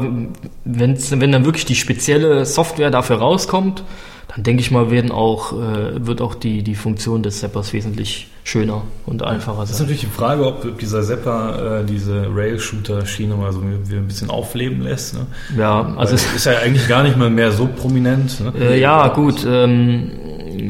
wenn's, 0.64 1.10
wenn 1.18 1.32
dann 1.32 1.44
wirklich 1.44 1.64
die 1.64 1.74
spezielle 1.74 2.44
Software 2.44 2.90
dafür 2.90 3.16
rauskommt, 3.16 3.82
dann 4.34 4.42
denke 4.42 4.62
ich 4.62 4.70
mal, 4.70 4.90
werden 4.90 5.12
auch, 5.12 5.52
äh, 5.52 6.06
wird 6.06 6.20
auch 6.20 6.34
die, 6.34 6.62
die 6.62 6.74
Funktion 6.74 7.22
des 7.22 7.38
Zappers 7.40 7.72
wesentlich 7.72 8.28
schöner 8.42 8.82
und 9.06 9.22
einfacher 9.22 9.60
Das 9.60 9.70
ist 9.70 9.76
sein. 9.76 9.86
natürlich 9.86 10.00
die 10.02 10.06
Frage, 10.14 10.44
ob 10.46 10.78
dieser 10.78 11.02
Zapper 11.02 11.80
äh, 11.80 11.84
diese 11.84 12.26
Rail-Shooter-Schiene 12.34 13.34
mal 13.36 13.52
so 13.52 13.60
ein 13.60 14.06
bisschen 14.06 14.30
aufleben 14.30 14.82
lässt. 14.82 15.14
Ne? 15.14 15.26
Ja, 15.56 15.82
Also 15.82 15.98
also 15.98 16.14
es 16.16 16.34
ist 16.34 16.46
ja 16.46 16.52
eigentlich 16.58 16.88
gar 16.88 17.02
nicht 17.04 17.16
mal 17.16 17.30
mehr 17.30 17.52
so 17.52 17.66
prominent. 17.68 18.40
Ne? 18.40 18.52
Äh, 18.60 18.80
ja, 18.80 19.08
gut. 19.08 19.46
Ähm, 19.48 20.10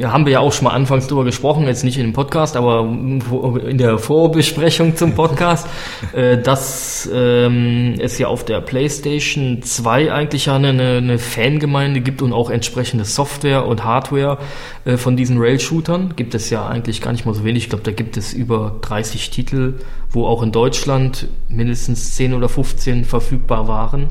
haben 0.04 0.26
wir 0.26 0.32
ja 0.34 0.40
auch 0.40 0.52
schon 0.52 0.64
mal 0.64 0.70
anfangs 0.70 1.06
drüber 1.06 1.24
gesprochen, 1.24 1.66
jetzt 1.66 1.84
nicht 1.84 1.96
in 1.96 2.04
dem 2.04 2.12
Podcast, 2.12 2.56
aber 2.56 2.80
in 2.80 3.78
der 3.78 3.98
Vorbesprechung 3.98 4.96
zum 4.96 5.14
Podcast, 5.14 5.66
äh, 6.12 6.38
dass 6.38 7.08
ähm, 7.12 7.94
es 7.98 8.18
ja 8.18 8.28
auf 8.28 8.44
der 8.44 8.60
PlayStation 8.60 9.62
2 9.62 10.12
eigentlich 10.12 10.46
ja 10.46 10.56
eine, 10.56 10.68
eine 10.68 11.18
Fangemeinde 11.18 12.00
gibt 12.00 12.22
und 12.22 12.32
auch 12.32 12.50
entsprechende 12.50 13.04
Software 13.04 13.66
und 13.66 13.84
Hardware 13.84 14.38
äh, 14.84 14.96
von 14.96 15.16
diesen 15.16 15.38
Rail-Shootern. 15.38 16.14
Gibt 16.16 16.34
es 16.34 16.50
ja 16.50 16.66
eigentlich 16.66 17.00
gar 17.00 17.12
nicht 17.12 17.26
mal 17.26 17.34
so 17.34 17.44
wenig. 17.44 17.64
Ich 17.64 17.68
glaube, 17.68 17.84
da 17.84 17.92
gibt 17.92 18.16
es 18.16 18.32
über 18.32 18.76
30 18.82 19.30
Titel, 19.30 19.74
wo 20.10 20.26
auch 20.26 20.42
in 20.42 20.52
Deutschland 20.52 21.28
mindestens 21.48 22.14
10 22.14 22.34
oder 22.34 22.48
15 22.48 23.04
verfügbar 23.04 23.68
waren 23.68 24.08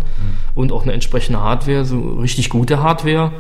und 0.55 0.71
auch 0.71 0.84
eine 0.84 0.93
entsprechende 0.93 1.41
Hardware, 1.41 1.86
so 1.86 1.99
richtig 2.19 2.49
gute 2.49 2.82
Hardware. 2.84 3.32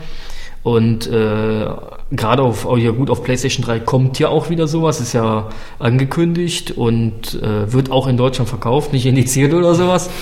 Und 0.63 1.07
äh, 1.07 1.65
gerade 2.11 2.41
auf, 2.41 2.65
oh 2.65 2.77
ja 2.77 2.91
gut, 2.91 3.09
auf 3.09 3.21
PlayStation 3.23 3.65
3 3.65 3.81
kommt 3.81 4.17
ja 4.19 4.29
auch 4.29 4.49
wieder 4.49 4.67
sowas, 4.67 5.01
ist 5.01 5.11
ja 5.11 5.49
angekündigt 5.77 6.71
und 6.71 7.41
äh, 7.41 7.71
wird 7.73 7.91
auch 7.91 8.07
in 8.07 8.15
Deutschland 8.15 8.47
verkauft, 8.49 8.93
nicht 8.93 9.05
indiziert 9.05 9.53
oder 9.53 9.75
sowas. 9.75 10.09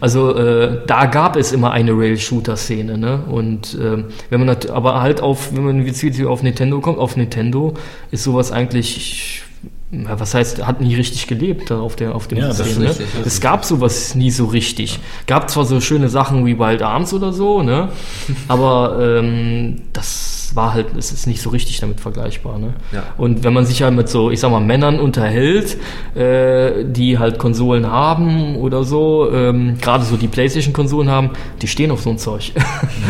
Also 0.00 0.34
äh, 0.36 0.80
da 0.86 1.06
gab 1.06 1.36
es 1.36 1.52
immer 1.52 1.70
eine 1.70 1.92
Rail-Shooter-Szene, 1.92 2.98
ne? 2.98 3.22
Und 3.30 3.74
äh, 3.74 4.04
wenn 4.30 4.44
man 4.44 4.56
aber 4.72 5.00
halt 5.00 5.20
auf, 5.20 5.54
wenn 5.54 5.64
man 5.64 5.86
jetzt 5.86 6.04
auf 6.24 6.42
Nintendo 6.42 6.80
kommt, 6.80 6.98
auf 6.98 7.16
Nintendo 7.16 7.74
ist 8.10 8.24
sowas 8.24 8.50
eigentlich 8.50 9.44
ja, 9.92 10.18
was 10.18 10.32
heißt, 10.34 10.66
hat 10.66 10.80
nie 10.80 10.94
richtig 10.94 11.26
gelebt 11.26 11.70
auf 11.70 11.96
der 11.96 12.14
auf 12.14 12.26
dem 12.26 12.38
Ja, 12.38 12.52
System, 12.52 12.82
ne? 12.82 12.88
richtig, 12.88 13.06
Es 13.26 13.40
gab 13.40 13.64
sowas 13.64 14.14
nie 14.14 14.30
so 14.30 14.46
richtig. 14.46 14.98
Gab 15.26 15.50
zwar 15.50 15.66
so 15.66 15.80
schöne 15.80 16.08
Sachen 16.08 16.46
wie 16.46 16.58
Wild 16.58 16.82
Arms 16.82 17.12
oder 17.12 17.32
so, 17.32 17.62
ne? 17.62 17.90
Aber 18.48 18.98
ähm, 19.00 19.82
das 19.92 20.41
war 20.56 20.74
halt, 20.74 20.96
es 20.96 21.12
ist 21.12 21.26
nicht 21.26 21.42
so 21.42 21.50
richtig 21.50 21.80
damit 21.80 22.00
vergleichbar, 22.00 22.58
ne? 22.58 22.74
Ja. 22.92 23.04
Und 23.18 23.44
wenn 23.44 23.52
man 23.52 23.66
sich 23.66 23.82
halt 23.82 23.94
mit 23.94 24.08
so, 24.08 24.30
ich 24.30 24.40
sag 24.40 24.50
mal, 24.50 24.60
Männern 24.60 25.00
unterhält, 25.00 25.76
äh, 26.14 26.84
die 26.84 27.18
halt 27.18 27.38
Konsolen 27.38 27.90
haben 27.90 28.56
oder 28.56 28.84
so, 28.84 29.30
ähm, 29.32 29.78
gerade 29.80 30.04
so 30.04 30.16
die 30.16 30.28
Playstation-Konsolen 30.28 31.10
haben, 31.10 31.30
die 31.60 31.68
stehen 31.68 31.90
auf 31.90 32.02
so 32.02 32.10
ein 32.10 32.18
Zeug. 32.18 32.52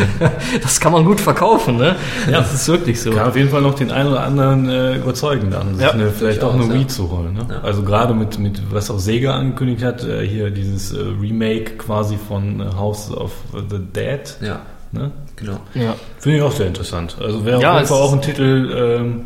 das 0.61 0.79
kann 0.79 0.91
man 0.91 1.05
gut 1.05 1.19
verkaufen, 1.19 1.77
ne? 1.77 1.95
Ja. 2.29 2.39
Das 2.39 2.53
ist 2.53 2.67
wirklich 2.67 3.01
so. 3.01 3.11
Kann 3.11 3.29
auf 3.29 3.35
jeden 3.35 3.49
Fall 3.49 3.61
noch 3.61 3.75
den 3.75 3.91
einen 3.91 4.09
oder 4.09 4.23
anderen 4.23 4.69
äh, 4.69 4.97
überzeugen, 4.97 5.51
dann 5.51 5.75
sich 5.75 5.83
Ja, 5.83 5.91
eine, 5.91 6.09
vielleicht 6.11 6.43
auch 6.43 6.53
eine 6.53 6.67
durchaus, 6.67 6.75
Wii 6.75 6.81
ja. 6.81 6.87
zu 6.87 7.11
holen. 7.11 7.33
Ne? 7.33 7.45
Ja. 7.49 7.61
Also 7.61 7.83
gerade 7.83 8.13
mit, 8.13 8.39
mit, 8.39 8.61
was 8.71 8.89
auch 8.89 8.99
Sega 8.99 9.35
angekündigt 9.35 9.83
hat, 9.83 10.03
äh, 10.03 10.25
hier 10.27 10.49
dieses 10.49 10.93
äh, 10.93 10.99
Remake 11.21 11.77
quasi 11.77 12.17
von 12.17 12.59
äh, 12.59 12.65
House 12.75 13.11
of 13.11 13.31
the 13.69 13.79
Dead. 13.79 14.37
Ja, 14.41 14.61
Ne? 14.93 15.11
genau. 15.35 15.57
Ja. 15.73 15.95
Finde 16.19 16.37
ich 16.37 16.43
auch 16.43 16.51
sehr 16.51 16.67
interessant. 16.67 17.17
Also 17.19 17.43
wäre 17.45 17.59
Ja, 17.61 17.71
auf 17.71 17.77
jeden 17.77 17.87
Fall 17.87 17.97
auch 18.01 18.13
ein 18.13 18.21
Titel, 18.21 18.71
ähm, 18.75 19.21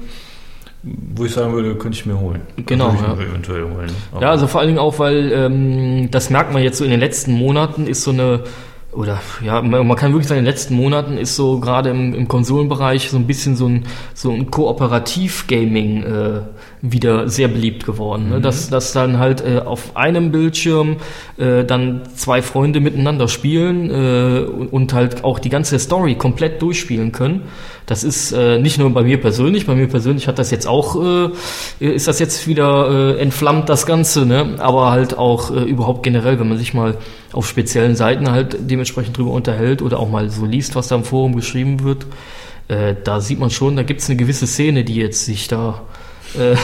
wo 0.84 1.26
ich 1.26 1.34
sagen 1.34 1.52
würde, 1.54 1.76
könnte 1.76 1.98
ich 1.98 2.06
mir 2.06 2.18
holen. 2.20 2.42
Genau, 2.66 2.86
Würde 2.86 2.98
ich 2.98 3.02
ja. 3.08 3.16
mir 3.16 3.26
eventuell 3.26 3.64
holen. 3.64 3.92
Aber- 4.14 4.22
Ja, 4.22 4.30
also 4.32 4.48
vor 4.48 4.62
allen 4.62 4.68
Dingen 4.70 4.80
auch, 4.80 4.98
weil 5.00 5.32
ähm, 5.34 6.10
das 6.10 6.30
merkt 6.30 6.54
man 6.54 6.64
jetzt 6.64 6.78
so 6.78 6.86
in 6.86 6.92
den 6.92 7.00
letzten 7.02 7.34
Monaten 7.34 7.86
ist 7.88 8.04
so 8.04 8.12
eine 8.12 8.42
oder 8.94 9.20
ja, 9.46 9.62
man, 9.62 9.86
man 9.86 9.96
kann 9.98 10.12
wirklich 10.14 10.28
sagen, 10.28 10.40
in 10.40 10.46
den 10.46 10.52
letzten 10.52 10.74
Monaten 10.74 11.18
ist 11.18 11.36
so 11.36 11.60
gerade 11.60 11.90
im, 11.92 12.16
im 12.16 12.28
Konsolenbereich 12.28 13.10
so 13.12 13.18
ein 13.18 13.28
bisschen 13.28 13.56
so 13.56 13.68
ein 13.68 13.84
so 14.16 14.32
ein 14.32 14.50
Kooperativ-Gaming 14.50 16.04
äh, 16.04 16.40
wieder 16.82 17.28
sehr 17.28 17.48
beliebt 17.48 17.86
geworden. 17.86 18.30
Ne? 18.30 18.42
Dass, 18.42 18.70
dass 18.70 18.94
dann 18.94 19.18
halt 19.18 19.42
äh, 19.42 19.60
auf 19.60 19.96
einem 19.96 20.32
Bildschirm 20.32 20.98
äh, 21.38 21.64
dann 21.64 22.04
zwei 22.16 22.42
Freunde 22.42 22.80
miteinander 22.80 23.28
spielen 23.28 23.90
äh, 23.90 24.42
und, 24.46 24.68
und 24.68 24.94
halt 24.94 25.24
auch 25.24 25.40
die 25.40 25.50
ganze 25.50 25.80
Story 25.80 26.16
komplett 26.16 26.62
durchspielen 26.62 27.12
können. 27.12 27.44
Das 27.88 28.04
ist 28.04 28.32
äh, 28.32 28.60
nicht 28.60 28.78
nur 28.78 28.90
bei 28.92 29.04
mir 29.04 29.20
persönlich, 29.20 29.66
bei 29.66 29.74
mir 29.74 29.88
persönlich 29.88 30.28
hat 30.28 30.38
das 30.40 30.52
jetzt 30.52 30.68
auch, 30.68 31.02
äh, 31.02 31.30
ist 31.80 32.08
das 32.08 32.20
jetzt 32.20 32.46
wieder 32.48 33.16
äh, 33.16 33.22
entflammt, 33.22 33.70
das 33.70 33.86
Ganze, 33.86 34.26
ne? 34.26 34.56
aber 34.60 34.92
halt 34.92 35.18
auch 35.18 35.56
äh, 35.56 35.64
überhaupt 35.64 36.04
generell, 36.04 36.40
wenn 36.40 36.50
man 36.50 36.58
sich 36.58 36.74
mal 36.74 36.98
auf 37.32 37.48
speziellen 37.48 37.96
Seiten 37.96 38.30
halt 38.30 38.58
dementsprechend 38.60 39.18
drüber 39.18 39.32
unterhält 39.32 39.82
oder 39.82 40.00
auch 40.00 40.10
mal 40.10 40.30
so 40.30 40.46
liest, 40.46 40.76
was 40.76 40.90
da 40.90 40.96
im 40.96 41.06
Forum 41.06 41.36
geschrieben 41.36 41.82
wird, 41.84 42.06
äh, 42.68 42.94
da 43.04 43.22
sieht 43.22 43.40
man 43.40 43.50
schon, 43.50 43.78
da 43.78 43.84
gibt's 43.84 44.10
eine 44.10 44.18
gewisse 44.18 44.48
Szene, 44.48 44.84
die 44.84 44.96
jetzt 44.96 45.26
sich 45.26 45.48
da 45.48 45.82
äh, 46.36 46.56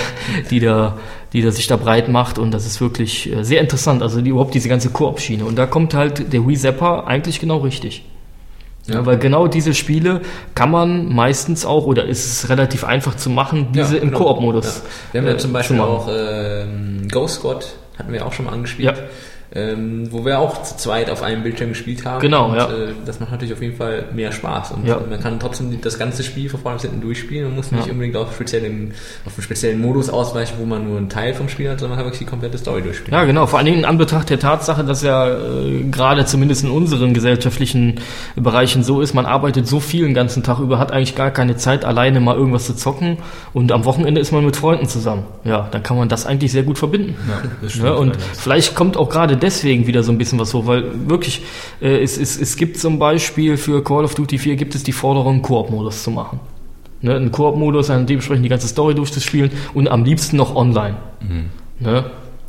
die 0.49 0.59
da 0.59 0.97
die 1.33 1.41
da 1.41 1.51
sich 1.51 1.65
da 1.65 1.77
breit 1.77 2.09
macht 2.09 2.37
und 2.37 2.51
das 2.51 2.65
ist 2.65 2.79
wirklich 2.79 3.31
äh, 3.31 3.43
sehr 3.43 3.59
interessant, 3.59 4.03
also 4.03 4.21
die, 4.21 4.29
überhaupt 4.29 4.53
diese 4.53 4.69
ganze 4.69 4.89
Koop-Schiene 4.91 5.43
und 5.45 5.55
da 5.55 5.65
kommt 5.65 5.95
halt 5.95 6.31
der 6.31 6.47
Wii 6.47 6.55
Zapper 6.55 7.07
eigentlich 7.07 7.39
genau 7.39 7.57
richtig. 7.57 8.05
Ja. 8.85 8.95
ja. 8.95 9.05
weil 9.05 9.17
genau 9.17 9.47
diese 9.47 9.73
Spiele 9.73 10.21
kann 10.53 10.69
man 10.69 11.11
meistens 11.13 11.65
auch, 11.65 11.85
oder 11.85 12.05
ist 12.05 12.25
es 12.25 12.49
relativ 12.49 12.83
einfach 12.83 13.15
zu 13.15 13.29
machen, 13.29 13.69
diese 13.73 13.95
ja, 13.95 14.01
genau. 14.01 14.17
im 14.17 14.23
Koop-Modus. 14.23 14.65
Ja. 14.65 14.81
Wir 15.13 15.21
haben 15.21 15.27
ja 15.27 15.33
äh, 15.33 15.37
zum 15.37 15.53
Beispiel 15.53 15.79
auch 15.79 16.07
ähm, 16.11 17.07
Ghost 17.11 17.35
Squad, 17.35 17.73
hatten 17.97 18.13
wir 18.13 18.25
auch 18.25 18.33
schon 18.33 18.45
mal 18.45 18.51
angespielt. 18.51 18.95
Ja 18.95 19.03
ähm, 19.55 20.11
wo 20.11 20.25
wir 20.25 20.39
auch 20.39 20.63
zu 20.63 20.77
zweit 20.77 21.09
auf 21.09 21.21
einem 21.21 21.43
Bildschirm 21.43 21.69
gespielt 21.69 22.05
haben. 22.05 22.21
Genau, 22.21 22.49
und, 22.49 22.55
ja. 22.55 22.65
Äh, 22.69 22.93
das 23.05 23.19
macht 23.19 23.31
natürlich 23.31 23.53
auf 23.53 23.61
jeden 23.61 23.75
Fall 23.75 24.05
mehr 24.13 24.31
Spaß. 24.31 24.71
Und 24.71 24.87
ja. 24.87 24.99
man 25.07 25.19
kann 25.19 25.39
trotzdem 25.39 25.79
das 25.79 25.99
ganze 25.99 26.23
Spiel 26.23 26.49
von 26.49 26.59
vorne 26.59 26.77
bis 26.77 26.83
hinten 26.83 27.01
durchspielen 27.01 27.47
und 27.47 27.55
muss 27.55 27.71
nicht 27.71 27.85
ja. 27.85 27.91
unbedingt 27.91 28.17
auf, 28.17 28.33
speziellen, 28.33 28.93
auf 29.25 29.33
einen 29.35 29.43
speziellen 29.43 29.79
Modus 29.79 30.09
ausweichen, 30.09 30.55
wo 30.57 30.65
man 30.65 30.87
nur 30.87 30.97
einen 30.97 31.09
Teil 31.09 31.35
vom 31.35 31.49
Spiel 31.49 31.69
hat, 31.69 31.79
sondern 31.79 31.97
man 31.97 31.99
kann 31.99 32.07
wirklich 32.07 32.25
die 32.27 32.29
komplette 32.29 32.57
Story 32.57 32.81
durchspielen. 32.81 33.13
Ja, 33.13 33.25
genau. 33.25 33.45
Vor 33.45 33.59
allen 33.59 33.67
Dingen 33.67 33.79
in 33.79 33.85
Anbetracht 33.85 34.29
der 34.31 34.39
Tatsache, 34.39 34.83
dass 34.83 35.03
ja 35.03 35.27
äh, 35.27 35.83
gerade 35.91 36.25
zumindest 36.25 36.63
in 36.63 36.71
unseren 36.71 37.13
gesellschaftlichen 37.13 37.99
Bereichen 38.35 38.83
so 38.83 39.01
ist, 39.01 39.13
man 39.13 39.27
arbeitet 39.27 39.67
so 39.67 39.79
viel 39.79 40.05
den 40.05 40.15
ganzen 40.15 40.41
Tag 40.41 40.59
über, 40.59 40.79
hat 40.79 40.91
eigentlich 40.91 41.15
gar 41.15 41.29
keine 41.29 41.57
Zeit, 41.57 41.85
alleine 41.85 42.19
mal 42.19 42.35
irgendwas 42.35 42.65
zu 42.65 42.75
zocken 42.75 43.17
und 43.53 43.71
am 43.71 43.85
Wochenende 43.85 44.19
ist 44.19 44.31
man 44.31 44.43
mit 44.43 44.55
Freunden 44.55 44.87
zusammen. 44.87 45.25
Ja, 45.43 45.67
dann 45.69 45.83
kann 45.83 45.97
man 45.97 46.09
das 46.09 46.25
eigentlich 46.25 46.51
sehr 46.51 46.63
gut 46.63 46.79
verbinden. 46.79 47.15
Ja, 47.27 47.49
das 47.61 47.73
stimmt, 47.73 47.85
ja, 47.85 47.93
und 47.93 48.15
vielleicht 48.15 48.75
kommt 48.75 48.97
auch 48.97 49.09
gerade 49.09 49.37
deswegen 49.43 49.85
wieder 49.85 50.01
so 50.01 50.11
ein 50.11 50.17
bisschen 50.17 50.39
was 50.39 50.53
hoch, 50.53 50.65
weil 50.65 51.07
wirklich, 51.07 51.41
äh, 51.81 52.01
es, 52.01 52.17
es, 52.17 52.39
es 52.39 52.55
gibt 52.57 52.77
zum 52.77 52.97
Beispiel 52.97 53.57
für 53.57 53.83
Call 53.83 54.05
of 54.05 54.15
Duty 54.15 54.39
4 54.39 54.55
gibt 54.55 54.73
es 54.73 54.83
die 54.83 54.91
Forderung, 54.91 55.41
Koop-Modus 55.41 56.03
zu 56.03 56.11
machen. 56.11 56.39
Ne, 57.01 57.15
einen 57.15 57.31
Koop-Modus, 57.31 57.87
dann 57.87 58.07
dementsprechend 58.07 58.45
die 58.45 58.49
ganze 58.49 58.67
Story 58.67 58.95
durchzuspielen 58.95 59.51
und 59.73 59.89
am 59.89 60.05
liebsten 60.05 60.37
noch 60.37 60.55
online. 60.55 60.95
Mhm. 61.21 61.49
Ne? 61.79 62.05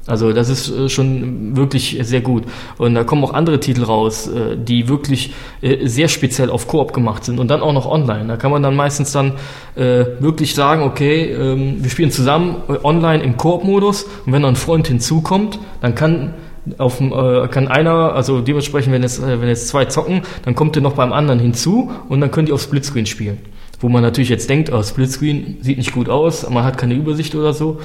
Also 0.06 0.32
das 0.32 0.50
ist 0.50 0.68
äh, 0.68 0.88
schon 0.90 1.56
wirklich 1.56 1.98
sehr 2.02 2.20
gut. 2.20 2.44
Und 2.76 2.94
da 2.94 3.04
kommen 3.04 3.24
auch 3.24 3.32
andere 3.32 3.58
Titel 3.58 3.84
raus, 3.84 4.28
äh, 4.28 4.56
die 4.56 4.88
wirklich 4.88 5.32
äh, 5.62 5.86
sehr 5.86 6.08
speziell 6.08 6.50
auf 6.50 6.68
Koop 6.68 6.92
gemacht 6.92 7.24
sind 7.24 7.40
und 7.40 7.48
dann 7.48 7.62
auch 7.62 7.72
noch 7.72 7.86
online. 7.86 8.26
Da 8.26 8.36
kann 8.36 8.50
man 8.50 8.62
dann 8.62 8.76
meistens 8.76 9.12
dann 9.12 9.32
wirklich 9.76 10.54
sagen, 10.54 10.82
okay, 10.82 11.32
ähm, 11.32 11.82
wir 11.82 11.90
spielen 11.90 12.12
zusammen 12.12 12.62
online 12.84 13.24
im 13.24 13.36
Koop-Modus 13.36 14.04
und 14.24 14.32
wenn 14.32 14.42
noch 14.42 14.48
ein 14.48 14.54
Freund 14.54 14.86
hinzukommt, 14.86 15.58
dann 15.80 15.96
kann 15.96 16.34
auf 16.78 17.00
äh, 17.00 17.48
kann 17.48 17.68
einer, 17.68 18.14
also 18.14 18.40
dementsprechend, 18.40 18.92
wenn 18.92 19.02
jetzt, 19.02 19.22
äh, 19.22 19.40
wenn 19.40 19.48
jetzt 19.48 19.68
zwei 19.68 19.84
zocken, 19.84 20.22
dann 20.44 20.54
kommt 20.54 20.74
der 20.74 20.82
noch 20.82 20.94
beim 20.94 21.12
anderen 21.12 21.38
hinzu 21.38 21.90
und 22.08 22.20
dann 22.20 22.30
können 22.30 22.46
die 22.46 22.52
auf 22.52 22.62
Splitscreen 22.62 23.06
spielen. 23.06 23.38
Wo 23.80 23.88
man 23.88 24.02
natürlich 24.02 24.30
jetzt 24.30 24.48
denkt, 24.48 24.72
oh, 24.72 24.82
Splitscreen 24.82 25.58
sieht 25.60 25.78
nicht 25.78 25.92
gut 25.92 26.08
aus, 26.08 26.48
man 26.48 26.64
hat 26.64 26.78
keine 26.78 26.94
Übersicht 26.94 27.34
oder 27.34 27.52
so. 27.52 27.80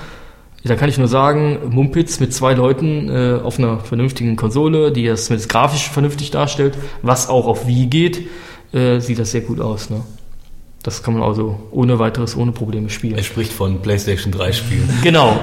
Da 0.63 0.75
kann 0.75 0.89
ich 0.89 0.97
nur 0.97 1.07
sagen, 1.07 1.57
Mumpitz 1.69 2.19
mit 2.19 2.33
zwei 2.33 2.53
Leuten 2.53 3.09
äh, 3.09 3.39
auf 3.41 3.59
einer 3.59 3.79
vernünftigen 3.79 4.35
Konsole, 4.35 4.91
die 4.91 5.05
das 5.05 5.29
mit 5.29 5.47
grafisch 5.47 5.89
vernünftig 5.89 6.31
darstellt, 6.31 6.77
was 7.01 7.29
auch 7.29 7.47
auf 7.47 7.65
Wii 7.65 7.87
geht, 7.87 8.27
äh, 8.73 8.99
sieht 8.99 9.19
das 9.19 9.31
sehr 9.31 9.41
gut 9.41 9.61
aus. 9.61 9.89
Ne? 9.89 10.01
Das 10.81 11.03
kann 11.03 11.13
man 11.13 11.23
also 11.23 11.59
ohne 11.71 11.99
weiteres, 11.99 12.37
ohne 12.37 12.53
Probleme 12.53 12.89
spielen. 12.89 13.17
Er 13.17 13.23
spricht 13.23 13.51
von 13.51 13.81
PlayStation 13.81 14.31
3 14.31 14.53
Spielen. 14.53 14.89
Genau. 15.03 15.37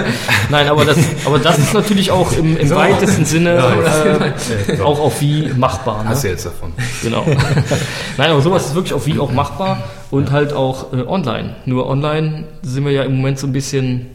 Nein, 0.50 0.68
aber 0.68 0.84
das, 0.84 0.98
aber 1.24 1.38
das 1.38 1.58
ist 1.58 1.74
natürlich 1.74 2.10
auch 2.10 2.32
im, 2.32 2.56
im 2.56 2.68
so. 2.68 2.74
weitesten 2.74 3.24
Sinne 3.24 3.54
ja, 3.54 4.74
äh, 4.74 4.80
auch 4.80 4.98
auf 4.98 5.20
wie 5.20 5.48
machbar. 5.56 6.02
Ne? 6.02 6.10
Hast 6.10 6.24
du 6.24 6.28
jetzt 6.28 6.46
davon. 6.46 6.72
Genau. 7.02 7.24
Nein, 8.16 8.30
aber 8.30 8.40
sowas 8.40 8.66
ist 8.66 8.74
wirklich 8.74 8.92
auf 8.92 9.06
wie 9.06 9.18
auch 9.20 9.32
machbar 9.32 9.84
und 10.10 10.28
ja. 10.28 10.32
halt 10.32 10.52
auch 10.52 10.92
äh, 10.92 11.02
online. 11.02 11.54
Nur 11.66 11.86
online 11.86 12.44
sind 12.62 12.84
wir 12.84 12.92
ja 12.92 13.04
im 13.04 13.16
Moment 13.16 13.38
so 13.38 13.46
ein 13.46 13.52
bisschen 13.52 14.06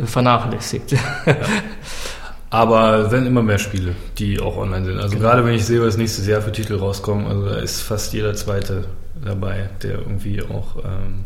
äh, 0.00 0.06
vernachlässigt. 0.06 0.92
Ja. 0.92 0.98
Aber 2.50 2.98
es 2.98 3.10
sind 3.10 3.26
immer 3.26 3.42
mehr 3.42 3.58
Spiele, 3.58 3.96
die 4.18 4.38
auch 4.38 4.56
online 4.56 4.84
sind. 4.84 4.98
Also 4.98 5.16
genau. 5.16 5.28
gerade 5.28 5.44
wenn 5.44 5.54
ich 5.54 5.64
sehe, 5.64 5.82
was 5.82 5.96
nächstes 5.96 6.28
Jahr 6.28 6.42
für 6.42 6.52
Titel 6.52 6.76
rauskommen, 6.76 7.26
also 7.26 7.48
da 7.48 7.56
ist 7.56 7.80
fast 7.80 8.12
jeder 8.12 8.34
zweite 8.34 8.84
dabei, 9.22 9.70
der 9.82 9.98
irgendwie 9.98 10.42
auch. 10.42 10.76
Ähm, 10.84 11.24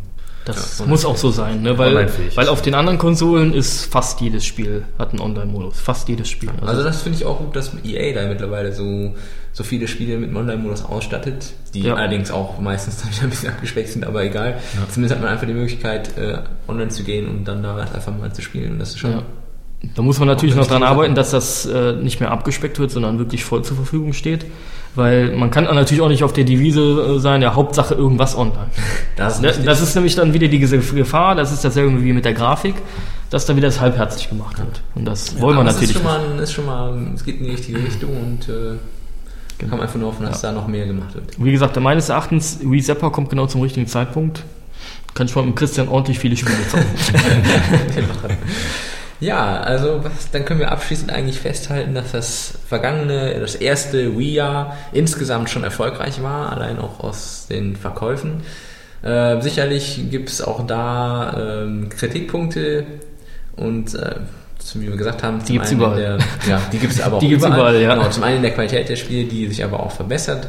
das 0.49 0.78
ja, 0.78 0.86
muss 0.86 1.05
auch 1.05 1.16
so 1.18 1.30
sein, 1.30 1.61
ne? 1.61 1.76
weil, 1.76 2.11
weil 2.34 2.49
auf 2.49 2.62
den 2.62 2.74
anderen 2.74 2.97
Konsolen 2.97 3.53
ist 3.53 3.84
fast 3.84 4.22
jedes 4.22 4.47
Spiel 4.47 4.84
hat 4.99 5.11
einen 5.11 5.20
Online-Modus. 5.20 5.78
Fast 5.78 6.09
jedes 6.09 6.30
Spiel. 6.30 6.49
Also, 6.49 6.66
also 6.66 6.82
das 6.84 7.03
finde 7.03 7.18
ich 7.18 7.26
auch 7.26 7.39
gut, 7.39 7.55
dass 7.55 7.72
EA 7.84 8.14
da 8.14 8.26
mittlerweile 8.26 8.72
so, 8.72 9.14
so 9.53 9.62
viele 9.62 9.86
Spiele 9.89 10.16
mit 10.16 10.30
einem 10.30 10.39
Online-Modus 10.39 10.86
ausstattet, 10.86 11.53
die 11.74 11.82
ja. 11.82 11.97
allerdings 11.97 12.30
auch 12.30 12.59
meistens 12.61 13.03
dann 13.03 13.12
wieder 13.12 13.24
ein 13.24 13.30
bisschen 13.30 13.51
abgespeckt 13.51 13.91
sind, 13.91 14.07
aber 14.07 14.24
egal. 14.24 14.53
Ja. 14.53 14.89
Zumindest 14.89 15.16
hat 15.16 15.22
man 15.22 15.32
einfach 15.32 15.47
die 15.47 15.53
Möglichkeit, 15.53 16.16
äh, 16.16 16.39
online 16.66 16.89
zu 16.89 17.05
gehen 17.05 17.28
und 17.28 17.45
dann 17.45 17.62
da 17.62 17.76
einfach 17.76 18.16
mal 18.16 18.32
zu 18.32 18.41
spielen. 18.41 18.72
Und 18.72 18.78
das 18.78 18.91
ist 18.91 19.01
schon. 19.01 19.22
Da 19.95 20.03
muss 20.03 20.18
man 20.18 20.26
natürlich 20.26 20.57
noch 20.57 20.66
dran 20.66 20.82
arbeiten, 20.82 21.14
dass 21.14 21.30
das 21.30 21.66
äh, 21.66 21.93
nicht 21.93 22.20
mehr 22.20 22.30
abgespeckt 22.30 22.78
wird, 22.80 22.91
sondern 22.91 23.18
wirklich 23.18 23.45
voll 23.45 23.62
zur 23.62 23.76
Verfügung 23.76 24.12
steht. 24.12 24.47
Weil 24.99 25.36
man 25.36 25.53
kann 25.53 25.62
natürlich 25.62 26.01
auch 26.03 26.09
nicht 26.09 26.24
auf 26.24 26.32
der 26.32 26.42
Devise 26.42 26.80
äh, 26.80 27.20
sein, 27.20 27.40
ja, 27.40 27.55
Hauptsache 27.55 27.94
irgendwas 27.94 28.36
online. 28.36 28.66
Das 29.14 29.38
ist, 29.38 29.64
das 29.64 29.80
ist 29.80 29.94
nämlich 29.94 30.16
dann 30.16 30.34
wieder 30.34 30.49
die 30.49 30.59
Gefahr, 30.59 31.36
das 31.36 31.53
ist 31.53 31.64
dasselbe 31.64 32.03
wie 32.03 32.12
mit 32.12 32.24
der 32.24 32.34
Grafik, 32.34 32.74
dass 33.30 33.46
da 33.46 33.55
wieder 33.55 33.68
das 33.68 33.80
halbherzig 33.80 34.28
gemacht 34.28 34.59
wird. 34.59 34.82
Und 34.96 35.05
das 35.05 35.34
ja, 35.34 35.40
wollen 35.40 35.57
wir 35.57 35.62
natürlich 35.62 35.90
ist 35.90 35.96
schon 35.99 36.03
mal, 36.03 36.28
nicht. 36.30 36.42
Ist 36.42 36.53
schon 36.53 36.66
mal, 36.66 36.99
es 37.14 37.24
geht 37.24 37.38
in 37.38 37.44
die 37.44 37.51
richtige 37.53 37.78
Richtung 37.78 38.11
und 38.11 38.49
äh, 38.49 38.51
genau. 38.51 38.80
kann 39.61 39.70
man 39.70 39.80
einfach 39.82 40.01
nur 40.01 40.09
hoffen, 40.09 40.26
dass 40.26 40.42
ja. 40.42 40.49
da 40.49 40.57
noch 40.57 40.66
mehr 40.66 40.86
gemacht 40.86 41.14
wird. 41.14 41.44
Wie 41.44 41.53
gesagt, 41.53 41.78
meines 41.78 42.09
Erachtens, 42.09 42.59
Zapper 42.82 43.11
kommt 43.11 43.30
genau 43.30 43.46
zum 43.46 43.61
richtigen 43.61 43.86
Zeitpunkt. 43.86 44.42
Kann 45.14 45.28
ich 45.28 45.36
mal 45.36 45.44
mit 45.44 45.55
Christian 45.55 45.86
ordentlich 45.86 46.18
viele 46.18 46.36
Spiele 46.36 46.59
zocken. 46.68 46.86
Ja, 49.20 49.60
also 49.60 50.04
was, 50.04 50.30
dann 50.30 50.44
können 50.44 50.60
wir 50.60 50.70
abschließend 50.70 51.10
eigentlich 51.10 51.40
festhalten, 51.40 51.94
dass 51.94 52.12
das 52.12 52.54
vergangene, 52.68 53.38
das 53.40 53.56
erste 53.56 54.16
Wii-Jahr 54.16 54.76
insgesamt 54.92 55.50
schon 55.50 55.64
erfolgreich 55.64 56.22
war, 56.22 56.52
allein 56.52 56.78
auch 56.78 57.00
aus 57.00 57.46
den 57.48 57.74
Verkäufen. 57.76 58.42
Äh, 59.02 59.40
sicherlich 59.40 60.10
gibt 60.10 60.28
es 60.28 60.40
auch 60.40 60.66
da 60.66 61.62
ähm, 61.62 61.88
Kritikpunkte 61.88 62.86
und 63.56 63.94
äh, 63.94 64.16
wie 64.74 64.88
wir 64.88 64.96
gesagt 64.96 65.22
haben, 65.22 65.42
die 65.44 65.52
gibt 65.54 65.64
es 65.64 65.72
überall. 65.72 65.96
Der, 65.96 66.18
ja, 66.48 66.60
die 66.72 66.78
gibt 66.78 66.92
es 66.92 67.00
aber 67.04 67.16
auch 67.16 67.20
die 67.20 67.30
überall. 67.30 67.52
überall 67.52 67.80
ja. 67.80 67.94
Genau, 67.94 68.08
zum 68.10 68.22
einen 68.24 68.36
in 68.36 68.42
der 68.42 68.52
Qualität 68.52 68.88
der 68.88 68.96
Spiele, 68.96 69.28
die 69.28 69.46
sich 69.48 69.64
aber 69.64 69.80
auch 69.80 69.92
verbessert. 69.92 70.48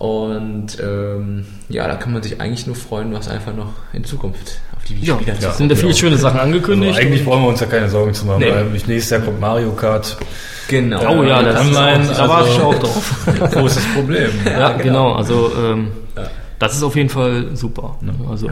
Und 0.00 0.78
ähm, 0.82 1.44
ja, 1.68 1.86
da 1.86 1.94
kann 1.96 2.14
man 2.14 2.22
sich 2.22 2.40
eigentlich 2.40 2.66
nur 2.66 2.74
freuen, 2.74 3.12
was 3.12 3.28
einfach 3.28 3.54
noch 3.54 3.74
in 3.92 4.02
Zukunft 4.02 4.58
die 4.88 5.04
ja, 5.04 5.14
Spieler 5.14 5.34
ja, 5.38 5.50
sind 5.52 5.70
da 5.70 5.76
viele 5.76 5.94
schöne 5.94 6.16
Sachen 6.16 6.40
angekündigt. 6.40 6.96
Also 6.96 7.06
eigentlich 7.06 7.22
brauchen 7.22 7.42
wir 7.42 7.48
uns 7.50 7.60
ja 7.60 7.66
keine 7.66 7.86
Sorgen 7.86 8.14
zu 8.14 8.24
machen, 8.24 8.40
nee. 8.40 8.50
weil 8.50 8.64
nächstes 8.64 9.10
Jahr 9.10 9.20
kommt 9.20 9.38
Mario 9.38 9.72
Kart. 9.72 10.16
Genau. 10.68 11.18
Oh 11.18 11.22
ja, 11.22 11.42
das 11.42 11.60
online, 11.60 12.04
ist 12.04 12.12
auch, 12.12 12.16
da 12.16 12.28
warte 12.30 12.48
ich 12.48 12.60
auch 12.60 12.74
drauf. 12.78 13.26
Großes 13.52 13.84
Problem. 13.94 14.30
Ja, 14.46 14.50
ja 14.52 14.68
genau. 14.70 14.82
genau. 14.82 15.12
Also 15.12 15.52
ähm, 15.54 15.88
das 16.58 16.76
ist 16.76 16.82
auf 16.82 16.96
jeden 16.96 17.10
Fall 17.10 17.54
super. 17.54 17.98
Ne? 18.00 18.14
Also 18.26 18.48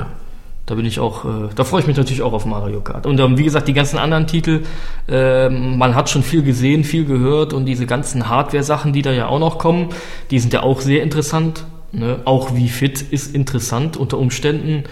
da 0.69 0.75
bin 0.75 0.87
ich 0.87 1.01
auch, 1.01 1.25
äh, 1.25 1.49
da 1.55 1.65
freue 1.65 1.81
ich 1.81 1.87
mich 1.87 1.97
natürlich 1.97 2.23
auch 2.23 2.33
auf 2.33 2.47
Mario 2.47 2.81
Kart. 2.81 3.07
Und 3.07 3.19
ähm, 3.21 3.39
wie 3.39 3.45
gesagt, 3.45 3.69
die 3.69 3.75
ganzen 3.75 3.99
anderen 3.99 4.27
Titel, 4.27 4.65
äh, 5.09 5.49
man 5.49 5.95
hat 5.95 6.11
schon 6.11 6.23
viel 6.23 6.43
gesehen, 6.43 6.85
viel 6.85 7.05
gehört 7.05 7.53
und 7.53 7.67
diese 7.67 7.87
ganzen 7.87 8.29
Hardware-Sachen, 8.29 8.93
die 8.93 9.03
da 9.03 9.13
ja 9.13 9.27
auch 9.27 9.39
noch 9.39 9.59
kommen, 9.59 9.89
die 10.31 10.39
sind 10.39 10.53
ja 10.53 10.63
auch 10.63 10.81
sehr 10.81 11.03
interessant. 11.03 11.65
Ne? 11.91 12.21
Auch 12.25 12.55
wie 12.55 12.69
fit 12.69 13.01
ist 13.01 13.35
interessant 13.35 13.97
unter 13.97 14.19
Umständen 14.19 14.85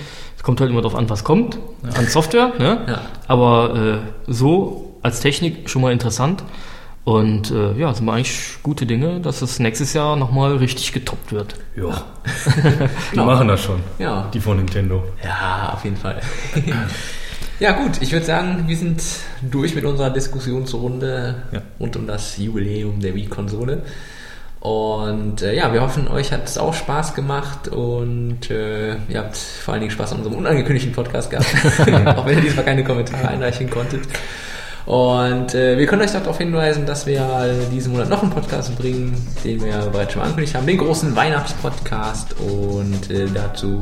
kommt 0.46 0.60
halt 0.60 0.70
immer 0.70 0.80
darauf 0.80 0.96
an, 0.96 1.10
was 1.10 1.24
kommt 1.24 1.58
ja. 1.82 1.98
an 1.98 2.06
Software. 2.06 2.52
Ne? 2.60 2.78
Ja. 2.86 3.00
Aber 3.26 3.98
äh, 4.28 4.32
so 4.32 4.94
als 5.02 5.18
Technik 5.18 5.68
schon 5.68 5.82
mal 5.82 5.92
interessant. 5.92 6.44
Und 7.06 7.52
äh, 7.52 7.72
ja, 7.74 7.94
sind 7.94 8.04
wir 8.04 8.14
eigentlich 8.14 8.58
gute 8.64 8.84
Dinge, 8.84 9.20
dass 9.20 9.40
es 9.40 9.60
nächstes 9.60 9.92
Jahr 9.92 10.16
nochmal 10.16 10.56
richtig 10.56 10.92
getoppt 10.92 11.30
wird. 11.30 11.54
Ja. 11.76 12.02
Die 13.14 13.18
machen 13.20 13.46
das 13.46 13.62
schon. 13.62 13.78
Ja. 14.00 14.28
Die 14.34 14.40
von 14.40 14.56
Nintendo. 14.56 15.04
Ja, 15.22 15.70
auf 15.72 15.84
jeden 15.84 15.96
Fall. 15.96 16.20
ja, 17.60 17.70
gut, 17.80 18.02
ich 18.02 18.10
würde 18.10 18.26
sagen, 18.26 18.64
wir 18.66 18.76
sind 18.76 19.04
durch 19.40 19.76
mit 19.76 19.84
unserer 19.84 20.10
Diskussionsrunde 20.10 21.44
ja. 21.52 21.62
rund 21.78 21.94
um 21.94 22.08
das 22.08 22.38
Jubiläum 22.38 22.98
der 22.98 23.14
Wii-Konsole. 23.14 23.82
Und 24.58 25.42
äh, 25.42 25.54
ja, 25.54 25.72
wir 25.72 25.82
hoffen, 25.82 26.08
euch 26.08 26.32
hat 26.32 26.48
es 26.48 26.58
auch 26.58 26.74
Spaß 26.74 27.14
gemacht 27.14 27.68
und 27.68 28.50
äh, 28.50 28.96
ihr 29.08 29.18
habt 29.18 29.36
vor 29.36 29.74
allen 29.74 29.82
Dingen 29.82 29.92
Spaß 29.92 30.10
an 30.10 30.18
unserem 30.18 30.38
unangekündigten 30.38 30.92
Podcast 30.92 31.30
gehabt, 31.30 31.46
auch 32.18 32.26
wenn 32.26 32.38
ihr 32.38 32.42
diesmal 32.42 32.64
keine 32.64 32.82
Kommentare 32.82 33.28
einreichen 33.28 33.70
konntet. 33.70 34.00
Und 34.86 35.52
äh, 35.54 35.76
wir 35.76 35.86
können 35.86 36.02
euch 36.02 36.12
darauf 36.12 36.38
hinweisen, 36.38 36.86
dass 36.86 37.06
wir 37.06 37.54
diesen 37.72 37.92
Monat 37.92 38.08
noch 38.08 38.22
einen 38.22 38.30
Podcast 38.30 38.76
bringen, 38.78 39.14
den 39.44 39.62
wir 39.64 39.78
bereits 39.92 40.12
schon 40.12 40.20
mal 40.20 40.26
angekündigt 40.26 40.54
haben, 40.54 40.66
den 40.66 40.78
großen 40.78 41.14
Weihnachtspodcast 41.16 42.36
und 42.40 43.10
äh, 43.10 43.26
dazu 43.34 43.80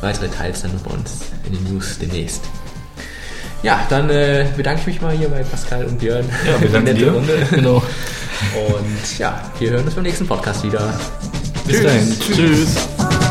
weitere 0.00 0.28
Teils 0.28 0.62
dann 0.62 0.70
bei 0.82 0.90
uns 0.90 1.20
in 1.46 1.52
den 1.52 1.74
News 1.74 1.98
demnächst. 1.98 2.42
Ja, 3.62 3.80
dann 3.90 4.08
äh, 4.08 4.46
bedanke 4.56 4.80
ich 4.82 4.86
mich 4.86 5.02
mal 5.02 5.14
hier 5.14 5.28
bei 5.28 5.42
Pascal 5.42 5.84
und 5.84 5.98
Björn. 5.98 6.24
Ja, 6.46 6.60
wir 6.60 6.68
danken 6.72 6.96
dir. 6.96 7.12
Runde. 7.12 7.46
Genau. 7.50 7.82
Und 8.54 9.18
ja, 9.18 9.42
wir 9.58 9.70
hören 9.70 9.84
uns 9.84 9.94
beim 9.94 10.04
nächsten 10.04 10.26
Podcast 10.26 10.64
wieder. 10.64 10.94
Bis 11.66 11.76
Tschüss. 11.76 11.84
dahin. 11.84 12.20
Tschüss. 12.20 12.36
Tschüss. 12.36 13.27